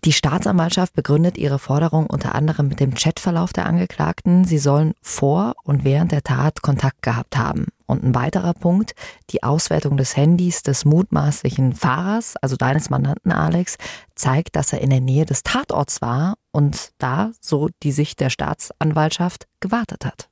Die 0.03 0.13
Staatsanwaltschaft 0.13 0.95
begründet 0.95 1.37
ihre 1.37 1.59
Forderung 1.59 2.07
unter 2.07 2.33
anderem 2.33 2.69
mit 2.69 2.79
dem 2.79 2.95
Chatverlauf 2.95 3.53
der 3.53 3.67
Angeklagten. 3.67 4.45
Sie 4.45 4.57
sollen 4.57 4.95
vor 5.03 5.53
und 5.63 5.83
während 5.83 6.11
der 6.11 6.23
Tat 6.23 6.63
Kontakt 6.63 7.03
gehabt 7.03 7.37
haben. 7.37 7.67
Und 7.85 8.03
ein 8.03 8.15
weiterer 8.15 8.55
Punkt, 8.55 8.95
die 9.29 9.43
Auswertung 9.43 9.97
des 9.97 10.17
Handys 10.17 10.63
des 10.63 10.85
mutmaßlichen 10.85 11.75
Fahrers, 11.75 12.35
also 12.37 12.55
deines 12.55 12.89
Mandanten 12.89 13.31
Alex, 13.31 13.77
zeigt, 14.15 14.55
dass 14.55 14.73
er 14.73 14.81
in 14.81 14.89
der 14.89 15.01
Nähe 15.01 15.25
des 15.25 15.43
Tatorts 15.43 16.01
war 16.01 16.33
und 16.51 16.93
da, 16.97 17.31
so 17.39 17.69
die 17.83 17.91
Sicht 17.91 18.21
der 18.21 18.31
Staatsanwaltschaft, 18.31 19.45
gewartet 19.59 20.03
hat. 20.03 20.29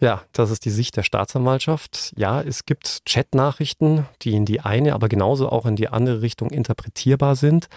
Ja, 0.00 0.22
das 0.32 0.50
ist 0.50 0.64
die 0.64 0.70
Sicht 0.70 0.96
der 0.96 1.02
Staatsanwaltschaft. 1.02 2.12
Ja, 2.16 2.40
es 2.40 2.66
gibt 2.66 3.02
Chatnachrichten, 3.04 4.06
die 4.22 4.34
in 4.34 4.44
die 4.44 4.60
eine, 4.60 4.94
aber 4.94 5.08
genauso 5.08 5.48
auch 5.48 5.66
in 5.66 5.76
die 5.76 5.88
andere 5.88 6.22
Richtung 6.22 6.50
interpretierbar 6.50 7.36
sind 7.36 7.68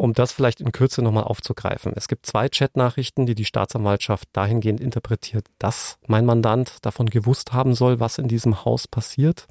um 0.00 0.14
das 0.14 0.32
vielleicht 0.32 0.62
in 0.62 0.72
Kürze 0.72 1.02
nochmal 1.02 1.24
aufzugreifen. 1.24 1.92
Es 1.94 2.08
gibt 2.08 2.24
zwei 2.24 2.48
Chatnachrichten, 2.48 3.26
die 3.26 3.34
die 3.34 3.44
Staatsanwaltschaft 3.44 4.28
dahingehend 4.32 4.80
interpretiert, 4.80 5.46
dass 5.58 5.98
mein 6.06 6.24
Mandant 6.24 6.78
davon 6.86 7.10
gewusst 7.10 7.52
haben 7.52 7.74
soll, 7.74 8.00
was 8.00 8.16
in 8.16 8.26
diesem 8.26 8.64
Haus 8.64 8.88
passiert. 8.88 9.46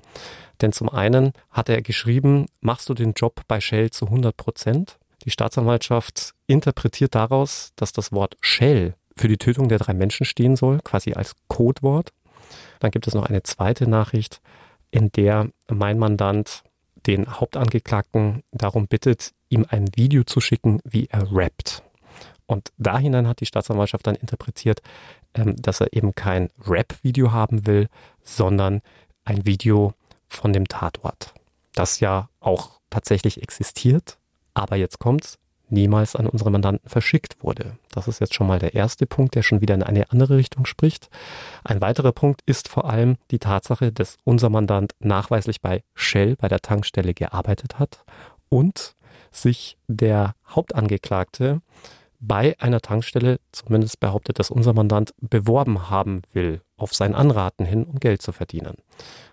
Denn 0.62 0.72
zum 0.72 0.90
einen 0.90 1.34
hat 1.52 1.70
er 1.70 1.84
geschrieben, 1.84 2.48
machst 2.62 2.90
du 2.90 2.96
den 2.96 3.14
Job 3.14 3.44
bei 3.48 3.62
Shell 3.62 3.92
zu 3.92 4.06
100 4.06 4.36
Prozent? 4.36 4.98
Die 5.24 5.30
Staatsanwaltschaft 5.30 6.34
interpretiert 6.48 7.14
daraus, 7.14 7.72
dass 7.76 7.92
das 7.92 8.12
Wort 8.12 8.36
Shell 8.42 8.96
für 9.16 9.28
die 9.28 9.38
Tötung 9.38 9.70
der 9.70 9.78
drei 9.78 9.94
Menschen 9.94 10.26
stehen 10.26 10.56
soll, 10.56 10.80
quasi 10.84 11.14
als 11.14 11.36
Codewort. 11.48 12.12
Dann 12.80 12.90
gibt 12.90 13.06
es 13.06 13.14
noch 13.14 13.28
eine 13.28 13.44
zweite 13.44 13.88
Nachricht, 13.88 14.42
in 14.90 15.12
der 15.12 15.50
mein 15.70 16.00
Mandant 16.00 16.64
den 17.06 17.40
Hauptangeklagten 17.40 18.42
darum 18.52 18.88
bittet, 18.88 19.34
ihm 19.50 19.66
ein 19.70 19.88
Video 19.96 20.24
zu 20.24 20.42
schicken, 20.42 20.80
wie 20.84 21.08
er 21.08 21.32
rappt. 21.32 21.84
Und 22.46 22.72
da 22.78 22.98
hinein 22.98 23.28
hat 23.28 23.42
die 23.42 23.46
Staatsanwaltschaft 23.46 24.08
dann 24.08 24.16
interpretiert, 24.16 24.82
ähm, 25.36 25.56
dass 25.58 25.82
er 25.82 25.94
eben 25.94 26.16
kein 26.16 26.50
Rap-Video 26.66 27.32
haben 27.32 27.68
will, 27.68 27.90
sondern 28.24 28.82
ein 29.24 29.46
Video 29.46 29.94
von 30.28 30.54
dem 30.54 30.68
Tatort. 30.68 31.34
Das 31.76 32.00
ja 32.00 32.30
auch 32.40 32.80
tatsächlich 32.90 33.44
existiert, 33.44 34.18
aber 34.54 34.76
jetzt 34.76 35.00
kommt's, 35.00 35.38
niemals 35.70 36.16
an 36.16 36.28
unsere 36.28 36.50
Mandanten 36.50 36.90
verschickt 36.90 37.44
wurde. 37.44 37.78
Das 37.92 38.08
ist 38.08 38.20
jetzt 38.20 38.34
schon 38.34 38.48
mal 38.48 38.60
der 38.60 38.74
erste 38.74 39.06
Punkt, 39.06 39.36
der 39.36 39.44
schon 39.44 39.62
wieder 39.62 39.76
in 39.76 39.84
eine 39.84 40.12
andere 40.12 40.38
Richtung 40.38 40.66
spricht. 40.66 41.10
Ein 41.64 41.82
weiterer 41.82 42.12
Punkt 42.12 42.42
ist 42.46 42.68
vor 42.68 42.90
allem 42.90 43.18
die 43.30 43.40
Tatsache, 43.40 43.92
dass 43.92 44.18
unser 44.24 44.50
Mandant 44.50 44.94
nachweislich 45.00 45.62
bei 45.62 45.84
Shell, 45.94 46.36
bei 46.36 46.48
der 46.48 46.62
Tankstelle 46.62 47.14
gearbeitet 47.14 47.78
hat 47.78 48.04
und 48.50 48.96
sich 49.32 49.78
der 49.88 50.36
Hauptangeklagte 50.48 51.62
bei 52.20 52.56
einer 52.60 52.82
Tankstelle, 52.82 53.40
zumindest 53.52 54.00
behauptet 54.00 54.40
das 54.40 54.52
unser 54.52 54.74
Mandant, 54.74 55.14
beworben 55.22 55.90
haben 55.90 56.22
will, 56.34 56.62
auf 56.76 56.94
sein 56.94 57.16
Anraten 57.16 57.66
hin, 57.66 57.86
um 57.86 58.00
Geld 58.00 58.22
zu 58.22 58.32
verdienen. 58.32 58.76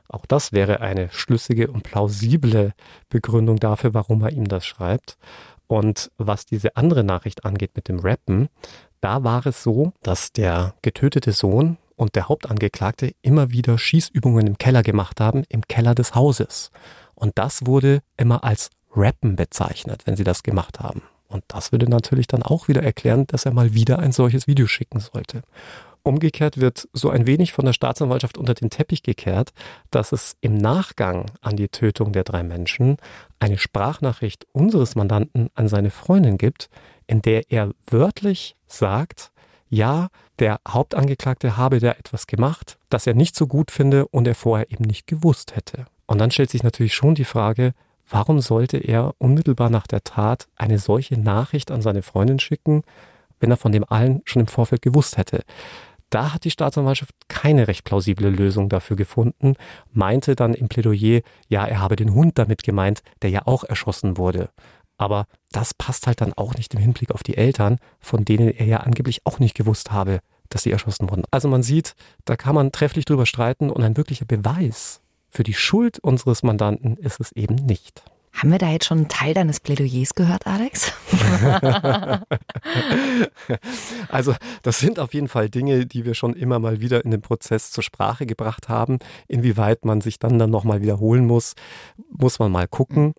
Auch 0.08 0.24
das 0.24 0.52
wäre 0.52 0.80
eine 0.80 1.10
schlüssige 1.10 1.70
und 1.70 1.82
plausible 1.82 2.74
Begründung 3.08 3.58
dafür, 3.58 3.92
warum 3.92 4.22
er 4.22 4.32
ihm 4.32 4.46
das 4.46 4.64
schreibt. 4.64 5.18
Und 5.66 6.12
was 6.16 6.46
diese 6.46 6.76
andere 6.76 7.02
Nachricht 7.02 7.44
angeht 7.44 7.72
mit 7.74 7.88
dem 7.88 7.98
Rappen, 7.98 8.48
da 9.00 9.24
war 9.24 9.44
es 9.46 9.64
so, 9.64 9.92
dass 10.02 10.32
der 10.32 10.74
getötete 10.82 11.32
Sohn 11.32 11.76
und 11.96 12.14
der 12.14 12.28
Hauptangeklagte 12.28 13.12
immer 13.22 13.50
wieder 13.50 13.78
Schießübungen 13.78 14.46
im 14.46 14.58
Keller 14.58 14.82
gemacht 14.82 15.20
haben, 15.20 15.42
im 15.48 15.62
Keller 15.62 15.94
des 15.96 16.14
Hauses. 16.14 16.70
Und 17.14 17.32
das 17.36 17.66
wurde 17.66 18.02
immer 18.16 18.44
als 18.44 18.70
Rappen 18.96 19.36
bezeichnet, 19.36 20.02
wenn 20.06 20.16
sie 20.16 20.24
das 20.24 20.42
gemacht 20.42 20.80
haben. 20.80 21.02
Und 21.28 21.44
das 21.48 21.72
würde 21.72 21.88
natürlich 21.88 22.28
dann 22.28 22.42
auch 22.42 22.68
wieder 22.68 22.82
erklären, 22.82 23.26
dass 23.26 23.44
er 23.44 23.52
mal 23.52 23.74
wieder 23.74 23.98
ein 23.98 24.12
solches 24.12 24.46
Video 24.46 24.66
schicken 24.66 25.00
sollte. 25.00 25.42
Umgekehrt 26.02 26.60
wird 26.60 26.88
so 26.92 27.10
ein 27.10 27.26
wenig 27.26 27.52
von 27.52 27.64
der 27.64 27.72
Staatsanwaltschaft 27.72 28.38
unter 28.38 28.54
den 28.54 28.70
Teppich 28.70 29.02
gekehrt, 29.02 29.52
dass 29.90 30.12
es 30.12 30.36
im 30.40 30.54
Nachgang 30.56 31.26
an 31.40 31.56
die 31.56 31.68
Tötung 31.68 32.12
der 32.12 32.22
drei 32.22 32.44
Menschen 32.44 32.96
eine 33.40 33.58
Sprachnachricht 33.58 34.46
unseres 34.52 34.94
Mandanten 34.94 35.50
an 35.56 35.66
seine 35.66 35.90
Freundin 35.90 36.38
gibt, 36.38 36.68
in 37.08 37.22
der 37.22 37.50
er 37.50 37.72
wörtlich 37.90 38.54
sagt, 38.68 39.32
ja, 39.68 40.06
der 40.38 40.60
Hauptangeklagte 40.68 41.56
habe 41.56 41.80
da 41.80 41.90
etwas 41.90 42.28
gemacht, 42.28 42.78
das 42.88 43.08
er 43.08 43.14
nicht 43.14 43.34
so 43.34 43.48
gut 43.48 43.72
finde 43.72 44.06
und 44.06 44.28
er 44.28 44.36
vorher 44.36 44.70
eben 44.70 44.84
nicht 44.84 45.08
gewusst 45.08 45.56
hätte. 45.56 45.86
Und 46.06 46.18
dann 46.18 46.30
stellt 46.30 46.50
sich 46.50 46.62
natürlich 46.62 46.94
schon 46.94 47.16
die 47.16 47.24
Frage, 47.24 47.72
Warum 48.08 48.40
sollte 48.40 48.78
er 48.78 49.14
unmittelbar 49.18 49.68
nach 49.68 49.86
der 49.86 50.04
Tat 50.04 50.46
eine 50.54 50.78
solche 50.78 51.18
Nachricht 51.18 51.70
an 51.70 51.82
seine 51.82 52.02
Freundin 52.02 52.38
schicken, 52.38 52.82
wenn 53.40 53.50
er 53.50 53.56
von 53.56 53.72
dem 53.72 53.84
allen 53.88 54.22
schon 54.24 54.40
im 54.40 54.46
Vorfeld 54.46 54.82
gewusst 54.82 55.16
hätte? 55.16 55.42
Da 56.10 56.32
hat 56.32 56.44
die 56.44 56.52
Staatsanwaltschaft 56.52 57.12
keine 57.26 57.66
recht 57.66 57.84
plausible 57.84 58.30
Lösung 58.30 58.68
dafür 58.68 58.96
gefunden, 58.96 59.54
meinte 59.92 60.36
dann 60.36 60.54
im 60.54 60.68
Plädoyer, 60.68 61.22
ja, 61.48 61.66
er 61.66 61.80
habe 61.80 61.96
den 61.96 62.14
Hund 62.14 62.38
damit 62.38 62.62
gemeint, 62.62 63.02
der 63.22 63.30
ja 63.30 63.42
auch 63.44 63.64
erschossen 63.64 64.16
wurde. 64.16 64.50
Aber 64.98 65.26
das 65.50 65.74
passt 65.74 66.06
halt 66.06 66.20
dann 66.20 66.32
auch 66.32 66.54
nicht 66.54 66.74
im 66.74 66.80
Hinblick 66.80 67.10
auf 67.10 67.24
die 67.24 67.36
Eltern, 67.36 67.78
von 67.98 68.24
denen 68.24 68.48
er 68.48 68.66
ja 68.66 68.78
angeblich 68.78 69.22
auch 69.24 69.40
nicht 69.40 69.56
gewusst 69.56 69.90
habe, 69.90 70.20
dass 70.48 70.62
sie 70.62 70.70
erschossen 70.70 71.10
wurden. 71.10 71.24
Also 71.32 71.48
man 71.48 71.64
sieht, 71.64 71.96
da 72.24 72.36
kann 72.36 72.54
man 72.54 72.70
trefflich 72.70 73.04
drüber 73.04 73.26
streiten 73.26 73.68
und 73.68 73.82
ein 73.82 73.96
wirklicher 73.96 74.26
Beweis 74.26 75.02
für 75.36 75.44
die 75.44 75.54
Schuld 75.54 75.98
unseres 75.98 76.42
Mandanten 76.42 76.96
ist 76.96 77.20
es 77.20 77.30
eben 77.32 77.56
nicht. 77.56 78.02
Haben 78.32 78.52
wir 78.52 78.58
da 78.58 78.70
jetzt 78.70 78.86
schon 78.86 78.98
einen 78.98 79.08
Teil 79.08 79.34
deines 79.34 79.60
Plädoyers 79.60 80.14
gehört, 80.14 80.46
Alex? 80.46 80.92
also 84.08 84.34
das 84.62 84.78
sind 84.78 84.98
auf 84.98 85.12
jeden 85.12 85.28
Fall 85.28 85.50
Dinge, 85.50 85.84
die 85.84 86.06
wir 86.06 86.14
schon 86.14 86.32
immer 86.32 86.58
mal 86.58 86.80
wieder 86.80 87.04
in 87.04 87.10
dem 87.10 87.20
Prozess 87.20 87.70
zur 87.70 87.84
Sprache 87.84 88.24
gebracht 88.24 88.70
haben. 88.70 88.98
Inwieweit 89.28 89.84
man 89.84 90.00
sich 90.00 90.18
dann 90.18 90.38
dann 90.38 90.50
nochmal 90.50 90.80
wiederholen 90.80 91.26
muss, 91.26 91.54
muss 92.08 92.38
man 92.38 92.50
mal 92.50 92.66
gucken. 92.66 93.12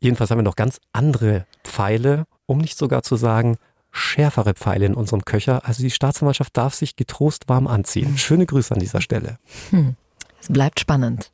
Jedenfalls 0.00 0.32
haben 0.32 0.38
wir 0.38 0.42
noch 0.42 0.56
ganz 0.56 0.80
andere 0.92 1.46
Pfeile, 1.62 2.24
um 2.46 2.58
nicht 2.58 2.76
sogar 2.78 3.04
zu 3.04 3.14
sagen, 3.14 3.58
schärfere 3.92 4.54
Pfeile 4.54 4.86
in 4.86 4.94
unserem 4.94 5.24
Köcher. 5.24 5.64
Also 5.64 5.84
die 5.84 5.90
Staatsanwaltschaft 5.90 6.56
darf 6.56 6.74
sich 6.74 6.96
getrost 6.96 7.48
warm 7.48 7.68
anziehen. 7.68 8.18
Schöne 8.18 8.46
Grüße 8.46 8.74
an 8.74 8.80
dieser 8.80 9.00
Stelle. 9.00 9.38
Hm. 9.70 9.94
Es 10.40 10.48
bleibt 10.48 10.80
spannend. 10.80 11.30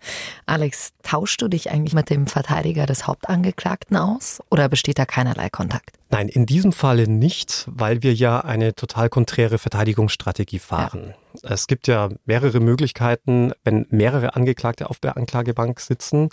Alex, 0.47 0.93
tauschst 1.03 1.41
du 1.41 1.49
dich 1.49 1.71
eigentlich 1.71 1.95
mit 1.95 2.11
dem 2.11 2.27
Verteidiger 2.27 2.87
des 2.87 3.07
Hauptangeklagten 3.07 3.97
aus 3.97 4.41
oder 4.51 4.69
besteht 4.69 4.99
da 4.99 5.05
keinerlei 5.05 5.49
Kontakt? 5.49 5.97
Nein, 6.11 6.29
in 6.29 6.47
diesem 6.47 6.73
Falle 6.73 7.09
nicht, 7.09 7.65
weil 7.69 8.03
wir 8.03 8.15
ja 8.15 8.41
eine 8.41 8.75
total 8.75 9.09
konträre 9.09 9.59
Verteidigungsstrategie 9.59 10.59
fahren. 10.59 11.15
Ja. 11.43 11.51
Es 11.51 11.67
gibt 11.67 11.87
ja 11.87 12.09
mehrere 12.25 12.61
Möglichkeiten, 12.61 13.53
wenn 13.65 13.87
mehrere 13.91 14.35
Angeklagte 14.35 14.91
auf 14.91 14.99
der 14.99 15.17
Anklagebank 15.17 15.81
sitzen. 15.81 16.31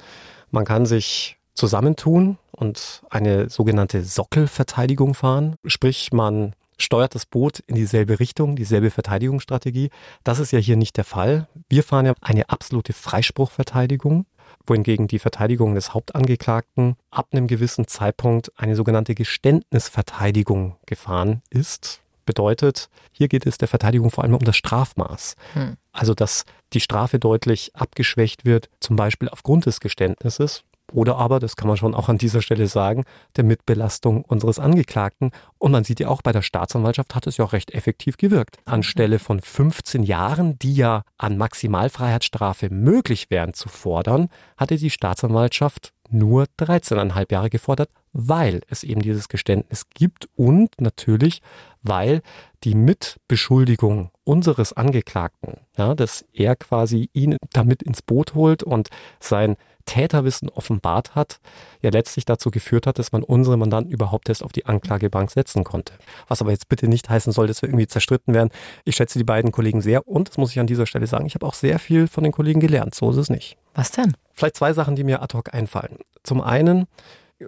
Man 0.51 0.65
kann 0.65 0.86
sich 0.86 1.38
zusammentun 1.53 2.38
und 2.51 3.03
eine 3.09 3.49
sogenannte 3.49 4.03
Sockelverteidigung 4.03 5.13
fahren. 5.13 5.55
Sprich, 5.65 6.12
man 6.12 6.53
steuert 6.84 7.15
das 7.15 7.26
Boot 7.26 7.60
in 7.67 7.76
dieselbe 7.76 8.19
Richtung, 8.19 8.56
dieselbe 8.56 8.91
Verteidigungsstrategie. 8.91 9.89
Das 10.24 10.39
ist 10.39 10.52
ja 10.52 10.60
hier 10.60 10.76
nicht 10.76 10.98
der 10.98 11.04
Fall. 11.04 11.48
Wir 11.69 11.84
fahren 11.84 12.06
ja 12.06 12.13
eine 12.22 12.50
absolute 12.50 12.93
Freispruchverteidigung. 12.93 14.26
wohingegen 14.65 15.08
die 15.08 15.19
Verteidigung 15.19 15.76
des 15.76 15.93
Hauptangeklagten 15.93 16.96
ab 17.12 17.28
einem 17.32 17.48
gewissen 17.48 17.88
Zeitpunkt 17.88 18.52
eine 18.56 18.76
sogenannte 18.76 19.15
Geständnisverteidigung 19.15 20.78
gefahren 20.86 21.41
ist. 21.50 22.02
Bedeutet, 22.26 22.89
hier 23.12 23.28
geht 23.28 23.46
es 23.46 23.58
der 23.58 23.67
Verteidigung 23.67 24.10
vor 24.10 24.24
allem 24.24 24.36
um 24.36 24.43
das 24.43 24.56
Strafmaß. 24.56 25.36
Hm. 25.54 25.76
Also, 25.91 26.13
dass 26.13 26.46
die 26.72 26.80
Strafe 26.80 27.19
deutlich 27.19 27.76
abgeschwächt 27.76 28.46
wird, 28.46 28.69
zum 28.80 28.96
Beispiel 28.96 29.28
aufgrund 29.28 29.65
des 29.65 29.82
Geständnisses 29.82 30.63
oder 30.93 31.17
aber, 31.17 31.39
das 31.39 31.56
kann 31.56 31.67
man 31.67 31.77
schon 31.77 31.95
auch 31.95 32.10
an 32.10 32.17
dieser 32.17 32.41
Stelle 32.41 32.67
sagen, 32.67 33.03
der 33.36 33.43
Mitbelastung 33.43 34.23
unseres 34.23 34.60
Angeklagten. 34.60 35.32
Und 35.58 35.71
man 35.71 35.84
sieht 35.84 35.99
ja 35.99 36.08
auch, 36.08 36.21
bei 36.21 36.32
der 36.32 36.41
Staatsanwaltschaft 36.41 37.15
hat 37.15 37.27
es 37.27 37.38
ja 37.38 37.45
auch 37.45 37.53
recht 37.53 37.71
effektiv 37.71 38.17
gewirkt. 38.17 38.58
Anstelle 38.65 39.19
von 39.19 39.39
15 39.39 40.03
Jahren, 40.03 40.58
die 40.60 40.75
ja 40.75 41.03
an 41.17 41.38
Maximalfreiheitsstrafe 41.38 42.69
möglich 42.69 43.29
wären 43.29 43.53
zu 43.53 43.69
fordern, 43.69 44.29
hatte 44.58 44.77
die 44.77 44.89
Staatsanwaltschaft 44.89 45.93
nur 46.10 46.45
13,5 46.60 47.32
Jahre 47.32 47.49
gefordert, 47.49 47.89
weil 48.13 48.62
es 48.69 48.84
eben 48.84 49.01
dieses 49.01 49.27
Geständnis 49.27 49.89
gibt 49.89 50.29
und 50.36 50.79
natürlich, 50.79 51.41
weil 51.82 52.21
die 52.63 52.75
Mitbeschuldigung 52.75 54.12
unseres 54.23 54.73
Angeklagten, 54.73 55.58
ja, 55.77 55.95
dass 55.95 56.23
er 56.32 56.56
quasi 56.56 57.10
ihn 57.13 57.38
damit 57.51 57.84
ins 57.84 58.01
Boot 58.01 58.36
holt 58.36 58.63
und 58.63 58.89
sein 59.19 59.58
Täterwissen 59.86 60.50
offenbart 60.50 61.15
hat, 61.15 61.39
ja 61.82 61.89
letztlich 61.89 62.26
dazu 62.26 62.52
geführt 62.52 62.88
hat, 62.88 63.00
dass 63.00 63.12
man 63.12 63.24
unsere 63.24 63.58
Mandanten 63.58 63.91
überhaupt 63.91 64.30
erst 64.30 64.43
auf 64.43 64.52
die 64.52 64.65
Anklagebank 64.65 65.32
setzen 65.32 65.63
konnte. 65.63 65.93
Was 66.28 66.41
aber 66.41 66.52
jetzt 66.52 66.69
bitte 66.69 66.88
nicht 66.88 67.10
heißen 67.10 67.34
soll, 67.34 67.48
dass 67.48 67.62
wir 67.62 67.69
irgendwie 67.69 67.88
zerstritten 67.88 68.34
werden. 68.34 68.50
Ich 68.86 68.96
schätze 68.96 69.17
die 69.19 69.24
beiden 69.24 69.52
Kollegen 69.52 69.82
sehr 69.82 70.08
und, 70.08 70.30
das 70.30 70.38
muss 70.38 70.52
ich 70.52 70.60
an 70.60 70.67
dieser 70.67 70.86
Stelle 70.86 71.08
sagen, 71.08 71.26
ich 71.26 71.36
habe 71.36 71.46
auch 71.46 71.54
sehr 71.54 71.80
viel 71.80 72.08
von 72.08 72.24
den 72.24 72.32
Kollegen 72.32 72.60
gelernt. 72.60 72.96
So 72.96 73.12
ist 73.12 73.17
es 73.17 73.30
nicht. 73.30 73.58
Was 73.74 73.91
denn? 73.91 74.15
Vielleicht 74.34 74.58
zwei 74.58 74.74
Sachen, 74.74 74.96
die 74.96 75.04
mir 75.04 75.22
ad 75.22 75.38
hoc 75.38 75.54
einfallen. 75.54 75.98
Zum 76.24 76.41
einen 76.41 76.88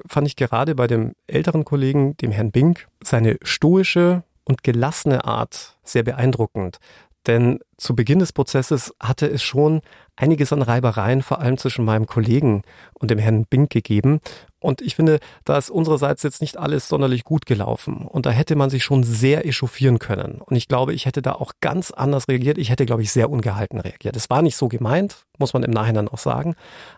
fand 0.07 0.27
ich 0.27 0.35
gerade 0.35 0.75
bei 0.75 0.87
dem 0.87 1.13
älteren 1.27 1.63
Kollegen, 1.63 2.17
dem 2.17 2.31
Herrn 2.31 2.51
Bink, 2.51 2.87
seine 3.03 3.37
stoische 3.41 4.23
und 4.43 4.63
gelassene 4.63 5.25
Art 5.25 5.75
sehr 5.83 6.03
beeindruckend. 6.03 6.77
Denn 7.27 7.59
zu 7.77 7.95
Beginn 7.95 8.19
des 8.19 8.33
Prozesses 8.33 8.93
hatte 8.99 9.27
es 9.27 9.43
schon 9.43 9.81
einiges 10.15 10.53
an 10.53 10.61
Reibereien, 10.61 11.21
vor 11.21 11.39
allem 11.39 11.57
zwischen 11.57 11.83
meinem 11.83 12.05
Kollegen 12.05 12.61
und 12.93 13.11
dem 13.11 13.19
Herrn 13.19 13.45
Bink 13.45 13.69
gegeben. 13.69 14.19
Und 14.59 14.81
ich 14.81 14.95
finde, 14.95 15.19
da 15.43 15.57
ist 15.57 15.69
unsererseits 15.69 16.23
jetzt 16.23 16.41
nicht 16.41 16.57
alles 16.57 16.87
sonderlich 16.87 17.23
gut 17.23 17.45
gelaufen. 17.45 18.07
Und 18.07 18.25
da 18.25 18.31
hätte 18.31 18.55
man 18.55 18.69
sich 18.69 18.83
schon 18.83 19.03
sehr 19.03 19.45
echauffieren 19.45 19.99
können. 19.99 20.41
Und 20.41 20.55
ich 20.55 20.67
glaube, 20.67 20.93
ich 20.93 21.05
hätte 21.05 21.21
da 21.21 21.33
auch 21.33 21.51
ganz 21.61 21.91
anders 21.91 22.27
reagiert. 22.27 22.57
Ich 22.57 22.69
hätte, 22.69 22.85
glaube 22.85 23.01
ich, 23.01 23.11
sehr 23.11 23.29
ungehalten 23.29 23.79
reagiert. 23.79 24.15
Es 24.15 24.29
war 24.29 24.41
nicht 24.41 24.55
so 24.55 24.67
gemeint, 24.67 25.25
muss 25.37 25.53
man 25.53 25.63
im 25.63 25.71
Nachhinein 25.71 26.07
auch 26.07 26.17
sagen. 26.17 26.55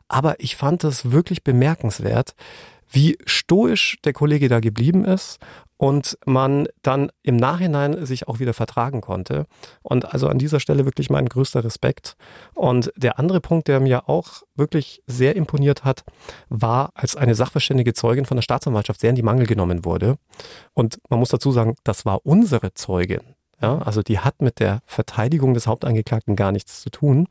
Aber 0.07 0.39
ich 0.39 0.55
fand 0.55 0.83
es 0.83 1.11
wirklich 1.11 1.43
bemerkenswert, 1.43 2.35
wie 2.89 3.17
stoisch 3.25 3.97
der 4.03 4.13
Kollege 4.13 4.49
da 4.49 4.59
geblieben 4.59 5.05
ist 5.05 5.39
und 5.77 6.17
man 6.25 6.67
dann 6.81 7.11
im 7.21 7.37
Nachhinein 7.37 8.05
sich 8.05 8.27
auch 8.27 8.39
wieder 8.39 8.53
vertragen 8.53 9.01
konnte. 9.01 9.45
Und 9.83 10.11
also 10.11 10.27
an 10.27 10.39
dieser 10.39 10.59
Stelle 10.59 10.85
wirklich 10.85 11.09
mein 11.09 11.27
größter 11.27 11.63
Respekt. 11.63 12.15
Und 12.55 12.91
der 12.95 13.19
andere 13.19 13.41
Punkt, 13.41 13.67
der 13.67 13.79
mir 13.79 14.09
auch 14.09 14.41
wirklich 14.55 15.01
sehr 15.05 15.35
imponiert 15.35 15.83
hat, 15.83 16.03
war, 16.49 16.91
als 16.95 17.15
eine 17.15 17.35
sachverständige 17.35 17.93
Zeugin 17.93 18.25
von 18.25 18.37
der 18.37 18.41
Staatsanwaltschaft 18.41 19.01
sehr 19.01 19.11
in 19.11 19.15
die 19.15 19.23
Mangel 19.23 19.45
genommen 19.45 19.85
wurde. 19.85 20.17
Und 20.73 20.97
man 21.09 21.19
muss 21.19 21.29
dazu 21.29 21.51
sagen, 21.51 21.75
das 21.83 22.05
war 22.05 22.25
unsere 22.25 22.73
Zeugin. 22.73 23.21
Ja, 23.61 23.79
also 23.79 24.03
die 24.03 24.19
hat 24.19 24.41
mit 24.41 24.59
der 24.59 24.81
Verteidigung 24.85 25.55
des 25.55 25.65
Hauptangeklagten 25.65 26.35
gar 26.35 26.51
nichts 26.51 26.81
zu 26.81 26.91
tun 26.91 27.27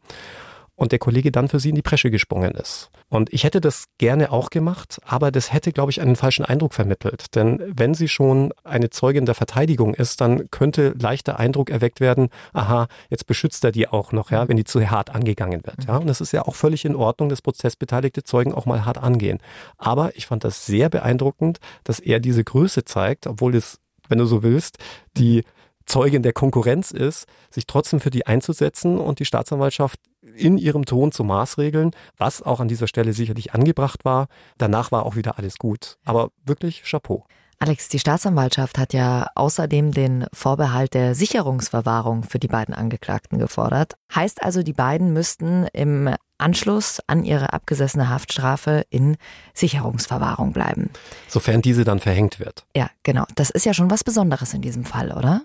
und 0.76 0.92
der 0.92 0.98
Kollege 0.98 1.32
dann 1.32 1.48
für 1.48 1.58
sie 1.58 1.70
in 1.70 1.74
die 1.74 1.82
Presche 1.82 2.10
gesprungen 2.10 2.52
ist. 2.52 2.90
Und 3.08 3.32
ich 3.32 3.44
hätte 3.44 3.60
das 3.60 3.86
gerne 3.98 4.30
auch 4.30 4.50
gemacht, 4.50 5.00
aber 5.04 5.30
das 5.30 5.52
hätte, 5.52 5.72
glaube 5.72 5.90
ich, 5.90 6.00
einen 6.00 6.16
falschen 6.16 6.44
Eindruck 6.44 6.74
vermittelt. 6.74 7.34
Denn 7.34 7.62
wenn 7.66 7.94
sie 7.94 8.08
schon 8.08 8.52
eine 8.62 8.90
Zeugin 8.90 9.26
der 9.26 9.34
Verteidigung 9.34 9.94
ist, 9.94 10.20
dann 10.20 10.50
könnte 10.50 10.94
leicht 10.98 11.26
der 11.26 11.38
Eindruck 11.38 11.70
erweckt 11.70 12.00
werden, 12.00 12.28
aha, 12.52 12.88
jetzt 13.10 13.26
beschützt 13.26 13.64
er 13.64 13.72
die 13.72 13.88
auch 13.88 14.12
noch, 14.12 14.30
ja, 14.30 14.48
wenn 14.48 14.56
die 14.56 14.64
zu 14.64 14.88
hart 14.88 15.14
angegangen 15.14 15.64
wird. 15.64 15.86
Ja, 15.88 15.96
und 15.96 16.08
es 16.08 16.20
ist 16.20 16.32
ja 16.32 16.42
auch 16.42 16.54
völlig 16.54 16.84
in 16.84 16.94
Ordnung, 16.94 17.28
dass 17.28 17.42
prozessbeteiligte 17.42 18.22
Zeugen 18.22 18.52
auch 18.52 18.66
mal 18.66 18.84
hart 18.84 18.98
angehen. 18.98 19.38
Aber 19.78 20.16
ich 20.16 20.26
fand 20.26 20.44
das 20.44 20.66
sehr 20.66 20.88
beeindruckend, 20.90 21.58
dass 21.84 21.98
er 22.00 22.20
diese 22.20 22.44
Größe 22.44 22.84
zeigt, 22.84 23.26
obwohl 23.26 23.54
es 23.54 23.78
wenn 24.08 24.18
du 24.18 24.26
so 24.26 24.42
willst, 24.42 24.78
die 25.16 25.42
Zeugin 25.86 26.22
der 26.22 26.32
Konkurrenz 26.32 26.90
ist, 26.90 27.26
sich 27.50 27.66
trotzdem 27.66 28.00
für 28.00 28.10
die 28.10 28.26
einzusetzen 28.26 28.98
und 28.98 29.20
die 29.20 29.24
Staatsanwaltschaft 29.24 30.00
in 30.34 30.58
ihrem 30.58 30.84
Ton 30.84 31.12
zu 31.12 31.24
maßregeln, 31.24 31.92
was 32.16 32.42
auch 32.42 32.60
an 32.60 32.68
dieser 32.68 32.88
Stelle 32.88 33.12
sicherlich 33.12 33.54
angebracht 33.54 34.04
war. 34.04 34.28
Danach 34.58 34.92
war 34.92 35.06
auch 35.06 35.16
wieder 35.16 35.38
alles 35.38 35.58
gut. 35.58 35.98
Aber 36.04 36.30
wirklich 36.44 36.82
Chapeau. 36.84 37.24
Alex, 37.58 37.88
die 37.88 37.98
Staatsanwaltschaft 37.98 38.76
hat 38.76 38.92
ja 38.92 39.28
außerdem 39.34 39.92
den 39.92 40.26
Vorbehalt 40.32 40.92
der 40.92 41.14
Sicherungsverwahrung 41.14 42.22
für 42.22 42.38
die 42.38 42.48
beiden 42.48 42.74
Angeklagten 42.74 43.38
gefordert. 43.38 43.94
Heißt 44.14 44.42
also, 44.42 44.62
die 44.62 44.74
beiden 44.74 45.14
müssten 45.14 45.66
im 45.72 46.14
Anschluss 46.36 47.00
an 47.06 47.24
ihre 47.24 47.54
abgesessene 47.54 48.10
Haftstrafe 48.10 48.84
in 48.90 49.16
Sicherungsverwahrung 49.54 50.52
bleiben. 50.52 50.90
Sofern 51.28 51.62
diese 51.62 51.84
dann 51.84 51.98
verhängt 51.98 52.40
wird. 52.40 52.66
Ja, 52.76 52.90
genau. 53.04 53.24
Das 53.36 53.48
ist 53.48 53.64
ja 53.64 53.72
schon 53.72 53.90
was 53.90 54.04
Besonderes 54.04 54.52
in 54.52 54.60
diesem 54.60 54.84
Fall, 54.84 55.12
oder? 55.12 55.42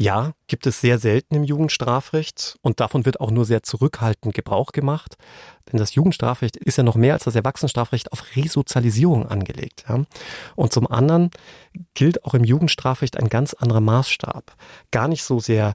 Ja, 0.00 0.32
gibt 0.46 0.66
es 0.66 0.80
sehr 0.80 0.98
selten 0.98 1.34
im 1.34 1.44
Jugendstrafrecht 1.44 2.56
und 2.62 2.80
davon 2.80 3.04
wird 3.04 3.20
auch 3.20 3.30
nur 3.30 3.44
sehr 3.44 3.62
zurückhaltend 3.62 4.34
Gebrauch 4.34 4.72
gemacht. 4.72 5.16
Denn 5.70 5.78
das 5.78 5.94
Jugendstrafrecht 5.94 6.56
ist 6.56 6.78
ja 6.78 6.84
noch 6.84 6.96
mehr 6.96 7.12
als 7.12 7.24
das 7.24 7.34
Erwachsenenstrafrecht 7.34 8.10
auf 8.10 8.34
Resozialisierung 8.34 9.28
angelegt. 9.28 9.84
Ja. 9.86 10.06
Und 10.56 10.72
zum 10.72 10.90
anderen 10.90 11.28
gilt 11.92 12.24
auch 12.24 12.32
im 12.32 12.44
Jugendstrafrecht 12.44 13.18
ein 13.18 13.28
ganz 13.28 13.52
anderer 13.52 13.82
Maßstab. 13.82 14.56
Gar 14.90 15.08
nicht 15.08 15.22
so 15.22 15.38
sehr 15.38 15.74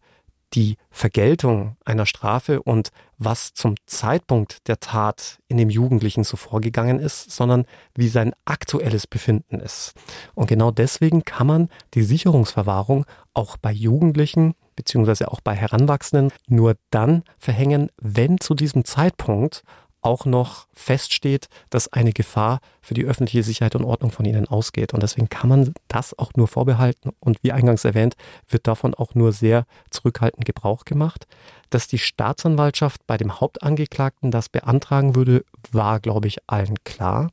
die 0.55 0.77
Vergeltung 0.89 1.75
einer 1.83 2.05
Strafe 2.05 2.61
und 2.61 2.89
was 3.17 3.53
zum 3.53 3.75
Zeitpunkt 3.85 4.67
der 4.67 4.79
Tat 4.79 5.39
in 5.47 5.57
dem 5.57 5.69
Jugendlichen 5.69 6.23
so 6.23 6.37
vorgegangen 6.37 6.99
ist, 6.99 7.31
sondern 7.31 7.65
wie 7.93 8.07
sein 8.07 8.33
aktuelles 8.45 9.07
Befinden 9.07 9.59
ist. 9.59 9.93
Und 10.33 10.47
genau 10.47 10.71
deswegen 10.71 11.23
kann 11.23 11.47
man 11.47 11.69
die 11.93 12.03
Sicherungsverwahrung 12.03 13.05
auch 13.33 13.57
bei 13.57 13.71
Jugendlichen 13.71 14.55
beziehungsweise 14.75 15.31
auch 15.31 15.41
bei 15.41 15.55
Heranwachsenden 15.55 16.31
nur 16.47 16.75
dann 16.89 17.23
verhängen, 17.37 17.89
wenn 17.97 18.39
zu 18.39 18.53
diesem 18.53 18.83
Zeitpunkt 18.83 19.63
auch 20.05 20.25
noch 20.25 20.67
feststeht, 20.73 21.47
dass 21.71 21.91
eine 21.91 22.13
Gefahr 22.13 22.59
für 22.81 22.93
die 22.93 23.05
öffentliche 23.05 23.43
Sicherheit 23.43 23.75
und 23.75 23.83
Ordnung 23.83 24.11
von 24.11 24.23
ihnen 24.23 24.47
ausgeht. 24.47 24.93
Und 24.93 25.01
deswegen 25.01 25.29
kann 25.29 25.49
man 25.49 25.73
das 25.87 26.17
auch 26.17 26.31
nur 26.35 26.47
vorbehalten. 26.47 27.09
Und 27.19 27.41
wie 27.41 27.51
eingangs 27.51 27.83
erwähnt, 27.85 28.15
wird 28.47 28.67
davon 28.67 28.93
auch 28.93 29.15
nur 29.15 29.31
sehr 29.31 29.65
zurückhaltend 29.89 30.45
Gebrauch 30.45 30.85
gemacht. 30.85 31.25
Dass 31.71 31.87
die 31.87 31.97
Staatsanwaltschaft 31.97 33.01
bei 33.07 33.17
dem 33.17 33.39
Hauptangeklagten 33.39 34.29
das 34.29 34.47
beantragen 34.47 35.15
würde, 35.15 35.43
war, 35.71 35.99
glaube 35.99 36.27
ich, 36.27 36.37
allen 36.45 36.75
klar. 36.83 37.31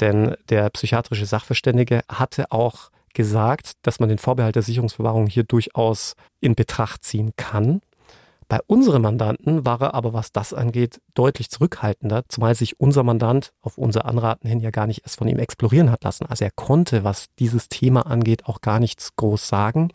Denn 0.00 0.34
der 0.48 0.70
psychiatrische 0.70 1.26
Sachverständige 1.26 2.00
hatte 2.08 2.50
auch 2.50 2.90
gesagt, 3.12 3.72
dass 3.82 4.00
man 4.00 4.08
den 4.08 4.18
Vorbehalt 4.18 4.56
der 4.56 4.62
Sicherungsverwahrung 4.62 5.26
hier 5.26 5.44
durchaus 5.44 6.14
in 6.40 6.54
Betracht 6.54 7.04
ziehen 7.04 7.32
kann. 7.36 7.82
Bei 8.54 8.60
unseren 8.68 9.02
Mandanten 9.02 9.64
war 9.64 9.82
er 9.82 9.94
aber, 9.94 10.12
was 10.12 10.30
das 10.30 10.54
angeht, 10.54 11.00
deutlich 11.14 11.50
zurückhaltender, 11.50 12.22
zumal 12.28 12.54
sich 12.54 12.78
unser 12.78 13.02
Mandant 13.02 13.52
auf 13.60 13.78
unser 13.78 14.04
Anraten 14.04 14.46
hin 14.46 14.60
ja 14.60 14.70
gar 14.70 14.86
nicht 14.86 15.02
erst 15.02 15.18
von 15.18 15.26
ihm 15.26 15.40
explorieren 15.40 15.90
hat 15.90 16.04
lassen. 16.04 16.24
Also 16.26 16.44
er 16.44 16.52
konnte, 16.52 17.02
was 17.02 17.26
dieses 17.40 17.68
Thema 17.68 18.06
angeht, 18.06 18.46
auch 18.46 18.60
gar 18.60 18.78
nichts 18.78 19.16
groß 19.16 19.48
sagen. 19.48 19.90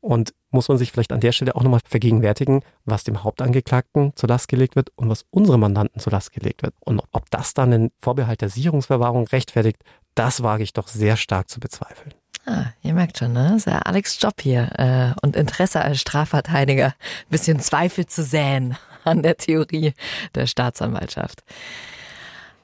Und 0.00 0.34
muss 0.50 0.66
man 0.66 0.76
sich 0.76 0.90
vielleicht 0.90 1.12
an 1.12 1.20
der 1.20 1.30
Stelle 1.30 1.54
auch 1.54 1.62
nochmal 1.62 1.82
vergegenwärtigen, 1.86 2.62
was 2.84 3.04
dem 3.04 3.22
Hauptangeklagten 3.22 4.10
zur 4.16 4.28
Last 4.28 4.48
gelegt 4.48 4.74
wird 4.74 4.90
und 4.96 5.08
was 5.08 5.24
unserem 5.30 5.60
Mandanten 5.60 6.00
zur 6.00 6.10
Last 6.10 6.32
gelegt 6.32 6.64
wird. 6.64 6.74
Und 6.80 7.00
ob 7.12 7.30
das 7.30 7.54
dann 7.54 7.72
einen 7.72 7.90
Vorbehalt 8.00 8.40
der 8.40 8.48
Sicherungsverwahrung 8.48 9.28
rechtfertigt, 9.28 9.84
das 10.16 10.42
wage 10.42 10.64
ich 10.64 10.72
doch 10.72 10.88
sehr 10.88 11.16
stark 11.16 11.48
zu 11.48 11.60
bezweifeln. 11.60 12.12
Ah, 12.46 12.66
ihr 12.82 12.92
merkt 12.92 13.18
schon, 13.18 13.32
ne? 13.32 13.48
Das 13.48 13.58
ist 13.58 13.66
ja 13.66 13.78
Alex 13.78 14.18
Job 14.20 14.34
hier 14.40 14.68
äh, 14.78 15.18
und 15.22 15.34
Interesse 15.34 15.80
als 15.80 16.00
Strafverteidiger, 16.00 16.94
bisschen 17.30 17.58
Zweifel 17.60 18.06
zu 18.06 18.22
säen 18.22 18.76
an 19.04 19.22
der 19.22 19.36
Theorie 19.36 19.94
der 20.34 20.46
Staatsanwaltschaft. 20.46 21.42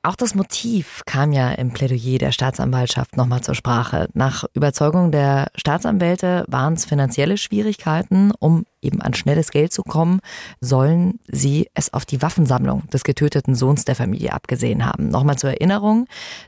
Auch 0.02 0.16
das 0.16 0.34
Motiv 0.34 1.02
kam 1.04 1.30
ja 1.30 1.50
im 1.50 1.74
Plädoyer 1.74 2.16
der 2.16 2.32
Staatsanwaltschaft 2.32 3.18
nochmal 3.18 3.42
zur 3.42 3.54
Sprache. 3.54 4.08
Nach 4.14 4.46
Überzeugung 4.54 5.12
der 5.12 5.48
Staatsanwälte 5.56 6.46
waren 6.48 6.72
es 6.72 6.86
finanzielle 6.86 7.36
Schwierigkeiten, 7.36 8.32
um 8.38 8.64
eben 8.80 9.02
an 9.02 9.12
schnelles 9.12 9.50
Geld 9.50 9.74
zu 9.74 9.82
kommen, 9.82 10.20
sollen 10.58 11.20
sie 11.26 11.68
es 11.74 11.92
auf 11.92 12.06
die 12.06 12.22
Waffensammlung 12.22 12.88
des 12.88 13.04
getöteten 13.04 13.54
Sohns 13.54 13.84
der 13.84 13.94
Familie 13.94 14.32
abgesehen 14.32 14.86
haben. 14.86 15.10
Nochmal 15.10 15.36
zur 15.36 15.50
Erinnerung, 15.50 16.06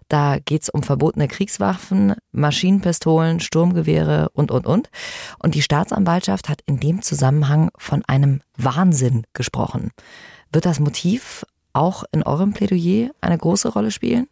da 0.09 0.39
geht 0.39 0.63
es 0.63 0.71
um 0.71 0.83
verbotene 0.83 1.29
Kriegswaffen, 1.29 2.15
Maschinenpistolen, 2.31 3.41
Sturmgewehre 3.41 4.31
und, 4.33 4.51
und, 4.51 4.67
und. 4.67 4.89
Und 5.39 5.55
die 5.55 5.63
Staatsanwaltschaft 5.63 6.49
hat 6.49 6.63
in 6.65 6.81
dem 6.81 7.03
Zusammenhang 7.03 7.71
von 7.77 8.03
einem 8.07 8.41
Wahnsinn 8.57 9.27
gesprochen. 9.35 9.91
Wird 10.53 10.65
das 10.65 10.81
Motiv 10.81 11.45
auch 11.73 12.05
in 12.13 12.23
eurem 12.23 12.53
Plädoyer 12.53 13.11
eine 13.21 13.39
große 13.39 13.69
Rolle 13.69 13.91
spielen? 13.91 14.29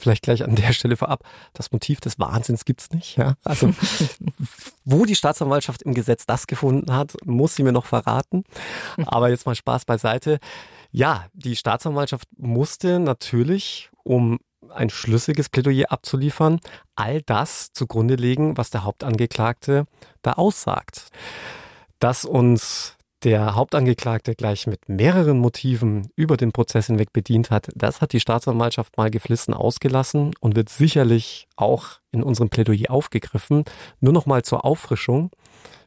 Vielleicht 0.00 0.22
gleich 0.22 0.42
an 0.42 0.54
der 0.54 0.72
Stelle 0.72 0.96
vorab, 0.96 1.24
das 1.52 1.72
Motiv 1.72 2.00
des 2.00 2.18
Wahnsinns 2.18 2.64
gibt's 2.64 2.90
nicht. 2.90 3.18
Ja? 3.18 3.34
Also 3.44 3.74
wo 4.84 5.04
die 5.04 5.14
Staatsanwaltschaft 5.14 5.82
im 5.82 5.92
Gesetz 5.92 6.24
das 6.24 6.46
gefunden 6.46 6.92
hat, 6.94 7.14
muss 7.26 7.54
sie 7.54 7.62
mir 7.62 7.72
noch 7.72 7.84
verraten. 7.84 8.44
Aber 9.04 9.28
jetzt 9.28 9.44
mal 9.44 9.54
Spaß 9.54 9.84
beiseite. 9.84 10.38
Ja, 10.90 11.26
die 11.34 11.54
Staatsanwaltschaft 11.54 12.28
musste 12.38 12.98
natürlich, 12.98 13.90
um 14.04 14.38
ein 14.70 14.88
schlüssiges 14.88 15.50
Plädoyer 15.50 15.92
abzuliefern, 15.92 16.60
all 16.96 17.20
das 17.22 17.72
zugrunde 17.72 18.14
legen, 18.14 18.56
was 18.56 18.70
der 18.70 18.84
Hauptangeklagte 18.84 19.84
da 20.22 20.32
aussagt. 20.32 21.08
Dass 21.98 22.24
uns 22.24 22.96
der 23.24 23.54
Hauptangeklagte 23.54 24.34
gleich 24.34 24.66
mit 24.66 24.88
mehreren 24.88 25.38
Motiven 25.38 26.10
über 26.14 26.36
den 26.36 26.52
Prozess 26.52 26.86
hinweg 26.86 27.12
bedient 27.12 27.50
hat, 27.50 27.68
das 27.74 28.00
hat 28.00 28.12
die 28.12 28.20
Staatsanwaltschaft 28.20 28.96
mal 28.96 29.10
geflissen 29.10 29.54
ausgelassen 29.54 30.32
und 30.40 30.54
wird 30.54 30.68
sicherlich 30.68 31.48
auch 31.56 32.00
in 32.12 32.22
unserem 32.22 32.48
Plädoyer 32.48 32.90
aufgegriffen. 32.90 33.64
Nur 34.00 34.12
noch 34.12 34.26
mal 34.26 34.42
zur 34.42 34.64
Auffrischung. 34.64 35.30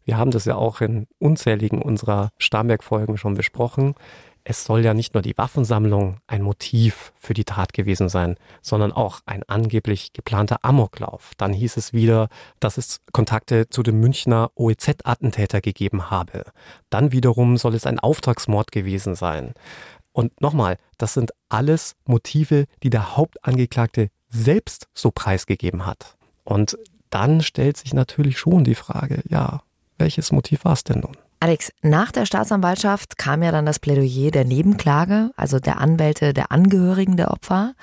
Wir 0.04 0.18
haben 0.18 0.32
das 0.32 0.46
ja 0.46 0.56
auch 0.56 0.82
in 0.82 1.08
unzähligen 1.20 1.82
unserer 1.82 2.32
Starnberg-Folgen 2.38 3.18
schon 3.18 3.36
besprochen 3.36 3.96
es 4.44 4.64
soll 4.64 4.84
ja 4.84 4.94
nicht 4.94 5.14
nur 5.14 5.22
die 5.22 5.38
Waffensammlung 5.38 6.18
ein 6.28 6.42
Motiv 6.42 7.14
für 7.20 7.34
die 7.34 7.44
Tat 7.44 7.74
gewesen 7.74 8.10
sein, 8.10 8.36
sondern 8.62 8.92
auch 8.92 9.22
ein 9.26 9.44
angeblich 9.44 10.14
geplanter 10.14 10.60
Amoklauf. 10.64 11.32
Dann 11.38 11.54
hieß 11.54 11.78
es 11.78 11.94
wieder, 11.94 12.28
dass 12.60 12.78
es 12.78 13.02
Kontakte 13.12 13.70
zu 13.70 13.84
dem 13.84 14.00
Münchner 14.00 14.52
OEZ-Attentäter 14.56 15.62
gegeben 15.62 16.10
habe. 16.10 16.46
Dann 16.90 17.12
wiederum 17.12 17.58
soll 17.58 17.76
es 17.76 17.86
ein 17.86 18.00
Auftragsmord 18.00 18.72
gewesen 18.72 19.16
sein. 19.16 19.54
Und 20.12 20.42
nochmal, 20.42 20.78
das 20.98 21.14
sind 21.14 21.32
alles 21.50 21.96
Motive, 22.06 22.66
die 22.84 22.90
der 22.90 23.16
Hauptangeklagte 23.16 24.10
selbst 24.30 24.88
so 24.94 25.12
preisgegeben 25.12 25.86
hat. 25.86 26.18
Und 26.44 26.78
dann 27.10 27.42
stellt 27.42 27.78
sich 27.78 27.94
natürlich 27.94 28.40
schon 28.40 28.64
die 28.64 28.76
Frage, 28.76 29.22
ja, 29.28 29.62
welches 29.98 30.32
Motiv 30.32 30.66
war 30.66 30.74
es 30.74 30.84
denn 30.84 31.02
nun? 31.02 31.16
Alex, 31.42 31.72
nach 31.82 32.12
der 32.12 32.28
Staatsanwaltschaft 32.28 33.18
kam 33.18 33.42
ja 33.42 33.52
dann 33.52 33.66
das 33.66 33.80
Plädoyer 33.80 34.30
der 34.30 34.46
Nebenklage, 34.46 35.32
also 35.36 35.60
der 35.60 35.80
Anwälte 35.80 36.34
der 36.34 36.52
Angehörigen 36.52 37.18
der 37.18 37.32
Opfer. 37.32 37.74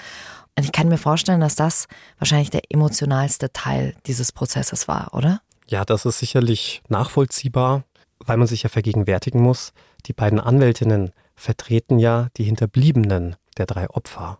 Und 0.57 0.63
ich 0.63 0.71
kann 0.71 0.87
mir 0.87 0.97
vorstellen, 0.97 1.41
dass 1.41 1.57
das 1.57 1.89
wahrscheinlich 2.19 2.51
der 2.51 2.63
emotionalste 2.71 3.53
Teil 3.53 3.97
dieses 4.07 4.31
Prozesses 4.31 4.87
war, 4.87 5.13
oder? 5.13 5.41
Ja, 5.67 5.85
das 5.85 6.05
ist 6.05 6.21
sicherlich 6.21 6.83
nachvollziehbar, 6.89 7.83
weil 8.25 8.37
man 8.37 8.47
sich 8.47 8.63
ja 8.63 8.69
vergegenwärtigen 8.69 9.43
muss, 9.43 9.73
die 10.07 10.13
beiden 10.13 10.39
Anwältinnen 10.39 11.11
vertreten 11.35 11.99
ja 11.99 12.29
die 12.37 12.45
Hinterbliebenen 12.45 13.35
der 13.57 13.67
drei 13.67 13.91
Opfer. 13.91 14.39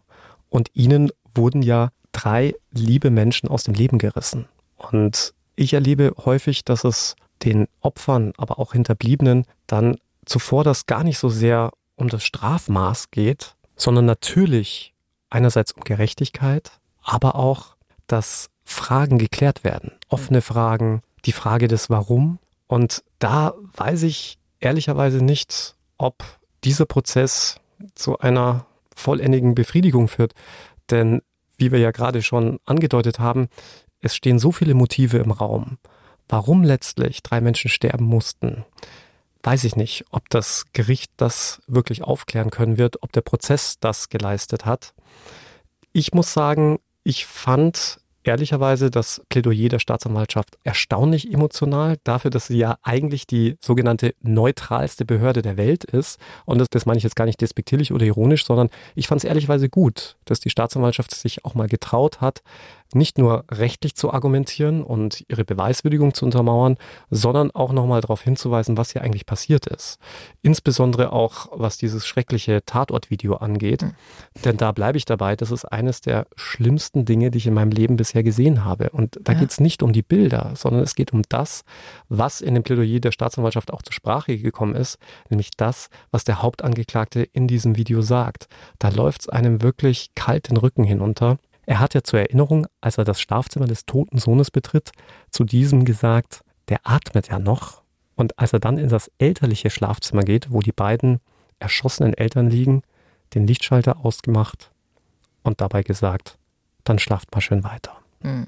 Und 0.49 0.71
ihnen 0.75 1.11
wurden 1.35 1.63
ja 1.63 1.91
drei 2.13 2.55
liebe 2.71 3.11
Menschen 3.11 3.49
aus 3.49 3.65
dem 3.65 3.75
Leben 3.75 3.99
gerissen. 3.99 4.47
Und 4.77 5.35
ich 5.57 5.75
erlebe 5.75 6.15
häufig, 6.25 6.65
dass 6.65 6.85
es 6.85 7.17
den 7.45 7.69
Opfern, 7.81 8.33
aber 8.37 8.59
auch 8.59 8.73
Hinterbliebenen 8.73 9.45
dann 9.67 9.99
zuvor 10.25 10.65
das 10.65 10.87
gar 10.87 11.05
nicht 11.05 11.19
so 11.19 11.29
sehr 11.29 11.71
um 11.97 12.09
das 12.09 12.25
Strafmaß 12.25 13.11
geht, 13.11 13.57
sondern 13.77 14.07
natürlich 14.07 14.95
einerseits 15.31 15.73
um 15.73 15.83
Gerechtigkeit, 15.83 16.73
aber 17.03 17.35
auch, 17.35 17.77
dass 18.07 18.49
Fragen 18.65 19.19
geklärt 19.19 19.65
werden, 19.65 19.93
offene 20.09 20.43
Fragen, 20.43 21.03
die 21.25 21.33
Frage 21.33 21.69
des 21.69 21.91
Warum. 21.91 22.39
Und 22.67 23.03
da 23.19 23.55
weiß 23.77 24.03
ich 24.03 24.39
ehrlicherweise 24.61 25.25
nicht, 25.25 25.75
ob 25.97 26.23
dieser 26.65 26.87
Prozess 26.87 27.61
zu 27.95 28.19
einer 28.19 28.67
vollendigen 28.95 29.55
Befriedigung 29.55 30.09
führt. 30.09 30.35
Denn 30.91 31.23
wie 31.57 31.73
wir 31.73 31.79
ja 31.79 31.91
gerade 31.91 32.23
schon 32.23 32.61
angedeutet 32.67 33.19
haben, 33.19 33.49
es 34.01 34.15
stehen 34.15 34.39
so 34.39 34.53
viele 34.53 34.75
Motive 34.75 35.19
im 35.19 35.31
Raum. 35.31 35.79
Warum 36.29 36.63
letztlich 36.63 37.23
drei 37.23 37.41
Menschen 37.41 37.71
sterben 37.71 38.05
mussten, 38.05 38.65
weiß 39.43 39.65
ich 39.65 39.77
nicht, 39.77 40.05
ob 40.11 40.29
das 40.31 40.67
Gericht 40.73 41.11
das 41.17 41.63
wirklich 41.67 42.03
aufklären 42.03 42.51
können 42.51 42.77
wird, 42.77 43.03
ob 43.03 43.13
der 43.13 43.23
Prozess 43.23 43.79
das 43.81 44.09
geleistet 44.09 44.67
hat. 44.67 44.95
Ich 45.93 46.13
muss 46.13 46.33
sagen, 46.33 46.79
ich 47.03 47.25
fand 47.25 48.01
ehrlicherweise 48.25 48.91
das 48.91 49.23
Plädoyer 49.31 49.71
der 49.71 49.79
Staatsanwaltschaft 49.79 50.59
erstaunlich 50.63 51.33
emotional 51.33 51.97
dafür, 52.05 52.31
dass 52.31 52.49
sie 52.49 52.59
ja 52.59 52.77
eigentlich 52.83 53.27
die 53.27 53.57
sogenannte 53.61 54.15
neutralste 54.21 55.05
Behörde 55.05 55.41
der 55.41 55.57
Welt 55.57 55.85
ist. 55.85 56.21
Und 56.45 56.59
das, 56.59 56.69
das 56.69 56.85
meine 56.85 56.99
ich 56.99 57.05
jetzt 57.05 57.17
gar 57.17 57.25
nicht 57.25 57.41
despektierlich 57.41 57.93
oder 57.93 58.05
ironisch, 58.05 58.45
sondern 58.45 58.69
ich 58.95 59.09
fand 59.09 59.21
es 59.21 59.25
ehrlicherweise 59.25 59.69
gut, 59.69 60.17
dass 60.27 60.41
die 60.41 60.51
Staatsanwaltschaft 60.51 61.15
sich 61.15 61.45
auch 61.45 61.55
mal 61.55 61.69
getraut 61.69 62.21
hat, 62.21 62.43
nicht 62.95 63.19
nur 63.19 63.45
rechtlich 63.51 63.95
zu 63.95 64.13
argumentieren 64.13 64.83
und 64.83 65.25
ihre 65.29 65.45
Beweiswürdigung 65.45 66.15
zu 66.15 66.25
untermauern, 66.25 66.77
sondern 67.11 67.51
auch 67.51 67.73
nochmal 67.73 68.01
darauf 68.01 68.23
hinzuweisen, 68.23 68.77
was 68.77 68.93
hier 68.93 69.03
eigentlich 69.03 69.27
passiert 69.27 69.67
ist. 69.67 69.99
Insbesondere 70.43 71.13
auch, 71.13 71.49
was 71.53 71.77
dieses 71.77 72.07
schreckliche 72.07 72.65
Tatortvideo 72.65 73.37
angeht. 73.37 73.83
Mhm. 73.83 73.95
Denn 74.45 74.57
da 74.57 74.73
bleibe 74.73 74.99
ich 74.99 75.05
dabei, 75.05 75.37
das 75.37 75.51
ist 75.51 75.65
eines 75.65 76.01
der 76.01 76.27
schlimmsten 76.37 77.05
Dinge, 77.05 77.31
die 77.31 77.39
ich 77.39 77.47
in 77.47 77.55
meinem 77.55 77.71
Leben 77.71 77.97
bisher 77.97 78.23
gesehen 78.23 78.65
habe. 78.65 78.91
Und 78.91 79.19
da 79.23 79.33
ja. 79.33 79.41
geht 79.41 79.51
es 79.51 79.61
nicht 79.61 79.83
um 79.83 79.93
die 79.93 80.03
Bilder, 80.03 80.53
sondern 80.55 80.83
es 80.83 80.95
geht 80.95 81.13
um 81.13 81.23
das, 81.29 81.65
was 82.09 82.41
in 82.41 82.55
dem 82.55 82.63
Plädoyer 82.63 83.01
der 83.01 83.13
Staatsanwaltschaft 83.13 83.73
auch 83.73 83.83
zur 83.83 83.93
Sprache 83.93 84.39
gekommen 84.39 84.75
ist, 84.75 84.99
nämlich 85.29 85.51
das, 85.57 85.89
was 86.11 86.25
der 86.25 86.43
Hauptangeklagte 86.43 87.23
in 87.23 87.49
diesem 87.49 87.77
Video 87.77 88.01
sagt. 88.01 88.49
Da 88.79 88.89
läuft 88.89 89.23
es 89.23 89.29
einem 89.29 89.63
wirklich 89.63 90.11
kalt 90.15 90.49
den 90.49 90.57
Rücken 90.57 90.85
hinunter. 90.85 91.39
Er 91.69 91.81
hat 91.81 91.93
ja 91.93 92.03
zur 92.03 92.21
Erinnerung, 92.21 92.67
als 92.81 92.97
er 92.97 93.05
das 93.05 93.21
Schlafzimmer 93.21 93.67
des 93.67 93.85
toten 93.85 94.17
Sohnes 94.17 94.51
betritt, 94.51 94.91
zu 95.31 95.45
diesem 95.45 95.85
gesagt, 95.85 96.41
der 96.71 96.81
atmet 96.85 97.29
ja 97.29 97.39
noch. 97.39 97.83
Und 98.17 98.39
als 98.39 98.55
er 98.55 98.59
dann 98.59 98.79
in 98.79 98.89
das 98.89 99.11
elterliche 99.19 99.69
Schlafzimmer 99.69 100.23
geht, 100.23 100.51
wo 100.51 100.61
die 100.61 100.73
beiden 100.73 101.21
erschossenen 101.59 102.15
Eltern 102.15 102.49
liegen, 102.49 102.81
den 103.35 103.47
Lichtschalter 103.47 104.03
ausgemacht 104.03 104.71
und 105.43 105.61
dabei 105.61 105.83
gesagt, 105.83 106.39
dann 106.85 106.99
schlaft 106.99 107.35
mal 107.35 107.43
schön 107.43 107.65
weiter. 107.65 107.99
Mhm. 108.23 108.47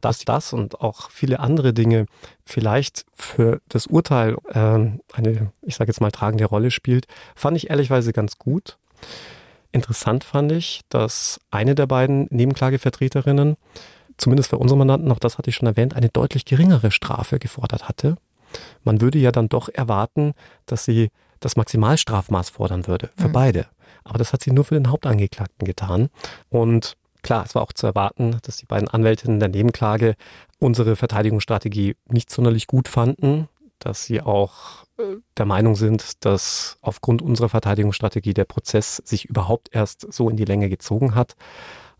Dass 0.00 0.20
das 0.20 0.54
und 0.54 0.80
auch 0.80 1.10
viele 1.10 1.40
andere 1.40 1.74
Dinge 1.74 2.06
vielleicht 2.46 3.04
für 3.12 3.60
das 3.68 3.86
Urteil 3.86 4.38
äh, 4.48 4.58
eine, 5.12 5.52
ich 5.60 5.76
sage 5.76 5.90
jetzt 5.90 6.00
mal, 6.00 6.10
tragende 6.10 6.46
Rolle 6.46 6.70
spielt, 6.70 7.06
fand 7.34 7.58
ich 7.58 7.68
ehrlichweise 7.68 8.14
ganz 8.14 8.38
gut. 8.38 8.78
Interessant 9.72 10.24
fand 10.24 10.52
ich, 10.52 10.80
dass 10.88 11.40
eine 11.50 11.74
der 11.74 11.86
beiden 11.86 12.26
Nebenklagevertreterinnen, 12.30 13.56
zumindest 14.16 14.50
für 14.50 14.58
unsere 14.58 14.78
Mandanten, 14.78 15.10
auch 15.12 15.18
das 15.18 15.38
hatte 15.38 15.50
ich 15.50 15.56
schon 15.56 15.68
erwähnt, 15.68 15.94
eine 15.94 16.08
deutlich 16.08 16.44
geringere 16.44 16.90
Strafe 16.90 17.38
gefordert 17.38 17.88
hatte. 17.88 18.16
Man 18.84 19.00
würde 19.00 19.18
ja 19.18 19.32
dann 19.32 19.48
doch 19.48 19.68
erwarten, 19.68 20.32
dass 20.66 20.84
sie 20.84 21.10
das 21.40 21.56
Maximalstrafmaß 21.56 22.50
fordern 22.50 22.86
würde, 22.86 23.10
für 23.16 23.28
mhm. 23.28 23.32
beide. 23.32 23.66
Aber 24.04 24.18
das 24.18 24.32
hat 24.32 24.42
sie 24.42 24.52
nur 24.52 24.64
für 24.64 24.74
den 24.74 24.88
Hauptangeklagten 24.88 25.66
getan. 25.66 26.08
Und 26.48 26.96
klar, 27.22 27.44
es 27.44 27.54
war 27.54 27.62
auch 27.62 27.72
zu 27.72 27.86
erwarten, 27.86 28.38
dass 28.42 28.56
die 28.56 28.66
beiden 28.66 28.88
Anwältinnen 28.88 29.40
der 29.40 29.48
Nebenklage 29.48 30.14
unsere 30.58 30.96
Verteidigungsstrategie 30.96 31.96
nicht 32.08 32.30
sonderlich 32.30 32.66
gut 32.66 32.88
fanden, 32.88 33.48
dass 33.78 34.04
sie 34.04 34.20
auch 34.20 34.84
der 35.36 35.46
Meinung 35.46 35.74
sind, 35.74 36.24
dass 36.24 36.78
aufgrund 36.80 37.22
unserer 37.22 37.48
Verteidigungsstrategie 37.48 38.34
der 38.34 38.44
Prozess 38.44 38.96
sich 39.04 39.26
überhaupt 39.26 39.68
erst 39.72 40.12
so 40.12 40.30
in 40.30 40.36
die 40.36 40.44
Länge 40.44 40.68
gezogen 40.68 41.14
hat. 41.14 41.36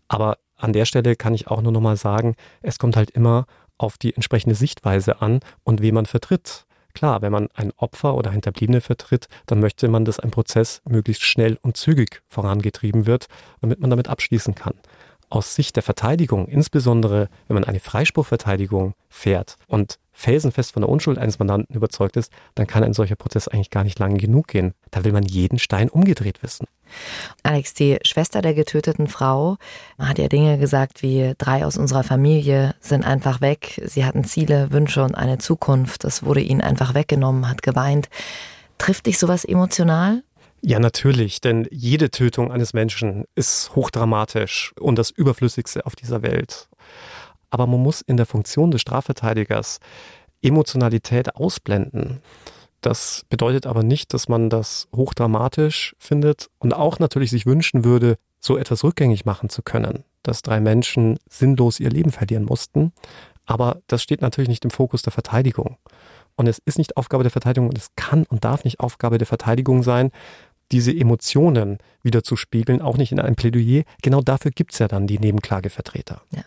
Aber 0.07 0.37
an 0.55 0.73
der 0.73 0.85
Stelle 0.85 1.15
kann 1.15 1.35
ich 1.35 1.47
auch 1.47 1.61
nur 1.61 1.71
noch 1.71 1.81
mal 1.81 1.97
sagen, 1.97 2.35
es 2.61 2.79
kommt 2.79 2.97
halt 2.97 3.11
immer 3.11 3.45
auf 3.77 3.97
die 3.97 4.15
entsprechende 4.15 4.55
Sichtweise 4.55 5.21
an 5.21 5.41
und 5.63 5.81
wen 5.81 5.93
man 5.93 6.07
vertritt. 6.07 6.65
Klar, 6.93 7.21
wenn 7.21 7.31
man 7.31 7.49
ein 7.53 7.71
Opfer 7.77 8.15
oder 8.15 8.31
Hinterbliebene 8.31 8.81
vertritt, 8.81 9.27
dann 9.45 9.59
möchte 9.59 9.87
man, 9.87 10.03
dass 10.03 10.19
ein 10.19 10.31
Prozess 10.31 10.81
möglichst 10.89 11.21
schnell 11.21 11.59
und 11.61 11.77
zügig 11.77 12.23
vorangetrieben 12.27 13.05
wird, 13.05 13.27
damit 13.61 13.79
man 13.79 13.91
damit 13.91 14.07
abschließen 14.07 14.55
kann. 14.55 14.73
Aus 15.29 15.53
Sicht 15.53 15.75
der 15.75 15.83
Verteidigung, 15.83 16.47
insbesondere 16.47 17.29
wenn 17.47 17.53
man 17.53 17.65
eine 17.65 17.81
Freispruchverteidigung 17.81 18.95
fährt 19.09 19.57
und 19.67 19.99
felsenfest 20.17 20.73
von 20.73 20.81
der 20.81 20.89
Unschuld 20.89 21.19
eines 21.19 21.37
Mandanten 21.37 21.75
überzeugt 21.75 22.17
ist, 22.17 22.33
dann 22.55 22.65
kann 22.65 22.83
ein 22.83 22.93
solcher 22.93 23.15
Prozess 23.15 23.47
eigentlich 23.47 23.69
gar 23.69 23.83
nicht 23.83 23.99
lange 23.99 24.17
genug 24.17 24.47
gehen. 24.47 24.73
Da 24.89 25.03
will 25.03 25.11
man 25.11 25.23
jeden 25.23 25.59
Stein 25.59 25.89
umgedreht 25.89 26.41
wissen. 26.41 26.65
Alex, 27.43 27.75
die 27.75 27.99
Schwester 28.03 28.41
der 28.41 28.55
getöteten 28.55 29.07
Frau 29.07 29.57
hat 29.99 30.17
ja 30.17 30.27
Dinge 30.27 30.57
gesagt 30.57 31.03
wie 31.03 31.33
drei 31.37 31.65
aus 31.65 31.77
unserer 31.77 32.03
Familie 32.03 32.73
sind 32.79 33.05
einfach 33.05 33.41
weg. 33.41 33.79
Sie 33.85 34.05
hatten 34.05 34.23
Ziele, 34.23 34.71
Wünsche 34.71 35.03
und 35.03 35.13
eine 35.13 35.37
Zukunft. 35.37 36.03
Das 36.03 36.23
wurde 36.23 36.41
ihnen 36.41 36.61
einfach 36.61 36.95
weggenommen, 36.95 37.47
hat 37.47 37.61
geweint. 37.61 38.09
Trifft 38.79 39.05
dich 39.05 39.19
sowas 39.19 39.45
emotional? 39.45 40.23
Ja, 40.61 40.79
natürlich, 40.79 41.41
denn 41.41 41.67
jede 41.69 42.09
Tötung 42.09 42.51
eines 42.51 42.73
Menschen 42.73 43.25
ist 43.35 43.75
hochdramatisch 43.75 44.73
und 44.79 44.97
das 44.97 45.11
Überflüssigste 45.11 45.85
auf 45.85 45.95
dieser 45.95 46.23
Welt. 46.23 46.67
Aber 47.49 47.67
man 47.67 47.81
muss 47.81 48.01
in 48.01 48.17
der 48.17 48.25
Funktion 48.25 48.71
des 48.71 48.81
Strafverteidigers 48.81 49.79
Emotionalität 50.41 51.35
ausblenden. 51.35 52.21
Das 52.81 53.25
bedeutet 53.29 53.65
aber 53.65 53.83
nicht, 53.83 54.13
dass 54.13 54.29
man 54.29 54.49
das 54.49 54.87
hochdramatisch 54.95 55.95
findet 55.97 56.49
und 56.59 56.73
auch 56.73 56.99
natürlich 56.99 57.31
sich 57.31 57.45
wünschen 57.45 57.83
würde, 57.83 58.17
so 58.39 58.57
etwas 58.57 58.83
rückgängig 58.83 59.25
machen 59.25 59.49
zu 59.49 59.63
können, 59.63 60.03
dass 60.23 60.43
drei 60.43 60.59
Menschen 60.59 61.17
sinnlos 61.27 61.79
ihr 61.79 61.89
Leben 61.89 62.11
verlieren 62.11 62.45
mussten. 62.45 62.93
Aber 63.45 63.81
das 63.87 64.03
steht 64.03 64.21
natürlich 64.21 64.49
nicht 64.49 64.63
im 64.63 64.71
Fokus 64.71 65.01
der 65.01 65.11
Verteidigung. 65.11 65.77
Und 66.35 66.47
es 66.47 66.59
ist 66.59 66.77
nicht 66.77 66.97
Aufgabe 66.97 67.23
der 67.23 67.31
Verteidigung 67.31 67.69
und 67.69 67.77
es 67.77 67.89
kann 67.95 68.25
und 68.29 68.45
darf 68.45 68.63
nicht 68.63 68.79
Aufgabe 68.79 69.17
der 69.17 69.25
Verteidigung 69.25 69.81
sein, 69.81 70.11
diese 70.71 70.91
Emotionen 70.91 71.79
wieder 72.03 72.23
zu 72.23 72.35
spiegeln, 72.35 72.81
auch 72.81 72.97
nicht 72.97 73.11
in 73.11 73.19
einem 73.19 73.35
Plädoyer. 73.35 73.83
Genau 74.03 74.21
dafür 74.21 74.51
gibt 74.51 74.73
es 74.73 74.79
ja 74.79 74.87
dann 74.87 75.07
die 75.07 75.17
Nebenklagevertreter. 75.17 76.21
Ja. 76.31 76.43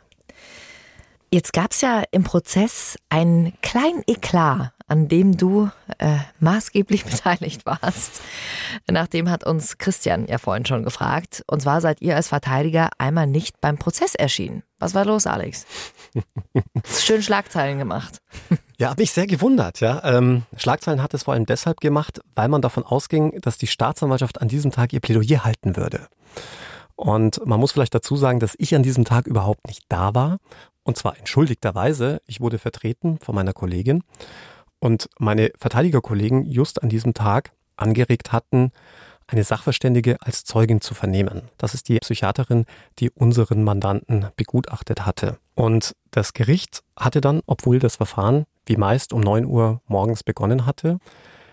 Jetzt 1.32 1.52
gab 1.52 1.70
es 1.70 1.80
ja 1.80 2.02
im 2.10 2.24
Prozess 2.24 2.96
einen 3.08 3.52
kleinen 3.62 4.02
Eklat, 4.08 4.72
an 4.88 5.06
dem 5.06 5.36
du 5.36 5.70
äh, 5.98 6.16
maßgeblich 6.40 7.04
beteiligt 7.10 7.64
warst. 7.66 8.20
Nachdem 8.90 9.30
hat 9.30 9.46
uns 9.46 9.78
Christian 9.78 10.26
ja 10.26 10.38
vorhin 10.38 10.66
schon 10.66 10.82
gefragt. 10.82 11.44
Und 11.46 11.62
zwar 11.62 11.80
seid 11.80 12.02
ihr 12.02 12.16
als 12.16 12.26
Verteidiger 12.26 12.90
einmal 12.98 13.28
nicht 13.28 13.60
beim 13.60 13.78
Prozess 13.78 14.16
erschienen. 14.16 14.64
Was 14.80 14.94
war 14.94 15.04
los, 15.04 15.28
Alex? 15.28 15.66
Schön 16.98 17.22
Schlagzeilen 17.22 17.78
gemacht. 17.78 18.20
Ja, 18.78 18.88
habe 18.90 19.02
mich 19.02 19.12
sehr 19.12 19.28
gewundert. 19.28 19.78
Ja, 19.78 20.02
ähm, 20.02 20.42
Schlagzeilen 20.56 21.00
hat 21.00 21.14
es 21.14 21.22
vor 21.24 21.34
allem 21.34 21.46
deshalb 21.46 21.80
gemacht, 21.80 22.20
weil 22.34 22.48
man 22.48 22.60
davon 22.60 22.82
ausging, 22.82 23.40
dass 23.40 23.56
die 23.56 23.68
Staatsanwaltschaft 23.68 24.40
an 24.40 24.48
diesem 24.48 24.72
Tag 24.72 24.92
ihr 24.92 25.00
Plädoyer 25.00 25.44
halten 25.44 25.76
würde. 25.76 26.08
Und 27.00 27.40
man 27.46 27.58
muss 27.58 27.72
vielleicht 27.72 27.94
dazu 27.94 28.14
sagen, 28.14 28.40
dass 28.40 28.54
ich 28.58 28.74
an 28.74 28.82
diesem 28.82 29.06
Tag 29.06 29.26
überhaupt 29.26 29.66
nicht 29.66 29.84
da 29.88 30.14
war 30.14 30.36
und 30.82 30.98
zwar 30.98 31.16
entschuldigterweise. 31.16 32.20
Ich 32.26 32.42
wurde 32.42 32.58
vertreten 32.58 33.18
von 33.22 33.34
meiner 33.34 33.54
Kollegin 33.54 34.04
und 34.80 35.08
meine 35.18 35.50
Verteidigerkollegen 35.56 36.44
just 36.44 36.82
an 36.82 36.90
diesem 36.90 37.14
Tag 37.14 37.52
angeregt 37.76 38.32
hatten, 38.32 38.70
eine 39.26 39.44
Sachverständige 39.44 40.18
als 40.20 40.44
Zeugin 40.44 40.82
zu 40.82 40.92
vernehmen. 40.92 41.48
Das 41.56 41.72
ist 41.72 41.88
die 41.88 42.00
Psychiaterin, 42.00 42.66
die 42.98 43.08
unseren 43.08 43.64
Mandanten 43.64 44.26
begutachtet 44.36 45.06
hatte. 45.06 45.38
Und 45.54 45.96
das 46.10 46.34
Gericht 46.34 46.82
hatte 46.98 47.22
dann, 47.22 47.40
obwohl 47.46 47.78
das 47.78 47.96
Verfahren 47.96 48.44
wie 48.66 48.76
meist 48.76 49.14
um 49.14 49.22
9 49.22 49.46
Uhr 49.46 49.80
morgens 49.86 50.22
begonnen 50.22 50.66
hatte, 50.66 50.98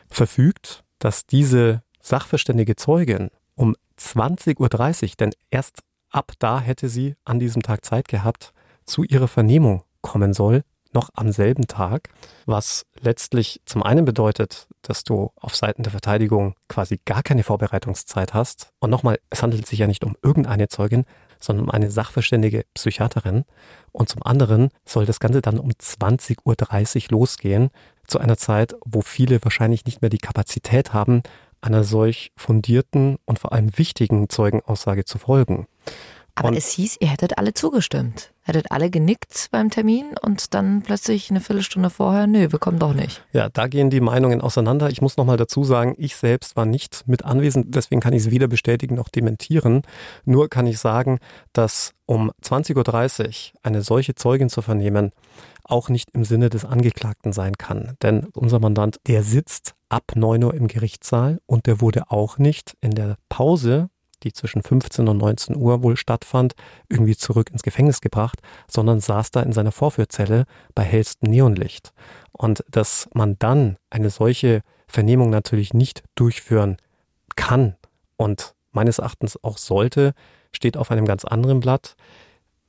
verfügt, 0.09 0.83
dass 0.99 1.25
diese 1.25 1.83
sachverständige 2.01 2.75
Zeugin 2.75 3.29
um 3.57 3.75
20.30 3.99 4.59
Uhr, 5.03 5.09
denn 5.19 5.31
erst 5.51 5.79
ab 6.09 6.31
da 6.39 6.59
hätte 6.61 6.87
sie 6.87 7.15
an 7.25 7.39
diesem 7.39 7.61
Tag 7.61 7.83
Zeit 7.83 8.07
gehabt, 8.07 8.53
zu 8.85 9.03
ihrer 9.03 9.27
Vernehmung 9.27 9.83
kommen 10.01 10.33
soll, 10.33 10.63
noch 10.93 11.09
am 11.15 11.31
selben 11.31 11.67
Tag, 11.67 12.09
was 12.45 12.85
letztlich 13.01 13.61
zum 13.65 13.83
einen 13.83 14.05
bedeutet, 14.05 14.67
dass 14.81 15.03
du 15.03 15.31
auf 15.35 15.55
Seiten 15.55 15.83
der 15.83 15.91
Verteidigung 15.91 16.55
quasi 16.69 16.99
gar 17.03 17.23
keine 17.23 17.43
Vorbereitungszeit 17.43 18.33
hast. 18.33 18.71
Und 18.79 18.89
nochmal, 18.89 19.19
es 19.29 19.43
handelt 19.43 19.67
sich 19.67 19.79
ja 19.79 19.87
nicht 19.87 20.05
um 20.05 20.15
irgendeine 20.23 20.69
Zeugin, 20.69 21.03
sondern 21.39 21.65
um 21.65 21.71
eine 21.71 21.91
sachverständige 21.91 22.63
Psychiaterin. 22.73 23.43
Und 23.91 24.09
zum 24.09 24.23
anderen 24.23 24.69
soll 24.85 25.05
das 25.05 25.19
Ganze 25.19 25.41
dann 25.41 25.59
um 25.59 25.69
20.30 25.69 26.37
Uhr 26.45 27.11
losgehen, 27.11 27.69
zu 28.07 28.19
einer 28.19 28.37
Zeit, 28.37 28.73
wo 28.85 29.01
viele 29.01 29.43
wahrscheinlich 29.43 29.85
nicht 29.85 30.01
mehr 30.01 30.09
die 30.09 30.17
Kapazität 30.17 30.93
haben, 30.93 31.21
einer 31.61 31.83
solch 31.83 32.31
fundierten 32.35 33.17
und 33.25 33.39
vor 33.39 33.53
allem 33.53 33.77
wichtigen 33.77 34.29
Zeugenaussage 34.29 35.05
zu 35.05 35.17
folgen. 35.17 35.67
Aber 36.37 36.49
und 36.49 36.55
es 36.55 36.69
hieß, 36.69 36.97
ihr 36.99 37.07
hättet 37.07 37.39
alle 37.39 37.55
zugestimmt. 37.55 38.31
Hättet 38.43 38.71
alle 38.71 38.91
genickt 38.91 39.47
beim 39.51 39.71
Termin 39.71 40.05
und 40.21 40.53
dann 40.53 40.83
plötzlich 40.83 41.31
eine 41.31 41.41
Viertelstunde 41.41 41.89
vorher, 41.89 42.27
nö, 42.27 42.51
wir 42.51 42.59
kommen 42.59 42.77
doch 42.77 42.93
nicht. 42.93 43.25
Ja, 43.33 43.49
da 43.49 43.67
gehen 43.67 43.89
die 43.89 43.99
Meinungen 43.99 44.39
auseinander. 44.39 44.89
Ich 44.89 45.01
muss 45.01 45.17
nochmal 45.17 45.37
dazu 45.37 45.63
sagen, 45.63 45.95
ich 45.97 46.15
selbst 46.15 46.55
war 46.55 46.67
nicht 46.67 47.05
mit 47.07 47.25
anwesend, 47.25 47.73
deswegen 47.75 48.01
kann 48.01 48.13
ich 48.13 48.21
es 48.21 48.31
weder 48.31 48.47
bestätigen 48.47 48.93
noch 48.93 49.09
dementieren. 49.09 49.81
Nur 50.25 50.47
kann 50.47 50.67
ich 50.67 50.77
sagen, 50.77 51.17
dass 51.53 51.93
um 52.05 52.31
20.30 52.43 52.73
Uhr 53.53 53.59
eine 53.63 53.81
solche 53.81 54.13
Zeugin 54.13 54.49
zu 54.49 54.61
vernehmen, 54.61 55.11
auch 55.63 55.89
nicht 55.89 56.11
im 56.13 56.23
Sinne 56.23 56.49
des 56.49 56.65
Angeklagten 56.65 57.33
sein 57.33 57.57
kann. 57.57 57.95
Denn 58.03 58.27
unser 58.35 58.59
Mandant, 58.59 58.97
der 59.07 59.23
sitzt 59.23 59.73
ab 59.89 60.11
9 60.13 60.43
Uhr 60.43 60.53
im 60.53 60.67
Gerichtssaal 60.67 61.39
und 61.47 61.65
der 61.65 61.81
wurde 61.81 62.11
auch 62.11 62.37
nicht 62.37 62.77
in 62.79 62.91
der 62.91 63.17
Pause 63.27 63.89
die 64.23 64.33
zwischen 64.33 64.61
15 64.61 65.07
und 65.07 65.17
19 65.17 65.55
Uhr 65.55 65.83
wohl 65.83 65.97
stattfand, 65.97 66.55
irgendwie 66.89 67.15
zurück 67.15 67.49
ins 67.51 67.63
Gefängnis 67.63 68.01
gebracht, 68.01 68.41
sondern 68.67 68.99
saß 68.99 69.31
da 69.31 69.41
in 69.41 69.53
seiner 69.53 69.71
Vorführzelle 69.71 70.45
bei 70.75 70.83
hellstem 70.83 71.29
Neonlicht. 71.29 71.93
Und 72.31 72.63
dass 72.69 73.09
man 73.13 73.37
dann 73.39 73.77
eine 73.89 74.09
solche 74.09 74.61
Vernehmung 74.87 75.29
natürlich 75.29 75.73
nicht 75.73 76.03
durchführen 76.15 76.77
kann 77.35 77.75
und 78.15 78.53
meines 78.71 78.99
Erachtens 78.99 79.43
auch 79.43 79.57
sollte, 79.57 80.13
steht 80.51 80.77
auf 80.77 80.91
einem 80.91 81.05
ganz 81.05 81.25
anderen 81.25 81.59
Blatt. 81.59 81.95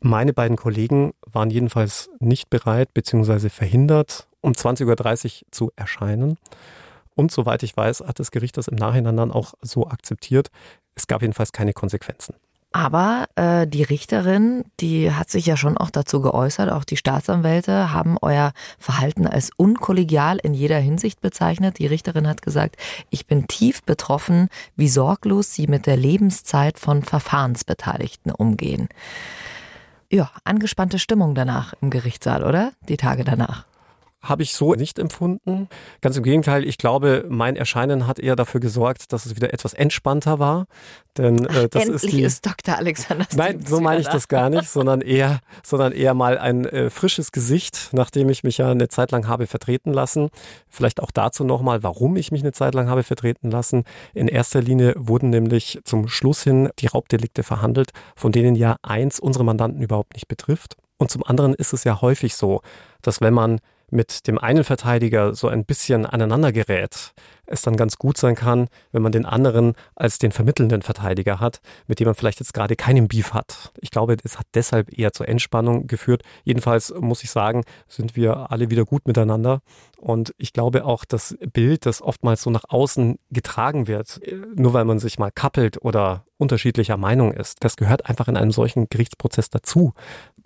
Meine 0.01 0.33
beiden 0.33 0.57
Kollegen 0.57 1.13
waren 1.27 1.51
jedenfalls 1.51 2.11
nicht 2.21 2.51
bereit 2.51 2.95
bzw. 2.95 3.49
verhindert, 3.49 4.29
um 4.41 4.53
20.30 4.53 5.43
Uhr 5.43 5.47
zu 5.51 5.73
erscheinen. 5.77 6.39
Und 7.19 7.33
soweit 7.33 7.65
ich 7.65 7.77
weiß, 7.77 8.05
hat 8.07 8.21
das 8.21 8.31
Gericht 8.31 8.57
das 8.59 8.69
im 8.69 8.77
Nachhinein 8.77 9.17
dann 9.17 9.33
auch 9.33 9.55
so 9.61 9.89
akzeptiert. 9.89 10.53
Es 10.95 11.09
gab 11.09 11.21
jedenfalls 11.21 11.51
keine 11.51 11.73
Konsequenzen. 11.73 12.37
Aber 12.71 13.27
äh, 13.35 13.67
die 13.67 13.83
Richterin, 13.83 14.65
die 14.79 15.11
hat 15.11 15.29
sich 15.29 15.45
ja 15.45 15.57
schon 15.57 15.77
auch 15.77 15.91
dazu 15.91 16.21
geäußert, 16.21 16.71
auch 16.71 16.85
die 16.85 16.97
Staatsanwälte 16.97 17.93
haben 17.93 18.19
euer 18.23 18.53
Verhalten 18.79 19.27
als 19.27 19.51
unkollegial 19.57 20.39
in 20.41 20.55
jeder 20.55 20.79
Hinsicht 20.79 21.21
bezeichnet. 21.21 21.81
Die 21.81 21.89
Richterin 21.89 22.29
hat 22.29 22.41
gesagt, 22.41 22.77
ich 23.11 23.27
bin 23.27 23.49
tief 23.49 23.83
betroffen, 23.83 24.49
wie 24.77 24.89
sorglos 24.89 25.53
sie 25.53 25.67
mit 25.67 25.87
der 25.87 25.97
Lebenszeit 25.97 26.79
von 26.79 27.03
Verfahrensbeteiligten 27.03 28.31
umgehen. 28.31 28.89
Ja, 30.09 30.31
angespannte 30.45 31.01
Stimmung 31.01 31.35
danach 31.35 31.75
im 31.81 31.91
Gerichtssaal, 31.91 32.45
oder? 32.45 32.71
Die 32.89 32.97
Tage 32.97 33.25
danach 33.25 33.68
habe 34.21 34.43
ich 34.43 34.55
so 34.55 34.75
nicht 34.75 34.99
empfunden. 34.99 35.69
Ganz 36.01 36.17
im 36.17 36.25
Gegenteil, 36.25 36.67
ich 36.67 36.77
glaube, 36.77 37.25
mein 37.29 37.55
Erscheinen 37.55 38.07
hat 38.07 38.19
eher 38.19 38.35
dafür 38.35 38.61
gesorgt, 38.61 39.13
dass 39.13 39.27
es 39.27 39.37
wieder 39.37 39.55
etwas 39.55 39.75
entspannter 39.75 40.39
war. 40.39 40.67
Denn 41.17 41.45
äh, 41.47 41.69
das 41.69 41.85
Endlich 41.85 42.05
ist, 42.05 42.13
die, 42.13 42.23
ist 42.23 42.47
Dr. 42.47 42.77
Alexander 42.77 43.27
Nein, 43.37 43.65
so 43.65 43.81
meine 43.81 44.01
ich 44.01 44.09
das 44.09 44.29
gar 44.29 44.51
nicht, 44.51 44.69
sondern 44.69 45.01
eher, 45.01 45.41
sondern 45.65 45.93
eher 45.93 46.15
mal 46.15 46.39
ein 46.39 46.65
äh, 46.65 46.91
frisches 46.91 47.33
Gesicht, 47.33 47.91
nachdem 47.93 48.29
ich 48.29 48.43
mich 48.43 48.59
ja 48.59 48.71
eine 48.71 48.89
Zeit 48.89 49.13
lang 49.13 49.29
habe 49.29 49.47
vertreten 49.47 49.93
lassen. 49.93 50.31
Vielleicht 50.69 51.01
auch 51.01 51.11
dazu 51.13 51.45
nochmal, 51.45 51.83
warum 51.83 52.17
ich 52.17 52.33
mich 52.33 52.43
eine 52.43 52.53
Zeit 52.53 52.75
lang 52.75 52.89
habe 52.89 53.05
vertreten 53.05 53.51
lassen. 53.51 53.85
In 54.15 54.27
erster 54.27 54.61
Linie 54.61 54.95
wurden 54.97 55.31
nämlich 55.31 55.81
zum 55.85 56.09
Schluss 56.09 56.43
hin 56.43 56.71
die 56.81 56.87
Raubdelikte 56.87 57.45
verhandelt, 57.45 57.91
von 58.17 58.33
denen 58.33 58.57
ja 58.57 58.77
eins 58.83 59.21
unsere 59.21 59.45
Mandanten 59.45 59.83
überhaupt 59.83 60.15
nicht 60.15 60.29
betrifft. 60.29 60.77
Und 60.99 61.11
zum 61.11 61.25
anderen 61.25 61.55
ist 61.55 61.73
es 61.73 61.85
ja 61.85 62.01
häufig 62.01 62.35
so, 62.35 62.61
dass 63.03 63.21
wenn 63.21 63.35
man 63.35 63.61
mit 63.91 64.27
dem 64.27 64.39
einen 64.39 64.65
Verteidiger 64.65 65.35
so 65.35 65.49
ein 65.49 65.65
bisschen 65.65 66.07
aneinander 66.07 66.53
gerät, 66.53 67.13
es 67.47 67.63
dann 67.63 67.77
ganz 67.77 67.97
gut 67.97 68.17
sein 68.19 68.35
kann, 68.35 68.69
wenn 68.93 69.03
man 69.03 69.13
den 69.13 69.25
anderen 69.25 69.75
als 69.95 70.19
den 70.19 70.33
vermittelnden 70.33 70.83
Verteidiger 70.83 71.41
hat, 71.41 71.61
mit 71.87 71.99
dem 71.99 72.07
man 72.07 72.15
vielleicht 72.15 72.41
jetzt 72.41 72.55
gerade 72.55 72.77
keinen 72.77 73.09
Beef 73.09 73.33
hat. 73.33 73.73
Ich 73.81 73.91
glaube, 73.91 74.17
es 74.23 74.39
hat 74.39 74.47
deshalb 74.55 74.97
eher 74.97 75.13
zur 75.13 75.29
Entspannung 75.29 75.87
geführt. 75.87 76.23
Jedenfalls 76.45 76.93
muss 76.99 77.23
ich 77.25 77.31
sagen, 77.31 77.65
sind 77.87 78.17
wir 78.17 78.51
alle 78.51 78.71
wieder 78.71 78.85
gut 78.85 79.07
miteinander. 79.07 79.61
Und 79.97 80.35
ich 80.39 80.53
glaube 80.53 80.85
auch, 80.85 81.05
das 81.05 81.37
Bild, 81.53 81.87
das 81.87 82.03
oftmals 82.03 82.43
so 82.43 82.51
nach 82.51 82.65
außen 82.69 83.19
getragen 83.31 83.89
wird, 83.89 84.21
nur 84.55 84.73
weil 84.73 84.85
man 84.85 84.99
sich 84.99 85.19
mal 85.19 85.31
kappelt 85.31 85.83
oder 85.83 86.25
unterschiedlicher 86.37 86.97
Meinung 86.97 87.33
ist, 87.33 87.65
das 87.65 87.77
gehört 87.77 88.07
einfach 88.07 88.29
in 88.29 88.37
einem 88.37 88.53
solchen 88.53 88.89
Gerichtsprozess 88.89 89.51
dazu. 89.51 89.93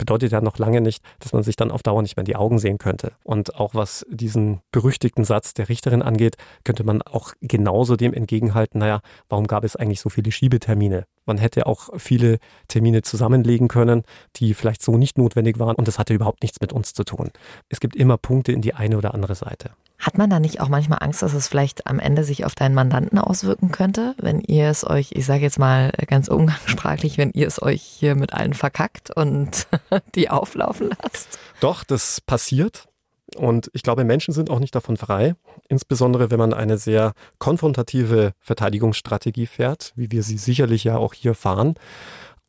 Bedeutet 0.02 0.32
ja 0.32 0.40
noch 0.40 0.58
lange 0.58 0.80
nicht, 0.80 1.00
dass 1.20 1.32
man 1.32 1.44
sich 1.44 1.54
dann 1.54 1.70
auf 1.70 1.84
Dauer 1.84 2.02
nicht 2.02 2.16
mehr 2.16 2.22
in 2.22 2.26
die 2.26 2.34
Augen 2.34 2.58
sehen 2.58 2.78
könnte. 2.78 3.12
Und 3.22 3.54
auch 3.54 3.76
was 3.76 4.04
diesen 4.10 4.60
berüchtigten 4.72 5.22
Satz 5.22 5.54
der 5.54 5.68
Richterin 5.68 6.02
angeht, 6.02 6.34
könnte 6.64 6.82
man 6.82 7.02
auch 7.02 7.34
genauso 7.40 7.94
dem 7.94 8.12
entgegenhalten, 8.12 8.80
naja, 8.80 9.00
warum 9.28 9.46
gab 9.46 9.62
es 9.62 9.76
eigentlich 9.76 10.00
so 10.00 10.08
viele 10.08 10.32
Schiebetermine? 10.32 11.04
Man 11.24 11.38
hätte 11.38 11.66
auch 11.66 11.90
viele 11.98 12.38
Termine 12.66 13.02
zusammenlegen 13.02 13.68
können, 13.68 14.02
die 14.34 14.54
vielleicht 14.54 14.82
so 14.82 14.98
nicht 14.98 15.18
notwendig 15.18 15.60
waren 15.60 15.76
und 15.76 15.86
das 15.86 16.00
hatte 16.00 16.14
überhaupt 16.14 16.42
nichts 16.42 16.60
mit 16.60 16.72
uns 16.72 16.94
zu 16.94 17.04
tun. 17.04 17.30
Es 17.68 17.78
gibt 17.78 17.94
immer 17.94 18.16
Punkte 18.16 18.50
in 18.50 18.60
die 18.60 18.74
eine 18.74 18.98
oder 18.98 19.14
andere 19.14 19.36
Seite. 19.36 19.70
Hat 20.02 20.18
man 20.18 20.28
da 20.28 20.40
nicht 20.40 20.60
auch 20.60 20.68
manchmal 20.68 20.98
Angst, 21.00 21.22
dass 21.22 21.32
es 21.32 21.46
vielleicht 21.46 21.86
am 21.86 22.00
Ende 22.00 22.24
sich 22.24 22.44
auf 22.44 22.56
deinen 22.56 22.74
Mandanten 22.74 23.20
auswirken 23.20 23.70
könnte, 23.70 24.16
wenn 24.18 24.40
ihr 24.40 24.68
es 24.68 24.84
euch, 24.84 25.12
ich 25.12 25.24
sage 25.24 25.42
jetzt 25.42 25.60
mal 25.60 25.92
ganz 26.08 26.26
umgangssprachlich, 26.26 27.18
wenn 27.18 27.30
ihr 27.30 27.46
es 27.46 27.62
euch 27.62 27.82
hier 27.82 28.16
mit 28.16 28.34
allen 28.34 28.52
verkackt 28.52 29.16
und 29.16 29.68
die 30.16 30.28
auflaufen 30.28 30.90
lasst? 31.00 31.38
Doch, 31.60 31.84
das 31.84 32.20
passiert. 32.20 32.88
Und 33.36 33.70
ich 33.74 33.84
glaube, 33.84 34.02
Menschen 34.02 34.34
sind 34.34 34.50
auch 34.50 34.58
nicht 34.58 34.74
davon 34.74 34.96
frei, 34.96 35.36
insbesondere 35.68 36.32
wenn 36.32 36.38
man 36.38 36.52
eine 36.52 36.78
sehr 36.78 37.12
konfrontative 37.38 38.32
Verteidigungsstrategie 38.40 39.46
fährt, 39.46 39.92
wie 39.94 40.10
wir 40.10 40.24
sie 40.24 40.36
sicherlich 40.36 40.82
ja 40.82 40.96
auch 40.96 41.14
hier 41.14 41.34
fahren. 41.34 41.74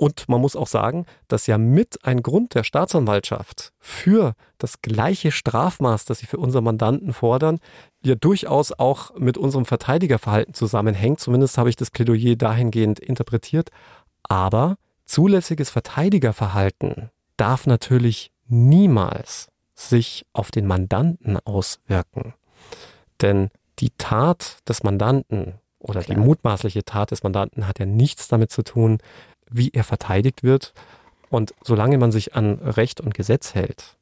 Und 0.03 0.27
man 0.27 0.41
muss 0.41 0.57
auch 0.57 0.67
sagen, 0.67 1.05
dass 1.29 1.47
ja 1.47 1.57
mit 1.57 2.03
ein 2.03 2.23
Grund 2.23 2.55
der 2.55 2.65
Staatsanwaltschaft 2.65 3.71
für 3.79 4.33
das 4.57 4.81
gleiche 4.81 5.31
Strafmaß, 5.31 6.03
das 6.03 6.19
sie 6.19 6.25
für 6.25 6.39
unseren 6.39 6.65
Mandanten 6.65 7.13
fordern, 7.13 7.59
ja 8.03 8.15
durchaus 8.15 8.73
auch 8.77 9.15
mit 9.15 9.37
unserem 9.37 9.63
Verteidigerverhalten 9.63 10.53
zusammenhängt. 10.53 11.21
Zumindest 11.21 11.57
habe 11.57 11.69
ich 11.69 11.77
das 11.77 11.89
Plädoyer 11.89 12.35
dahingehend 12.35 12.99
interpretiert. 12.99 13.69
Aber 14.23 14.75
zulässiges 15.05 15.69
Verteidigerverhalten 15.69 17.09
darf 17.37 17.65
natürlich 17.65 18.33
niemals 18.49 19.47
sich 19.73 20.25
auf 20.33 20.51
den 20.51 20.67
Mandanten 20.67 21.37
auswirken. 21.45 22.33
Denn 23.21 23.51
die 23.79 23.91
Tat 23.91 24.57
des 24.67 24.83
Mandanten 24.83 25.53
oder 25.79 26.01
Klar. 26.01 26.17
die 26.17 26.21
mutmaßliche 26.21 26.83
Tat 26.83 27.11
des 27.11 27.23
Mandanten 27.23 27.67
hat 27.69 27.79
ja 27.79 27.85
nichts 27.85 28.27
damit 28.27 28.51
zu 28.51 28.63
tun, 28.63 28.99
wie 29.53 29.69
er 29.71 29.83
verteidigt 29.83 30.43
wird. 30.43 30.73
Und 31.29 31.53
solange 31.63 31.97
man 31.97 32.11
sich 32.11 32.35
an 32.35 32.59
Recht 32.59 33.01
und 33.01 33.13
Gesetz 33.13 33.55
hält 33.55 33.97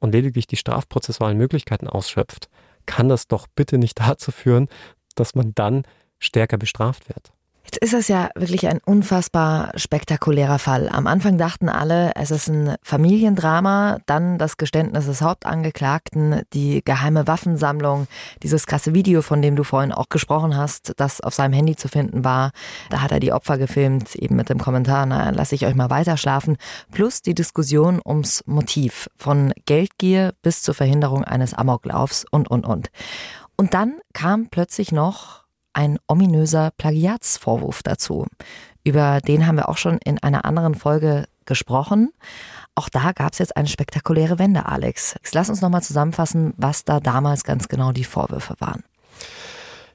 und 0.00 0.12
lediglich 0.12 0.46
die 0.46 0.56
strafprozessualen 0.56 1.38
Möglichkeiten 1.38 1.88
ausschöpft, 1.88 2.48
kann 2.86 3.08
das 3.08 3.28
doch 3.28 3.46
bitte 3.46 3.78
nicht 3.78 4.00
dazu 4.00 4.32
führen, 4.32 4.68
dass 5.14 5.34
man 5.34 5.54
dann 5.54 5.84
stärker 6.18 6.58
bestraft 6.58 7.08
wird. 7.08 7.32
Jetzt 7.74 7.82
ist 7.82 7.94
es 7.94 8.06
ja 8.06 8.30
wirklich 8.36 8.68
ein 8.68 8.78
unfassbar 8.86 9.72
spektakulärer 9.74 10.60
Fall. 10.60 10.88
Am 10.88 11.08
Anfang 11.08 11.38
dachten 11.38 11.68
alle, 11.68 12.12
es 12.14 12.30
ist 12.30 12.46
ein 12.46 12.76
Familiendrama, 12.82 13.98
dann 14.06 14.38
das 14.38 14.58
Geständnis 14.58 15.06
des 15.06 15.22
Hauptangeklagten, 15.22 16.42
die 16.52 16.82
geheime 16.84 17.26
Waffensammlung, 17.26 18.06
dieses 18.44 18.68
krasse 18.68 18.94
Video, 18.94 19.22
von 19.22 19.42
dem 19.42 19.56
du 19.56 19.64
vorhin 19.64 19.90
auch 19.90 20.08
gesprochen 20.08 20.56
hast, 20.56 20.92
das 20.98 21.20
auf 21.20 21.34
seinem 21.34 21.52
Handy 21.52 21.74
zu 21.74 21.88
finden 21.88 22.22
war. 22.22 22.52
Da 22.90 23.00
hat 23.00 23.10
er 23.10 23.18
die 23.18 23.32
Opfer 23.32 23.58
gefilmt, 23.58 24.14
eben 24.14 24.36
mit 24.36 24.50
dem 24.50 24.60
Kommentar, 24.60 25.04
na, 25.04 25.30
lass 25.30 25.50
ich 25.50 25.66
euch 25.66 25.74
mal 25.74 25.90
weiter 25.90 26.16
schlafen. 26.16 26.58
Plus 26.92 27.22
die 27.22 27.34
Diskussion 27.34 28.00
ums 28.06 28.44
Motiv 28.46 29.10
von 29.16 29.52
Geldgier 29.66 30.32
bis 30.42 30.62
zur 30.62 30.74
Verhinderung 30.74 31.24
eines 31.24 31.54
Amoklaufs 31.54 32.24
und, 32.30 32.48
und, 32.48 32.66
und. 32.66 32.90
Und 33.56 33.74
dann 33.74 33.98
kam 34.12 34.48
plötzlich 34.48 34.92
noch 34.92 35.43
ein 35.74 35.98
ominöser 36.06 36.70
Plagiatsvorwurf 36.76 37.82
dazu. 37.82 38.26
Über 38.84 39.20
den 39.20 39.46
haben 39.46 39.56
wir 39.56 39.68
auch 39.68 39.78
schon 39.78 39.98
in 40.04 40.22
einer 40.22 40.44
anderen 40.44 40.74
Folge 40.74 41.26
gesprochen. 41.46 42.12
Auch 42.74 42.88
da 42.88 43.12
gab 43.12 43.32
es 43.32 43.38
jetzt 43.38 43.56
eine 43.56 43.68
spektakuläre 43.68 44.38
Wende, 44.38 44.66
Alex. 44.66 45.16
Lass 45.32 45.48
uns 45.48 45.60
nochmal 45.60 45.82
zusammenfassen, 45.82 46.54
was 46.56 46.84
da 46.84 47.00
damals 47.00 47.44
ganz 47.44 47.68
genau 47.68 47.92
die 47.92 48.04
Vorwürfe 48.04 48.54
waren. 48.58 48.82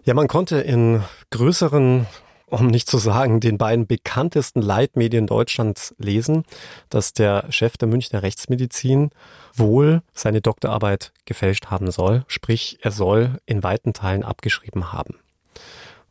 Ja, 0.04 0.14
man 0.14 0.28
konnte 0.28 0.60
in 0.60 1.04
größeren, 1.30 2.08
um 2.48 2.68
nicht 2.68 2.90
zu 2.90 2.98
sagen, 2.98 3.42
den 3.42 3.58
beiden 3.58 3.86
bekanntesten 3.86 4.62
Leitmedien 4.62 5.28
Deutschlands 5.28 5.94
lesen, 5.98 6.46
dass 6.90 7.14
der 7.14 7.46
Chef 7.52 7.78
der 7.78 7.90
Münchner 7.90 8.24
Rechtsmedizin 8.24 9.12
wohl 9.54 10.02
seine 10.14 10.42
Doktorarbeit 10.42 11.12
gefälscht 11.26 11.68
haben 11.68 11.92
soll. 11.92 12.24
Sprich, 12.28 12.80
er 12.82 12.92
soll 12.92 13.40
in 13.46 13.62
weiten 13.62 13.94
Teilen 13.94 14.24
abgeschrieben 14.24 14.94
haben. 14.94 15.16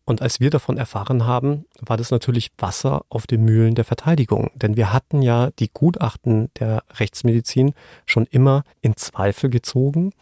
Und 0.05 0.23
als 0.23 0.41
wir 0.41 0.49
davon 0.49 0.79
erfahren 0.79 1.27
haben, 1.27 1.67
war 1.81 1.99
das 1.99 2.11
natürlich 2.11 2.51
Wasser 2.57 3.03
auf 3.11 3.27
den 3.27 3.45
Mühlen 3.45 3.75
der 3.75 3.85
Verteidigung. 3.85 4.51
Denn 4.55 4.75
wir 4.77 4.91
hatten 4.93 5.21
ja 5.21 5.51
die 5.59 5.71
Gutachten 5.71 6.51
der 6.59 6.83
Rechtsmedizin 6.95 7.75
schon 8.07 8.25
immer 8.25 8.63
in 8.81 8.97
Zweifel 8.97 9.51
gezogen. 9.51 10.13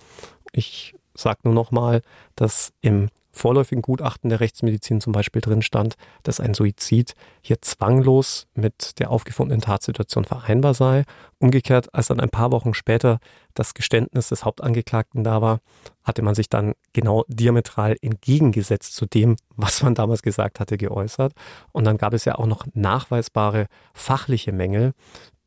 Ich 0.50 0.96
sage 1.14 1.38
nur 1.44 1.54
nochmal, 1.54 2.02
dass 2.34 2.72
im 2.80 3.10
vorläufigen 3.30 3.82
Gutachten 3.82 4.30
der 4.30 4.40
Rechtsmedizin 4.40 5.00
zum 5.00 5.12
Beispiel 5.12 5.42
drin 5.42 5.62
stand, 5.62 5.94
dass 6.22 6.40
ein 6.40 6.54
Suizid 6.54 7.14
hier 7.42 7.60
zwanglos 7.62 8.48
mit 8.54 8.98
der 8.98 9.10
aufgefundenen 9.10 9.60
Tatsituation 9.60 10.24
vereinbar 10.24 10.74
sei. 10.74 11.04
Umgekehrt, 11.38 11.92
als 11.94 12.06
dann 12.06 12.20
ein 12.20 12.30
paar 12.30 12.50
Wochen 12.50 12.72
später 12.72 13.18
das 13.52 13.74
Geständnis 13.74 14.28
des 14.28 14.44
Hauptangeklagten 14.44 15.22
da 15.22 15.42
war, 15.42 15.60
hatte 16.02 16.22
man 16.22 16.34
sich 16.34 16.48
dann 16.48 16.74
genau 16.94 17.24
diametral 17.28 17.96
entgegengesetzt 18.00 18.94
zu 18.94 19.04
dem, 19.04 19.36
was 19.56 19.82
man 19.82 19.94
damals 19.94 20.22
gesagt 20.22 20.60
hatte, 20.60 20.78
geäußert. 20.78 21.32
Und 21.72 21.84
dann 21.84 21.98
gab 21.98 22.14
es 22.14 22.24
ja 22.24 22.36
auch 22.36 22.46
noch 22.46 22.66
nachweisbare 22.72 23.66
fachliche 23.92 24.52
Mängel, 24.52 24.92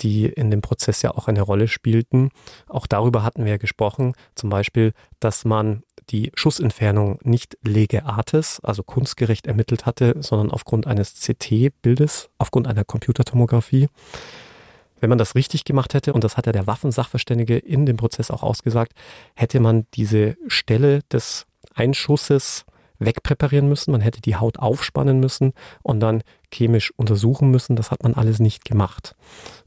die 0.02 0.26
in 0.26 0.52
dem 0.52 0.62
Prozess 0.62 1.02
ja 1.02 1.12
auch 1.12 1.28
eine 1.28 1.42
Rolle 1.42 1.68
spielten. 1.68 2.30
Auch 2.68 2.88
darüber 2.88 3.24
hatten 3.24 3.44
wir 3.46 3.52
ja 3.54 3.58
gesprochen, 3.58 4.14
zum 4.36 4.50
Beispiel, 4.50 4.94
dass 5.20 5.44
man 5.44 5.84
die 6.10 6.32
Schussentfernung 6.36 7.20
nicht 7.24 7.58
lege 7.64 8.06
artis, 8.06 8.60
also 8.64 8.84
kunstgerecht 8.84 9.48
ermittelt 9.48 9.86
hatte, 9.86 10.16
sondern 10.20 10.52
aufgrund 10.52 10.88
eines 10.88 11.16
CT-Bildes, 11.16 12.30
aufgrund 12.38 12.68
einer 12.68 12.84
Computertomographie. 12.84 13.88
Wenn 15.00 15.10
man 15.10 15.18
das 15.18 15.36
richtig 15.36 15.64
gemacht 15.64 15.94
hätte, 15.94 16.14
und 16.14 16.24
das 16.24 16.38
hat 16.38 16.46
ja 16.46 16.52
der 16.52 16.68
Waffensachverständige 16.68 17.58
in 17.58 17.86
dem 17.86 17.98
Prozess 17.98 18.32
auch 18.32 18.44
ausgesagt, 18.44 18.94
hätte 19.36 19.60
man 19.60 19.86
diese 19.94 20.38
Stelle 20.48 21.02
des 21.12 21.46
Einschusses 21.74 22.66
wegpräparieren 23.00 23.68
müssen, 23.68 23.92
man 23.92 24.02
hätte 24.02 24.22
die 24.22 24.36
Haut 24.36 24.60
aufspannen 24.60 25.20
müssen 25.20 25.54
und 25.82 26.02
dann 26.02 26.22
chemisch 26.54 26.92
untersuchen 26.98 27.50
müssen. 27.50 27.76
Das 27.76 27.92
hat 27.92 28.04
man 28.04 28.14
alles 28.14 28.40
nicht 28.40 28.66
gemacht. 28.66 29.16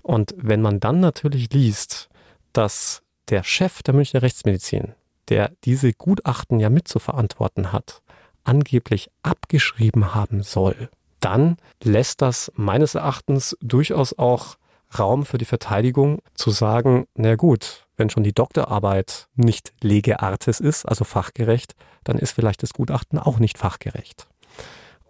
Und 0.03 0.35
wenn 0.37 0.61
man 0.61 0.81
dann 0.81 1.01
natürlich 1.01 1.53
liest, 1.53 2.09
dass 2.53 3.03
der 3.29 3.43
Chef 3.43 3.83
der 3.83 3.95
Münchner 3.95 4.23
Rechtsmedizin, 4.23 4.95
der 5.29 5.53
diese 5.65 5.93
Gutachten 5.93 6.61
ja 6.61 6.69
mitzuverantworten 6.69 7.73
hat, 7.73 8.03
angeblich 8.45 9.11
abgeschrieben 9.23 10.15
haben 10.15 10.43
soll, 10.43 10.91
dann 11.21 11.57
lässt 11.83 12.21
das 12.21 12.53
meines 12.57 12.97
Erachtens 12.97 13.57
durchaus 13.61 14.19
auch 14.19 14.57
Raum 14.99 15.25
für 15.25 15.39
die 15.39 15.45
Verteidigung 15.45 16.21
zu 16.35 16.51
sagen, 16.51 17.07
na 17.15 17.37
gut, 17.37 17.87
wenn 17.97 18.11
schon 18.11 18.23
die 18.23 18.35
Doktorarbeit 18.35 19.29
nicht 19.35 19.73
lege 19.81 20.21
artis 20.21 20.61
ist, 20.61 20.87
also 20.87 21.05
fachgerecht, 21.05 21.75
dann 22.05 22.19
ist 22.19 22.33
vielleicht 22.33 22.63
das 22.63 22.73
Gutachten 22.73 23.19
auch 23.19 23.39
nicht 23.39 23.59
fachgerecht. 23.59 24.27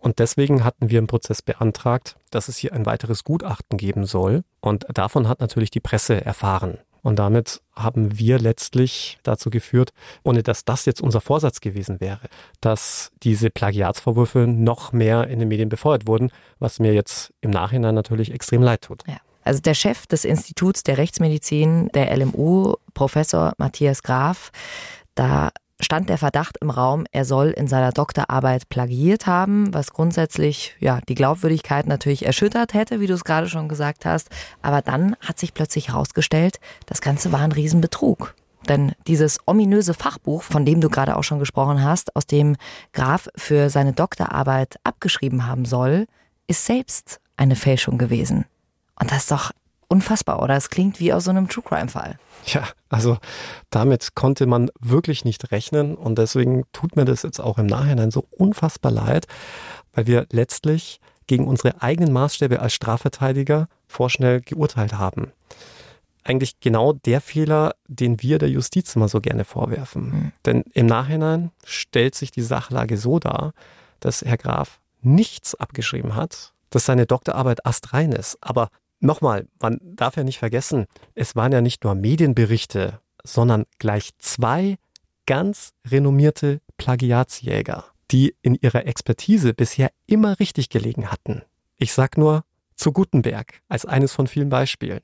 Und 0.01 0.19
deswegen 0.19 0.65
hatten 0.65 0.91
wir 0.91 0.99
im 0.99 1.07
Prozess 1.07 1.43
beantragt, 1.43 2.17
dass 2.31 2.49
es 2.49 2.57
hier 2.57 2.73
ein 2.73 2.87
weiteres 2.87 3.23
Gutachten 3.23 3.79
geben 3.79 4.05
soll. 4.05 4.43
Und 4.61 4.85
davon 4.93 5.29
hat 5.29 5.41
natürlich 5.41 5.71
die 5.71 5.81
Presse 5.81 6.25
erfahren. 6.25 6.79
Und 7.03 7.19
damit 7.19 7.61
haben 7.75 8.19
wir 8.19 8.39
letztlich 8.39 9.19
dazu 9.23 9.51
geführt, 9.51 9.93
ohne 10.23 10.43
dass 10.43 10.65
das 10.65 10.87
jetzt 10.87 11.01
unser 11.01 11.21
Vorsatz 11.21 11.61
gewesen 11.61 12.01
wäre, 12.01 12.29
dass 12.61 13.11
diese 13.23 13.51
Plagiatsvorwürfe 13.51 14.47
noch 14.47 14.93
mehr 14.93 15.29
in 15.29 15.39
den 15.39 15.49
Medien 15.49 15.69
befeuert 15.69 16.07
wurden, 16.07 16.31
was 16.59 16.79
mir 16.79 16.95
jetzt 16.95 17.33
im 17.41 17.51
Nachhinein 17.51 17.95
natürlich 17.95 18.33
extrem 18.33 18.63
leid 18.63 18.83
tut. 18.83 19.03
Ja. 19.07 19.17
Also 19.43 19.61
der 19.61 19.75
Chef 19.75 20.07
des 20.07 20.25
Instituts 20.25 20.83
der 20.83 20.99
Rechtsmedizin 20.99 21.89
der 21.95 22.17
LMU, 22.17 22.75
Professor 22.95 23.53
Matthias 23.59 24.03
Graf, 24.03 24.51
da 25.15 25.51
stand 25.81 26.09
der 26.09 26.19
Verdacht 26.19 26.59
im 26.61 26.71
Raum, 26.71 27.07
er 27.13 27.25
soll 27.25 27.49
in 27.49 27.67
seiner 27.67 27.93
Doktorarbeit 27.93 28.69
plagiiert 28.69 29.27
haben, 29.27 29.75
was 29.75 29.93
grundsätzlich 29.93 30.77
ja 30.81 31.01
die 31.09 31.15
Glaubwürdigkeit 31.15 31.87
natürlich 31.87 32.25
erschüttert 32.25 32.75
hätte, 32.75 33.01
wie 33.01 33.07
du 33.07 33.15
es 33.15 33.25
gerade 33.25 33.49
schon 33.49 33.69
gesagt 33.69 34.05
hast. 34.05 34.29
Aber 34.63 34.81
dann 34.81 35.17
hat 35.21 35.39
sich 35.39 35.55
plötzlich 35.55 35.89
herausgestellt, 35.89 36.61
das 36.87 37.01
Ganze 37.01 37.33
war 37.33 37.41
ein 37.41 37.53
Riesenbetrug. 37.53 38.35
Denn 38.69 38.93
dieses 39.09 39.39
ominöse 39.47 39.93
Fachbuch, 39.93 40.45
von 40.45 40.65
dem 40.65 40.81
du 40.81 40.89
gerade 40.89 41.17
auch 41.17 41.25
schon 41.25 41.41
gesprochen 41.41 41.83
hast, 41.83 42.15
aus 42.15 42.27
dem 42.27 42.57
Graf 42.93 43.29
für 43.35 43.71
seine 43.71 43.93
Doktorarbeit 43.93 44.77
abgeschrieben 44.85 45.47
haben 45.47 45.65
soll, 45.65 46.07
ist 46.47 46.65
selbst 46.65 47.21
eine 47.37 47.57
Fälschung 47.57 47.99
gewesen. 47.99 48.45
Und 49.03 49.11
das 49.11 49.23
ist 49.23 49.33
doch 49.33 49.51
unfassbar, 49.89 50.41
oder? 50.41 50.55
Es 50.55 50.71
klingt 50.71 51.01
wie 51.01 51.13
aus 51.13 51.25
so 51.25 51.31
einem 51.31 51.49
True 51.49 51.65
Crime-Fall. 51.67 52.21
Ja, 52.47 52.69
also 52.89 53.19
damit 53.71 54.15
konnte 54.15 54.47
man 54.47 54.71
wirklich 54.79 55.25
nicht 55.25 55.51
rechnen 55.51 55.97
und 55.97 56.19
deswegen 56.19 56.63
tut 56.73 56.95
mir 56.95 57.05
das 57.05 57.25
jetzt 57.25 57.41
auch 57.41 57.59
im 57.59 57.67
Nachhinein 57.67 58.13
so 58.13 58.25
unfassbar 58.31 58.93
leid, 58.93 59.27
weil 59.93 60.07
wir 60.07 60.27
letztlich 60.31 61.01
gegen 61.27 61.49
unsere 61.49 61.83
eigenen 61.83 62.13
Maßstäbe 62.13 62.61
als 62.61 62.75
Strafverteidiger 62.75 63.67
vorschnell 63.89 64.41
geurteilt 64.41 64.93
haben. 64.93 65.33
Eigentlich 66.23 66.61
genau 66.61 66.93
der 66.93 67.21
Fehler, 67.21 67.75
den 67.89 68.23
wir 68.23 68.39
der 68.39 68.51
Justiz 68.51 68.95
immer 68.95 69.09
so 69.09 69.21
gerne 69.21 69.45
vorwerfen. 69.45 70.05
Mhm. 70.05 70.33
Denn 70.47 70.65
im 70.75 70.87
Nachhinein 70.87 71.51
stellt 71.65 72.15
sich 72.15 72.31
die 72.31 72.43
Sachlage 72.43 72.97
so 72.97 73.19
dar, 73.19 73.53
dass 73.99 74.23
Herr 74.23 74.39
Graf 74.39 74.79
nichts 75.01 75.57
abgeschrieben 75.57 76.15
hat, 76.15 76.53
dass 76.71 76.87
seine 76.87 77.07
Doktorarbeit 77.07 77.67
astrein 77.67 78.13
ist, 78.13 78.39
aber 78.41 78.69
Nochmal, 79.05 79.49
man 79.61 79.81
darf 79.83 80.17
ja 80.17 80.23
nicht 80.23 80.39
vergessen, 80.39 80.87
es 81.17 81.35
waren 81.35 81.51
ja 81.51 81.61
nicht 81.61 81.83
nur 81.83 81.97
Medienberichte, 81.97 83.01
sondern 83.25 83.65
gleich 83.81 84.11
zwei 84.19 84.77
ganz 85.27 85.73
renommierte 85.85 86.61
Plagiatsjäger, 86.77 87.85
die 88.13 88.37
in 88.43 88.55
ihrer 88.55 88.87
Expertise 88.87 89.55
bisher 89.55 89.91
immer 90.07 90.39
richtig 90.39 90.69
gelegen 90.69 91.11
hatten. 91.11 91.43
Ich 91.79 91.93
sag 91.93 92.17
nur 92.17 92.45
zu 92.77 92.93
Gutenberg 92.93 93.61
als 93.69 93.87
eines 93.87 94.13
von 94.13 94.29
vielen 94.29 94.51
Beispielen. 94.51 95.01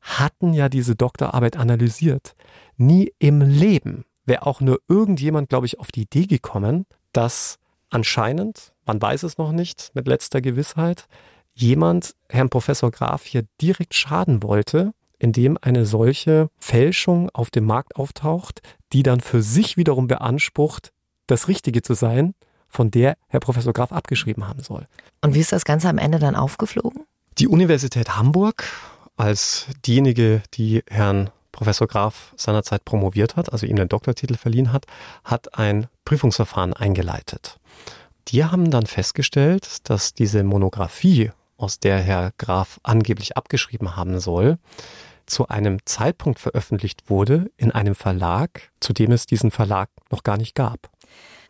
Hatten 0.00 0.54
ja 0.54 0.68
diese 0.68 0.94
Doktorarbeit 0.94 1.56
analysiert. 1.56 2.34
Nie 2.76 3.12
im 3.18 3.40
Leben 3.40 4.04
wäre 4.26 4.46
auch 4.46 4.60
nur 4.60 4.78
irgendjemand, 4.86 5.48
glaube 5.48 5.66
ich, 5.66 5.80
auf 5.80 5.90
die 5.90 6.02
Idee 6.02 6.26
gekommen, 6.26 6.86
dass 7.12 7.58
anscheinend, 7.90 8.72
man 8.86 9.02
weiß 9.02 9.24
es 9.24 9.38
noch 9.38 9.50
nicht 9.50 9.90
mit 9.94 10.06
letzter 10.06 10.40
Gewissheit, 10.40 11.08
jemand 11.60 12.14
Herrn 12.28 12.50
Professor 12.50 12.90
Graf 12.90 13.24
hier 13.24 13.44
direkt 13.60 13.94
schaden 13.94 14.42
wollte, 14.42 14.92
indem 15.18 15.58
eine 15.60 15.84
solche 15.84 16.48
Fälschung 16.58 17.28
auf 17.30 17.50
dem 17.50 17.64
Markt 17.64 17.96
auftaucht, 17.96 18.62
die 18.92 19.02
dann 19.02 19.20
für 19.20 19.42
sich 19.42 19.76
wiederum 19.76 20.06
beansprucht, 20.06 20.92
das 21.26 21.48
Richtige 21.48 21.82
zu 21.82 21.94
sein, 21.94 22.34
von 22.68 22.90
der 22.90 23.16
Herr 23.28 23.40
Professor 23.40 23.72
Graf 23.72 23.92
abgeschrieben 23.92 24.48
haben 24.48 24.62
soll. 24.62 24.86
Und 25.22 25.34
wie 25.34 25.40
ist 25.40 25.52
das 25.52 25.64
Ganze 25.64 25.88
am 25.88 25.98
Ende 25.98 26.18
dann 26.18 26.36
aufgeflogen? 26.36 27.02
Die 27.38 27.48
Universität 27.48 28.16
Hamburg 28.16 28.64
als 29.16 29.66
diejenige, 29.84 30.42
die 30.54 30.82
Herrn 30.88 31.30
Professor 31.52 31.86
Graf 31.86 32.32
seinerzeit 32.36 32.84
promoviert 32.84 33.36
hat, 33.36 33.52
also 33.52 33.66
ihm 33.66 33.76
den 33.76 33.88
Doktortitel 33.88 34.36
verliehen 34.36 34.72
hat, 34.72 34.86
hat 35.24 35.58
ein 35.58 35.88
Prüfungsverfahren 36.04 36.72
eingeleitet. 36.72 37.58
Die 38.28 38.44
haben 38.44 38.70
dann 38.70 38.86
festgestellt, 38.86 39.88
dass 39.90 40.14
diese 40.14 40.44
Monographie, 40.44 41.32
aus 41.60 41.78
der 41.78 41.98
Herr 42.00 42.32
Graf 42.38 42.80
angeblich 42.82 43.36
abgeschrieben 43.36 43.96
haben 43.96 44.18
soll, 44.20 44.58
zu 45.26 45.48
einem 45.48 45.78
Zeitpunkt 45.84 46.40
veröffentlicht 46.40 47.08
wurde 47.08 47.50
in 47.56 47.70
einem 47.70 47.94
Verlag, 47.94 48.70
zu 48.80 48.92
dem 48.92 49.12
es 49.12 49.26
diesen 49.26 49.50
Verlag 49.50 49.88
noch 50.10 50.22
gar 50.22 50.36
nicht 50.36 50.54
gab. 50.54 50.90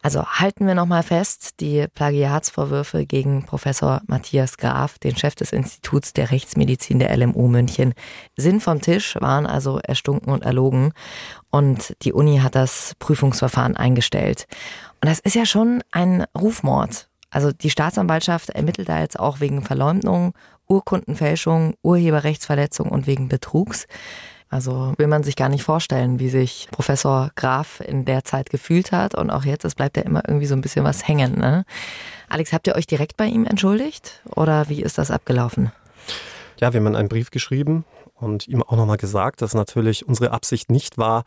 Also 0.02 0.24
halten 0.24 0.66
wir 0.66 0.74
nochmal 0.74 1.02
fest, 1.02 1.60
die 1.60 1.86
Plagiatsvorwürfe 1.94 3.04
gegen 3.04 3.44
Professor 3.44 4.00
Matthias 4.06 4.56
Graf, 4.56 4.98
den 4.98 5.14
Chef 5.14 5.34
des 5.34 5.52
Instituts 5.52 6.14
der 6.14 6.30
Rechtsmedizin 6.30 6.98
der 6.98 7.14
LMU 7.14 7.48
München, 7.48 7.92
sind 8.34 8.62
vom 8.62 8.80
Tisch, 8.80 9.16
waren 9.20 9.46
also 9.46 9.78
erstunken 9.78 10.32
und 10.32 10.42
erlogen. 10.42 10.92
Und 11.50 11.94
die 12.02 12.14
Uni 12.14 12.38
hat 12.38 12.54
das 12.54 12.94
Prüfungsverfahren 12.98 13.76
eingestellt. 13.76 14.46
Und 15.02 15.08
das 15.08 15.18
ist 15.18 15.34
ja 15.34 15.44
schon 15.44 15.82
ein 15.90 16.24
Rufmord. 16.38 17.09
Also 17.30 17.52
die 17.52 17.70
Staatsanwaltschaft 17.70 18.50
ermittelt 18.50 18.88
da 18.88 19.00
jetzt 19.00 19.18
auch 19.18 19.40
wegen 19.40 19.62
Verleumdung, 19.62 20.34
Urkundenfälschung, 20.68 21.74
Urheberrechtsverletzung 21.82 22.88
und 22.88 23.06
wegen 23.06 23.28
Betrugs. 23.28 23.86
Also 24.48 24.94
will 24.98 25.06
man 25.06 25.22
sich 25.22 25.36
gar 25.36 25.48
nicht 25.48 25.62
vorstellen, 25.62 26.18
wie 26.18 26.28
sich 26.28 26.68
Professor 26.72 27.30
Graf 27.36 27.80
in 27.80 28.04
der 28.04 28.24
Zeit 28.24 28.50
gefühlt 28.50 28.90
hat. 28.90 29.14
Und 29.14 29.30
auch 29.30 29.44
jetzt, 29.44 29.64
es 29.64 29.76
bleibt 29.76 29.96
ja 29.96 30.02
immer 30.02 30.22
irgendwie 30.26 30.46
so 30.46 30.56
ein 30.56 30.60
bisschen 30.60 30.84
was 30.84 31.06
hängen. 31.06 31.38
Ne? 31.38 31.64
Alex, 32.28 32.52
habt 32.52 32.66
ihr 32.66 32.74
euch 32.74 32.88
direkt 32.88 33.16
bei 33.16 33.26
ihm 33.26 33.46
entschuldigt? 33.46 34.22
Oder 34.34 34.68
wie 34.68 34.82
ist 34.82 34.98
das 34.98 35.12
abgelaufen? 35.12 35.70
Ja, 36.58 36.72
wir 36.72 36.80
haben 36.80 36.94
einen 36.94 37.08
Brief 37.08 37.30
geschrieben 37.30 37.84
und 38.16 38.48
ihm 38.48 38.62
auch 38.62 38.76
nochmal 38.76 38.96
gesagt, 38.96 39.40
dass 39.40 39.54
natürlich 39.54 40.06
unsere 40.06 40.32
Absicht 40.32 40.70
nicht 40.70 40.98
war, 40.98 41.24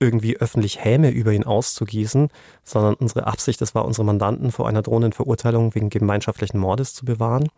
irgendwie 0.00 0.36
öffentlich 0.36 0.84
Häme 0.84 1.10
über 1.10 1.32
ihn 1.32 1.44
auszugießen, 1.44 2.28
sondern 2.62 2.94
unsere 2.94 3.26
Absicht, 3.26 3.60
das 3.60 3.74
war, 3.74 3.84
unsere 3.84 4.04
Mandanten 4.04 4.52
vor 4.52 4.68
einer 4.68 4.82
drohenden 4.82 5.12
Verurteilung 5.12 5.74
wegen 5.74 5.90
gemeinschaftlichen 5.90 6.58
Mordes 6.58 6.94
zu 6.94 7.04
bewahren 7.04 7.48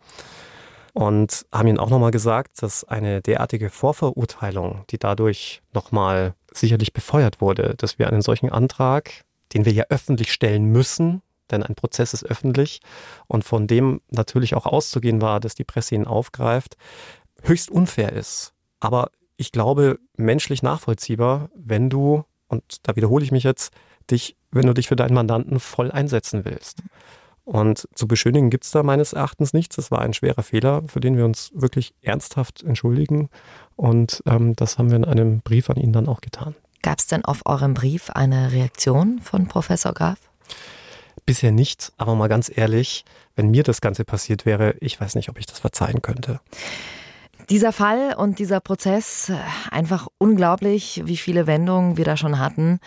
und 0.93 1.45
haben 1.51 1.67
ihnen 1.67 1.79
auch 1.79 1.89
nochmal 1.89 2.11
gesagt, 2.11 2.61
dass 2.61 2.83
eine 2.83 3.21
derartige 3.21 3.69
Vorverurteilung, 3.69 4.83
die 4.89 4.97
dadurch 4.97 5.61
nochmal 5.73 6.33
sicherlich 6.51 6.93
befeuert 6.93 7.41
wurde, 7.41 7.75
dass 7.77 7.99
wir 7.99 8.07
einen 8.07 8.21
solchen 8.21 8.49
Antrag, 8.49 9.11
den 9.53 9.65
wir 9.65 9.73
ja 9.73 9.85
öffentlich 9.89 10.33
stellen 10.33 10.65
müssen, 10.65 11.21
denn 11.49 11.63
ein 11.63 11.75
Prozess 11.75 12.13
ist 12.13 12.25
öffentlich 12.25 12.79
und 13.27 13.43
von 13.43 13.67
dem 13.67 14.01
natürlich 14.09 14.55
auch 14.55 14.65
auszugehen 14.65 15.21
war, 15.21 15.39
dass 15.39 15.55
die 15.55 15.63
Presse 15.63 15.95
ihn 15.95 16.05
aufgreift, 16.05 16.77
höchst 17.43 17.71
unfair 17.71 18.13
ist. 18.13 18.53
Aber 18.79 19.11
ich 19.37 19.51
glaube, 19.51 19.99
menschlich 20.17 20.63
nachvollziehbar, 20.63 21.49
wenn 21.55 21.89
du, 21.89 22.23
und 22.51 22.63
da 22.83 22.95
wiederhole 22.95 23.23
ich 23.23 23.31
mich 23.31 23.43
jetzt, 23.43 23.73
dich, 24.09 24.35
wenn 24.51 24.67
du 24.67 24.73
dich 24.73 24.87
für 24.87 24.95
deinen 24.95 25.13
Mandanten 25.13 25.59
voll 25.59 25.91
einsetzen 25.91 26.45
willst. 26.45 26.83
Und 27.43 27.87
zu 27.95 28.07
beschönigen 28.07 28.49
gibt 28.49 28.65
es 28.65 28.71
da 28.71 28.83
meines 28.83 29.13
Erachtens 29.13 29.53
nichts. 29.53 29.75
Das 29.75 29.89
war 29.89 29.99
ein 29.99 30.13
schwerer 30.13 30.43
Fehler, 30.43 30.83
für 30.87 30.99
den 30.99 31.17
wir 31.17 31.25
uns 31.25 31.51
wirklich 31.53 31.93
ernsthaft 32.01 32.63
entschuldigen. 32.63 33.29
Und 33.75 34.21
ähm, 34.27 34.55
das 34.55 34.77
haben 34.77 34.89
wir 34.89 34.97
in 34.97 35.05
einem 35.05 35.41
Brief 35.41 35.69
an 35.69 35.77
ihn 35.77 35.91
dann 35.91 36.07
auch 36.07 36.21
getan. 36.21 36.55
Gab 36.83 36.99
es 36.99 37.07
denn 37.07 37.25
auf 37.25 37.41
eurem 37.45 37.73
Brief 37.73 38.09
eine 38.11 38.51
Reaktion 38.51 39.19
von 39.19 39.47
Professor 39.47 39.93
Graf? 39.93 40.17
Bisher 41.25 41.51
nicht, 41.51 41.91
aber 41.97 42.15
mal 42.15 42.29
ganz 42.29 42.51
ehrlich, 42.53 43.05
wenn 43.35 43.51
mir 43.51 43.63
das 43.63 43.81
Ganze 43.81 44.05
passiert 44.05 44.45
wäre, 44.45 44.75
ich 44.79 44.99
weiß 44.99 45.15
nicht, 45.15 45.29
ob 45.29 45.39
ich 45.39 45.45
das 45.45 45.59
verzeihen 45.59 46.01
könnte. 46.01 46.39
Dieser 47.51 47.73
Fall 47.73 48.15
und 48.17 48.39
dieser 48.39 48.61
Prozess, 48.61 49.29
einfach 49.71 50.07
unglaublich, 50.17 51.01
wie 51.03 51.17
viele 51.17 51.47
Wendungen 51.47 51.97
wir 51.97 52.05
da 52.05 52.15
schon 52.15 52.39
hatten. 52.39 52.79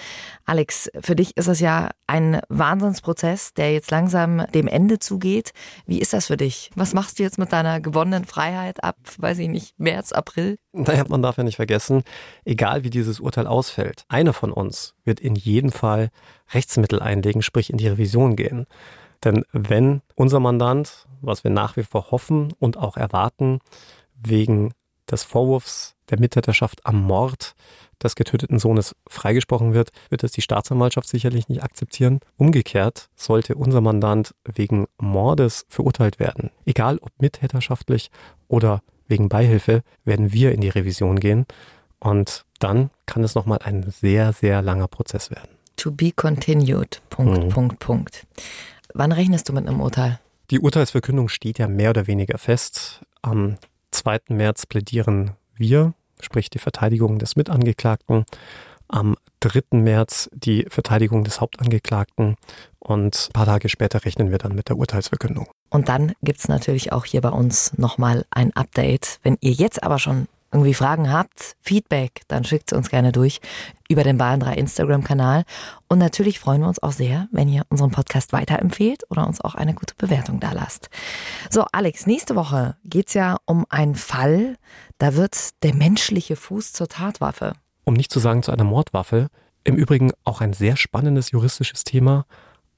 Alex, 0.46 0.90
für 1.00 1.14
dich 1.14 1.36
ist 1.36 1.48
es 1.48 1.60
ja 1.60 1.90
ein 2.06 2.40
Wahnsinnsprozess, 2.48 3.52
der 3.52 3.74
jetzt 3.74 3.90
langsam 3.90 4.46
dem 4.54 4.66
Ende 4.66 4.98
zugeht. 4.98 5.50
Wie 5.84 5.98
ist 5.98 6.14
das 6.14 6.28
für 6.28 6.38
dich? 6.38 6.70
Was 6.76 6.94
machst 6.94 7.18
du 7.18 7.24
jetzt 7.24 7.36
mit 7.36 7.52
deiner 7.52 7.82
gewonnenen 7.82 8.24
Freiheit 8.24 8.82
ab, 8.82 8.96
weiß 9.18 9.38
ich 9.40 9.48
nicht, 9.48 9.78
März, 9.78 10.12
April? 10.12 10.56
Naja, 10.72 11.04
man 11.10 11.20
darf 11.20 11.36
ja 11.36 11.44
nicht 11.44 11.56
vergessen, 11.56 12.02
egal 12.46 12.84
wie 12.84 12.90
dieses 12.90 13.20
Urteil 13.20 13.46
ausfällt, 13.46 14.06
einer 14.08 14.32
von 14.32 14.50
uns 14.50 14.94
wird 15.04 15.20
in 15.20 15.34
jedem 15.34 15.72
Fall 15.72 16.08
Rechtsmittel 16.54 17.02
einlegen, 17.02 17.42
sprich 17.42 17.68
in 17.68 17.76
die 17.76 17.88
Revision 17.88 18.34
gehen. 18.34 18.64
Denn 19.24 19.44
wenn 19.52 20.00
unser 20.14 20.40
Mandant, 20.40 21.06
was 21.20 21.44
wir 21.44 21.50
nach 21.50 21.76
wie 21.76 21.82
vor 21.82 22.10
hoffen 22.10 22.54
und 22.58 22.78
auch 22.78 22.96
erwarten, 22.96 23.60
wegen 24.24 24.72
des 25.10 25.22
Vorwurfs 25.22 25.94
der 26.10 26.18
Mittäterschaft 26.18 26.84
am 26.84 27.02
Mord 27.02 27.54
des 28.02 28.16
getöteten 28.16 28.58
Sohnes 28.58 28.94
freigesprochen 29.08 29.72
wird, 29.72 29.90
wird 30.10 30.22
das 30.22 30.32
die 30.32 30.42
Staatsanwaltschaft 30.42 31.08
sicherlich 31.08 31.48
nicht 31.48 31.62
akzeptieren. 31.62 32.20
Umgekehrt 32.36 33.08
sollte 33.14 33.54
unser 33.54 33.80
Mandant 33.80 34.34
wegen 34.44 34.86
Mordes 34.98 35.64
verurteilt 35.68 36.18
werden, 36.18 36.50
egal 36.66 36.98
ob 36.98 37.10
mittäterschaftlich 37.18 38.10
oder 38.48 38.82
wegen 39.06 39.28
Beihilfe, 39.28 39.82
werden 40.04 40.32
wir 40.32 40.52
in 40.52 40.60
die 40.60 40.68
Revision 40.68 41.20
gehen 41.20 41.46
und 42.00 42.44
dann 42.58 42.90
kann 43.06 43.24
es 43.24 43.34
nochmal 43.34 43.58
ein 43.62 43.90
sehr, 43.90 44.32
sehr 44.32 44.62
langer 44.62 44.88
Prozess 44.88 45.30
werden. 45.30 45.50
To 45.76 45.90
be 45.90 46.12
continued. 46.12 47.02
Punkt, 47.10 47.44
mhm. 47.44 47.48
Punkt, 47.48 47.78
Punkt. 47.80 48.26
Wann 48.94 49.12
rechnest 49.12 49.48
du 49.48 49.52
mit 49.52 49.66
einem 49.66 49.80
Urteil? 49.80 50.20
Die 50.50 50.60
Urteilsverkündung 50.60 51.28
steht 51.28 51.58
ja 51.58 51.68
mehr 51.68 51.90
oder 51.90 52.06
weniger 52.06 52.38
fest. 52.38 53.02
Am 53.22 53.56
2. 53.94 54.18
März 54.28 54.66
plädieren 54.66 55.32
wir, 55.54 55.94
sprich 56.20 56.50
die 56.50 56.58
Verteidigung 56.58 57.18
des 57.18 57.36
Mitangeklagten. 57.36 58.24
Am 58.88 59.16
3. 59.40 59.78
März 59.78 60.28
die 60.32 60.66
Verteidigung 60.68 61.24
des 61.24 61.40
Hauptangeklagten 61.40 62.36
und 62.78 63.28
ein 63.28 63.32
paar 63.32 63.46
Tage 63.46 63.68
später 63.68 64.04
rechnen 64.04 64.30
wir 64.30 64.38
dann 64.38 64.54
mit 64.54 64.68
der 64.68 64.76
Urteilsverkündung. 64.76 65.48
Und 65.70 65.88
dann 65.88 66.12
gibt 66.22 66.40
es 66.40 66.48
natürlich 66.48 66.92
auch 66.92 67.04
hier 67.04 67.20
bei 67.20 67.30
uns 67.30 67.76
nochmal 67.78 68.26
ein 68.30 68.54
Update. 68.54 69.20
Wenn 69.22 69.38
ihr 69.40 69.52
jetzt 69.52 69.82
aber 69.82 69.98
schon 69.98 70.28
irgendwie 70.54 70.72
Fragen 70.72 71.12
habt, 71.12 71.56
Feedback, 71.60 72.22
dann 72.28 72.44
schickt 72.44 72.70
es 72.70 72.78
uns 72.78 72.88
gerne 72.88 73.10
durch 73.10 73.40
über 73.88 74.04
den 74.04 74.16
Bayern 74.16 74.38
3 74.38 74.54
Instagram-Kanal. 74.54 75.44
Und 75.88 75.98
natürlich 75.98 76.38
freuen 76.38 76.60
wir 76.60 76.68
uns 76.68 76.82
auch 76.82 76.92
sehr, 76.92 77.28
wenn 77.32 77.48
ihr 77.48 77.64
unseren 77.68 77.90
Podcast 77.90 78.32
weiterempfehlt 78.32 79.02
oder 79.10 79.26
uns 79.26 79.40
auch 79.40 79.56
eine 79.56 79.74
gute 79.74 79.94
Bewertung 79.96 80.38
da 80.38 80.52
lasst. 80.52 80.90
So, 81.50 81.64
Alex, 81.72 82.06
nächste 82.06 82.36
Woche 82.36 82.76
geht 82.84 83.08
es 83.08 83.14
ja 83.14 83.36
um 83.46 83.66
einen 83.68 83.96
Fall, 83.96 84.56
da 84.98 85.16
wird 85.16 85.62
der 85.64 85.74
menschliche 85.74 86.36
Fuß 86.36 86.72
zur 86.72 86.88
Tatwaffe. 86.88 87.54
Um 87.82 87.94
nicht 87.94 88.12
zu 88.12 88.20
sagen 88.20 88.44
zu 88.44 88.52
einer 88.52 88.64
Mordwaffe. 88.64 89.28
Im 89.64 89.74
Übrigen 89.74 90.12
auch 90.22 90.40
ein 90.40 90.52
sehr 90.52 90.76
spannendes 90.76 91.32
juristisches 91.32 91.82
Thema, 91.84 92.26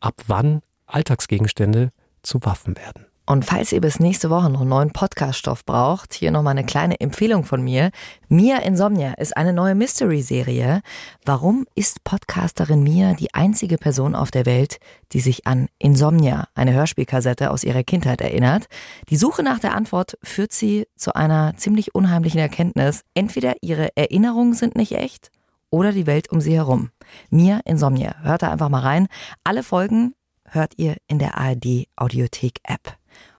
ab 0.01 0.14
wann 0.27 0.62
Alltagsgegenstände 0.87 1.91
zu 2.22 2.43
Waffen 2.43 2.77
werden. 2.77 3.07
Und 3.29 3.45
falls 3.45 3.72
ihr 3.72 3.81
bis 3.81 3.99
nächste 3.99 4.31
Woche 4.31 4.49
noch 4.49 4.64
neuen 4.64 4.93
Podcaststoff 4.93 5.64
braucht, 5.64 6.14
hier 6.14 6.31
nochmal 6.31 6.53
eine 6.53 6.64
kleine 6.64 7.01
Empfehlung 7.01 7.45
von 7.45 7.61
mir. 7.61 7.91
Mia 8.29 8.59
Insomnia 8.59 9.14
ist 9.14 9.37
eine 9.37 9.53
neue 9.53 9.74
Mystery-Serie. 9.74 10.81
Warum 11.24 11.66
ist 11.74 12.05
Podcasterin 12.05 12.85
Mia 12.85 13.14
die 13.14 13.35
einzige 13.35 13.79
Person 13.79 14.14
auf 14.14 14.31
der 14.31 14.47
Welt, 14.47 14.79
die 15.11 15.18
sich 15.18 15.45
an 15.45 15.66
Insomnia, 15.81 16.47
eine 16.55 16.72
Hörspielkassette 16.72 17.51
aus 17.51 17.64
ihrer 17.64 17.83
Kindheit 17.83 18.20
erinnert? 18.20 18.66
Die 19.09 19.16
Suche 19.16 19.43
nach 19.43 19.59
der 19.59 19.74
Antwort 19.74 20.16
führt 20.22 20.53
sie 20.53 20.87
zu 20.95 21.12
einer 21.16 21.55
ziemlich 21.57 21.97
unheimlichen 21.97 22.39
Erkenntnis. 22.39 23.03
Entweder 23.14 23.55
ihre 23.61 23.89
Erinnerungen 23.97 24.55
sind 24.55 24.77
nicht 24.77 24.93
echt 24.93 25.33
oder 25.70 25.91
die 25.91 26.07
Welt 26.07 26.31
um 26.31 26.41
sie 26.41 26.55
herum. 26.55 26.91
Mia 27.31 27.61
Insomnia. 27.64 28.14
Hört 28.22 28.43
da 28.43 28.53
einfach 28.53 28.68
mal 28.68 28.83
rein. 28.83 29.09
Alle 29.43 29.64
Folgen 29.64 30.14
hört 30.45 30.74
ihr 30.77 30.97
in 31.09 31.18
der 31.18 31.37
ARD 31.37 31.89
Audiothek 31.97 32.61
App. 32.62 32.97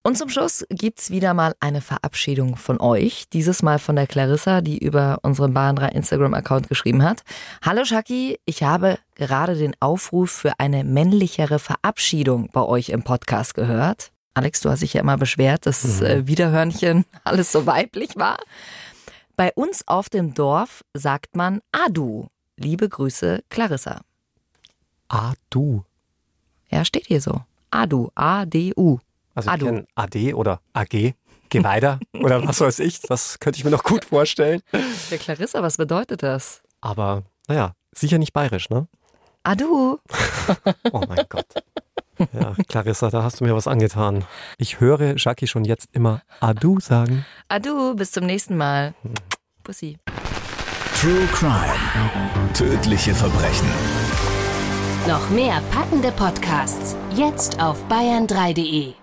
Und 0.08 0.18
zum 0.18 0.30
Schluss 0.30 0.66
gibt's 0.70 1.10
wieder 1.12 1.34
mal 1.34 1.54
eine 1.60 1.82
Verabschiedung 1.82 2.56
von 2.56 2.80
euch. 2.80 3.28
Dieses 3.34 3.62
Mal 3.62 3.78
von 3.78 3.98
der 3.98 4.08
Clarissa, 4.08 4.62
die 4.62 4.78
über 4.78 5.20
unseren 5.22 5.54
Bahn 5.54 5.76
3 5.76 5.90
Instagram-Account 5.90 6.70
geschrieben 6.70 7.04
hat. 7.04 7.24
Hallo 7.62 7.84
Shaki, 7.84 8.40
ich 8.46 8.64
habe 8.64 9.00
gerade 9.16 9.58
den 9.58 9.76
Aufruf 9.82 10.32
für 10.32 10.62
eine 10.62 10.86
männlichere 10.86 11.60
Verabschiedung 11.60 12.50
bei 12.54 12.62
euch 12.62 12.88
im 12.88 13.04
Podcast 13.04 13.54
gehört. 13.54 14.14
Alex, 14.34 14.62
du 14.62 14.70
hast 14.70 14.82
dich 14.82 14.94
ja 14.94 15.02
immer 15.02 15.18
beschwert, 15.18 15.66
dass 15.66 15.84
mhm. 16.00 16.06
äh, 16.06 16.26
Wiederhörnchen 16.26 17.04
alles 17.26 17.52
so 17.52 17.66
weiblich 17.66 18.16
war. 18.16 18.38
Bei 19.36 19.52
uns 19.56 19.86
auf 19.90 20.08
dem 20.08 20.34
Dorf 20.34 20.86
sagt 20.94 21.36
man 21.36 21.60
Adu. 21.74 22.28
Liebe 22.56 22.88
Grüße, 22.88 23.44
Clarissa. 23.50 24.00
Adu. 25.10 25.84
Ja, 26.70 26.86
steht 26.86 27.08
hier 27.08 27.20
so. 27.20 27.42
Adu, 27.72 28.10
A-D-U. 28.16 29.00
Also 29.38 29.52
ich 29.52 29.60
kenne 29.60 29.86
AD 29.94 30.34
oder 30.34 30.62
AG, 30.74 31.14
geh 31.50 31.64
weiter 31.64 32.00
oder 32.14 32.46
was 32.48 32.60
weiß 32.60 32.80
ich. 32.80 33.02
Das 33.02 33.40
könnte 33.40 33.60
ich 33.60 33.64
mir 33.66 33.70
noch 33.70 33.84
gut 33.84 34.06
vorstellen. 34.06 34.62
Der 35.12 35.20
Clarissa, 35.20 35.62
was 35.62 35.78
bedeutet 35.78 36.24
das? 36.24 36.64
Aber 36.82 37.22
naja, 37.48 37.74
sicher 37.96 38.18
nicht 38.18 38.34
bayerisch, 38.34 38.70
ne? 38.70 38.88
Adu. 39.44 40.00
Oh 40.92 41.02
mein 41.08 41.26
Gott. 41.30 41.46
Ja, 42.34 42.56
Clarissa, 42.68 43.12
da 43.12 43.22
hast 43.22 43.40
du 43.40 43.44
mir 43.46 43.56
was 43.56 43.68
angetan. 43.68 44.26
Ich 44.58 44.80
höre 44.80 45.16
Jackie 45.18 45.46
schon 45.46 45.66
jetzt 45.66 45.90
immer 45.92 46.24
Adu 46.40 46.80
sagen. 46.80 47.24
Adu, 47.48 47.94
bis 47.96 48.12
zum 48.12 48.26
nächsten 48.26 48.58
Mal. 48.58 48.96
Pussy. 49.64 50.00
True 51.00 51.28
Crime. 51.32 51.76
Tödliche 52.56 53.14
Verbrechen. 53.14 53.68
Noch 55.08 55.30
mehr 55.30 55.62
packende 55.72 56.12
Podcasts 56.12 56.96
jetzt 57.16 57.62
auf 57.62 57.78
bayern3.de. 57.88 58.94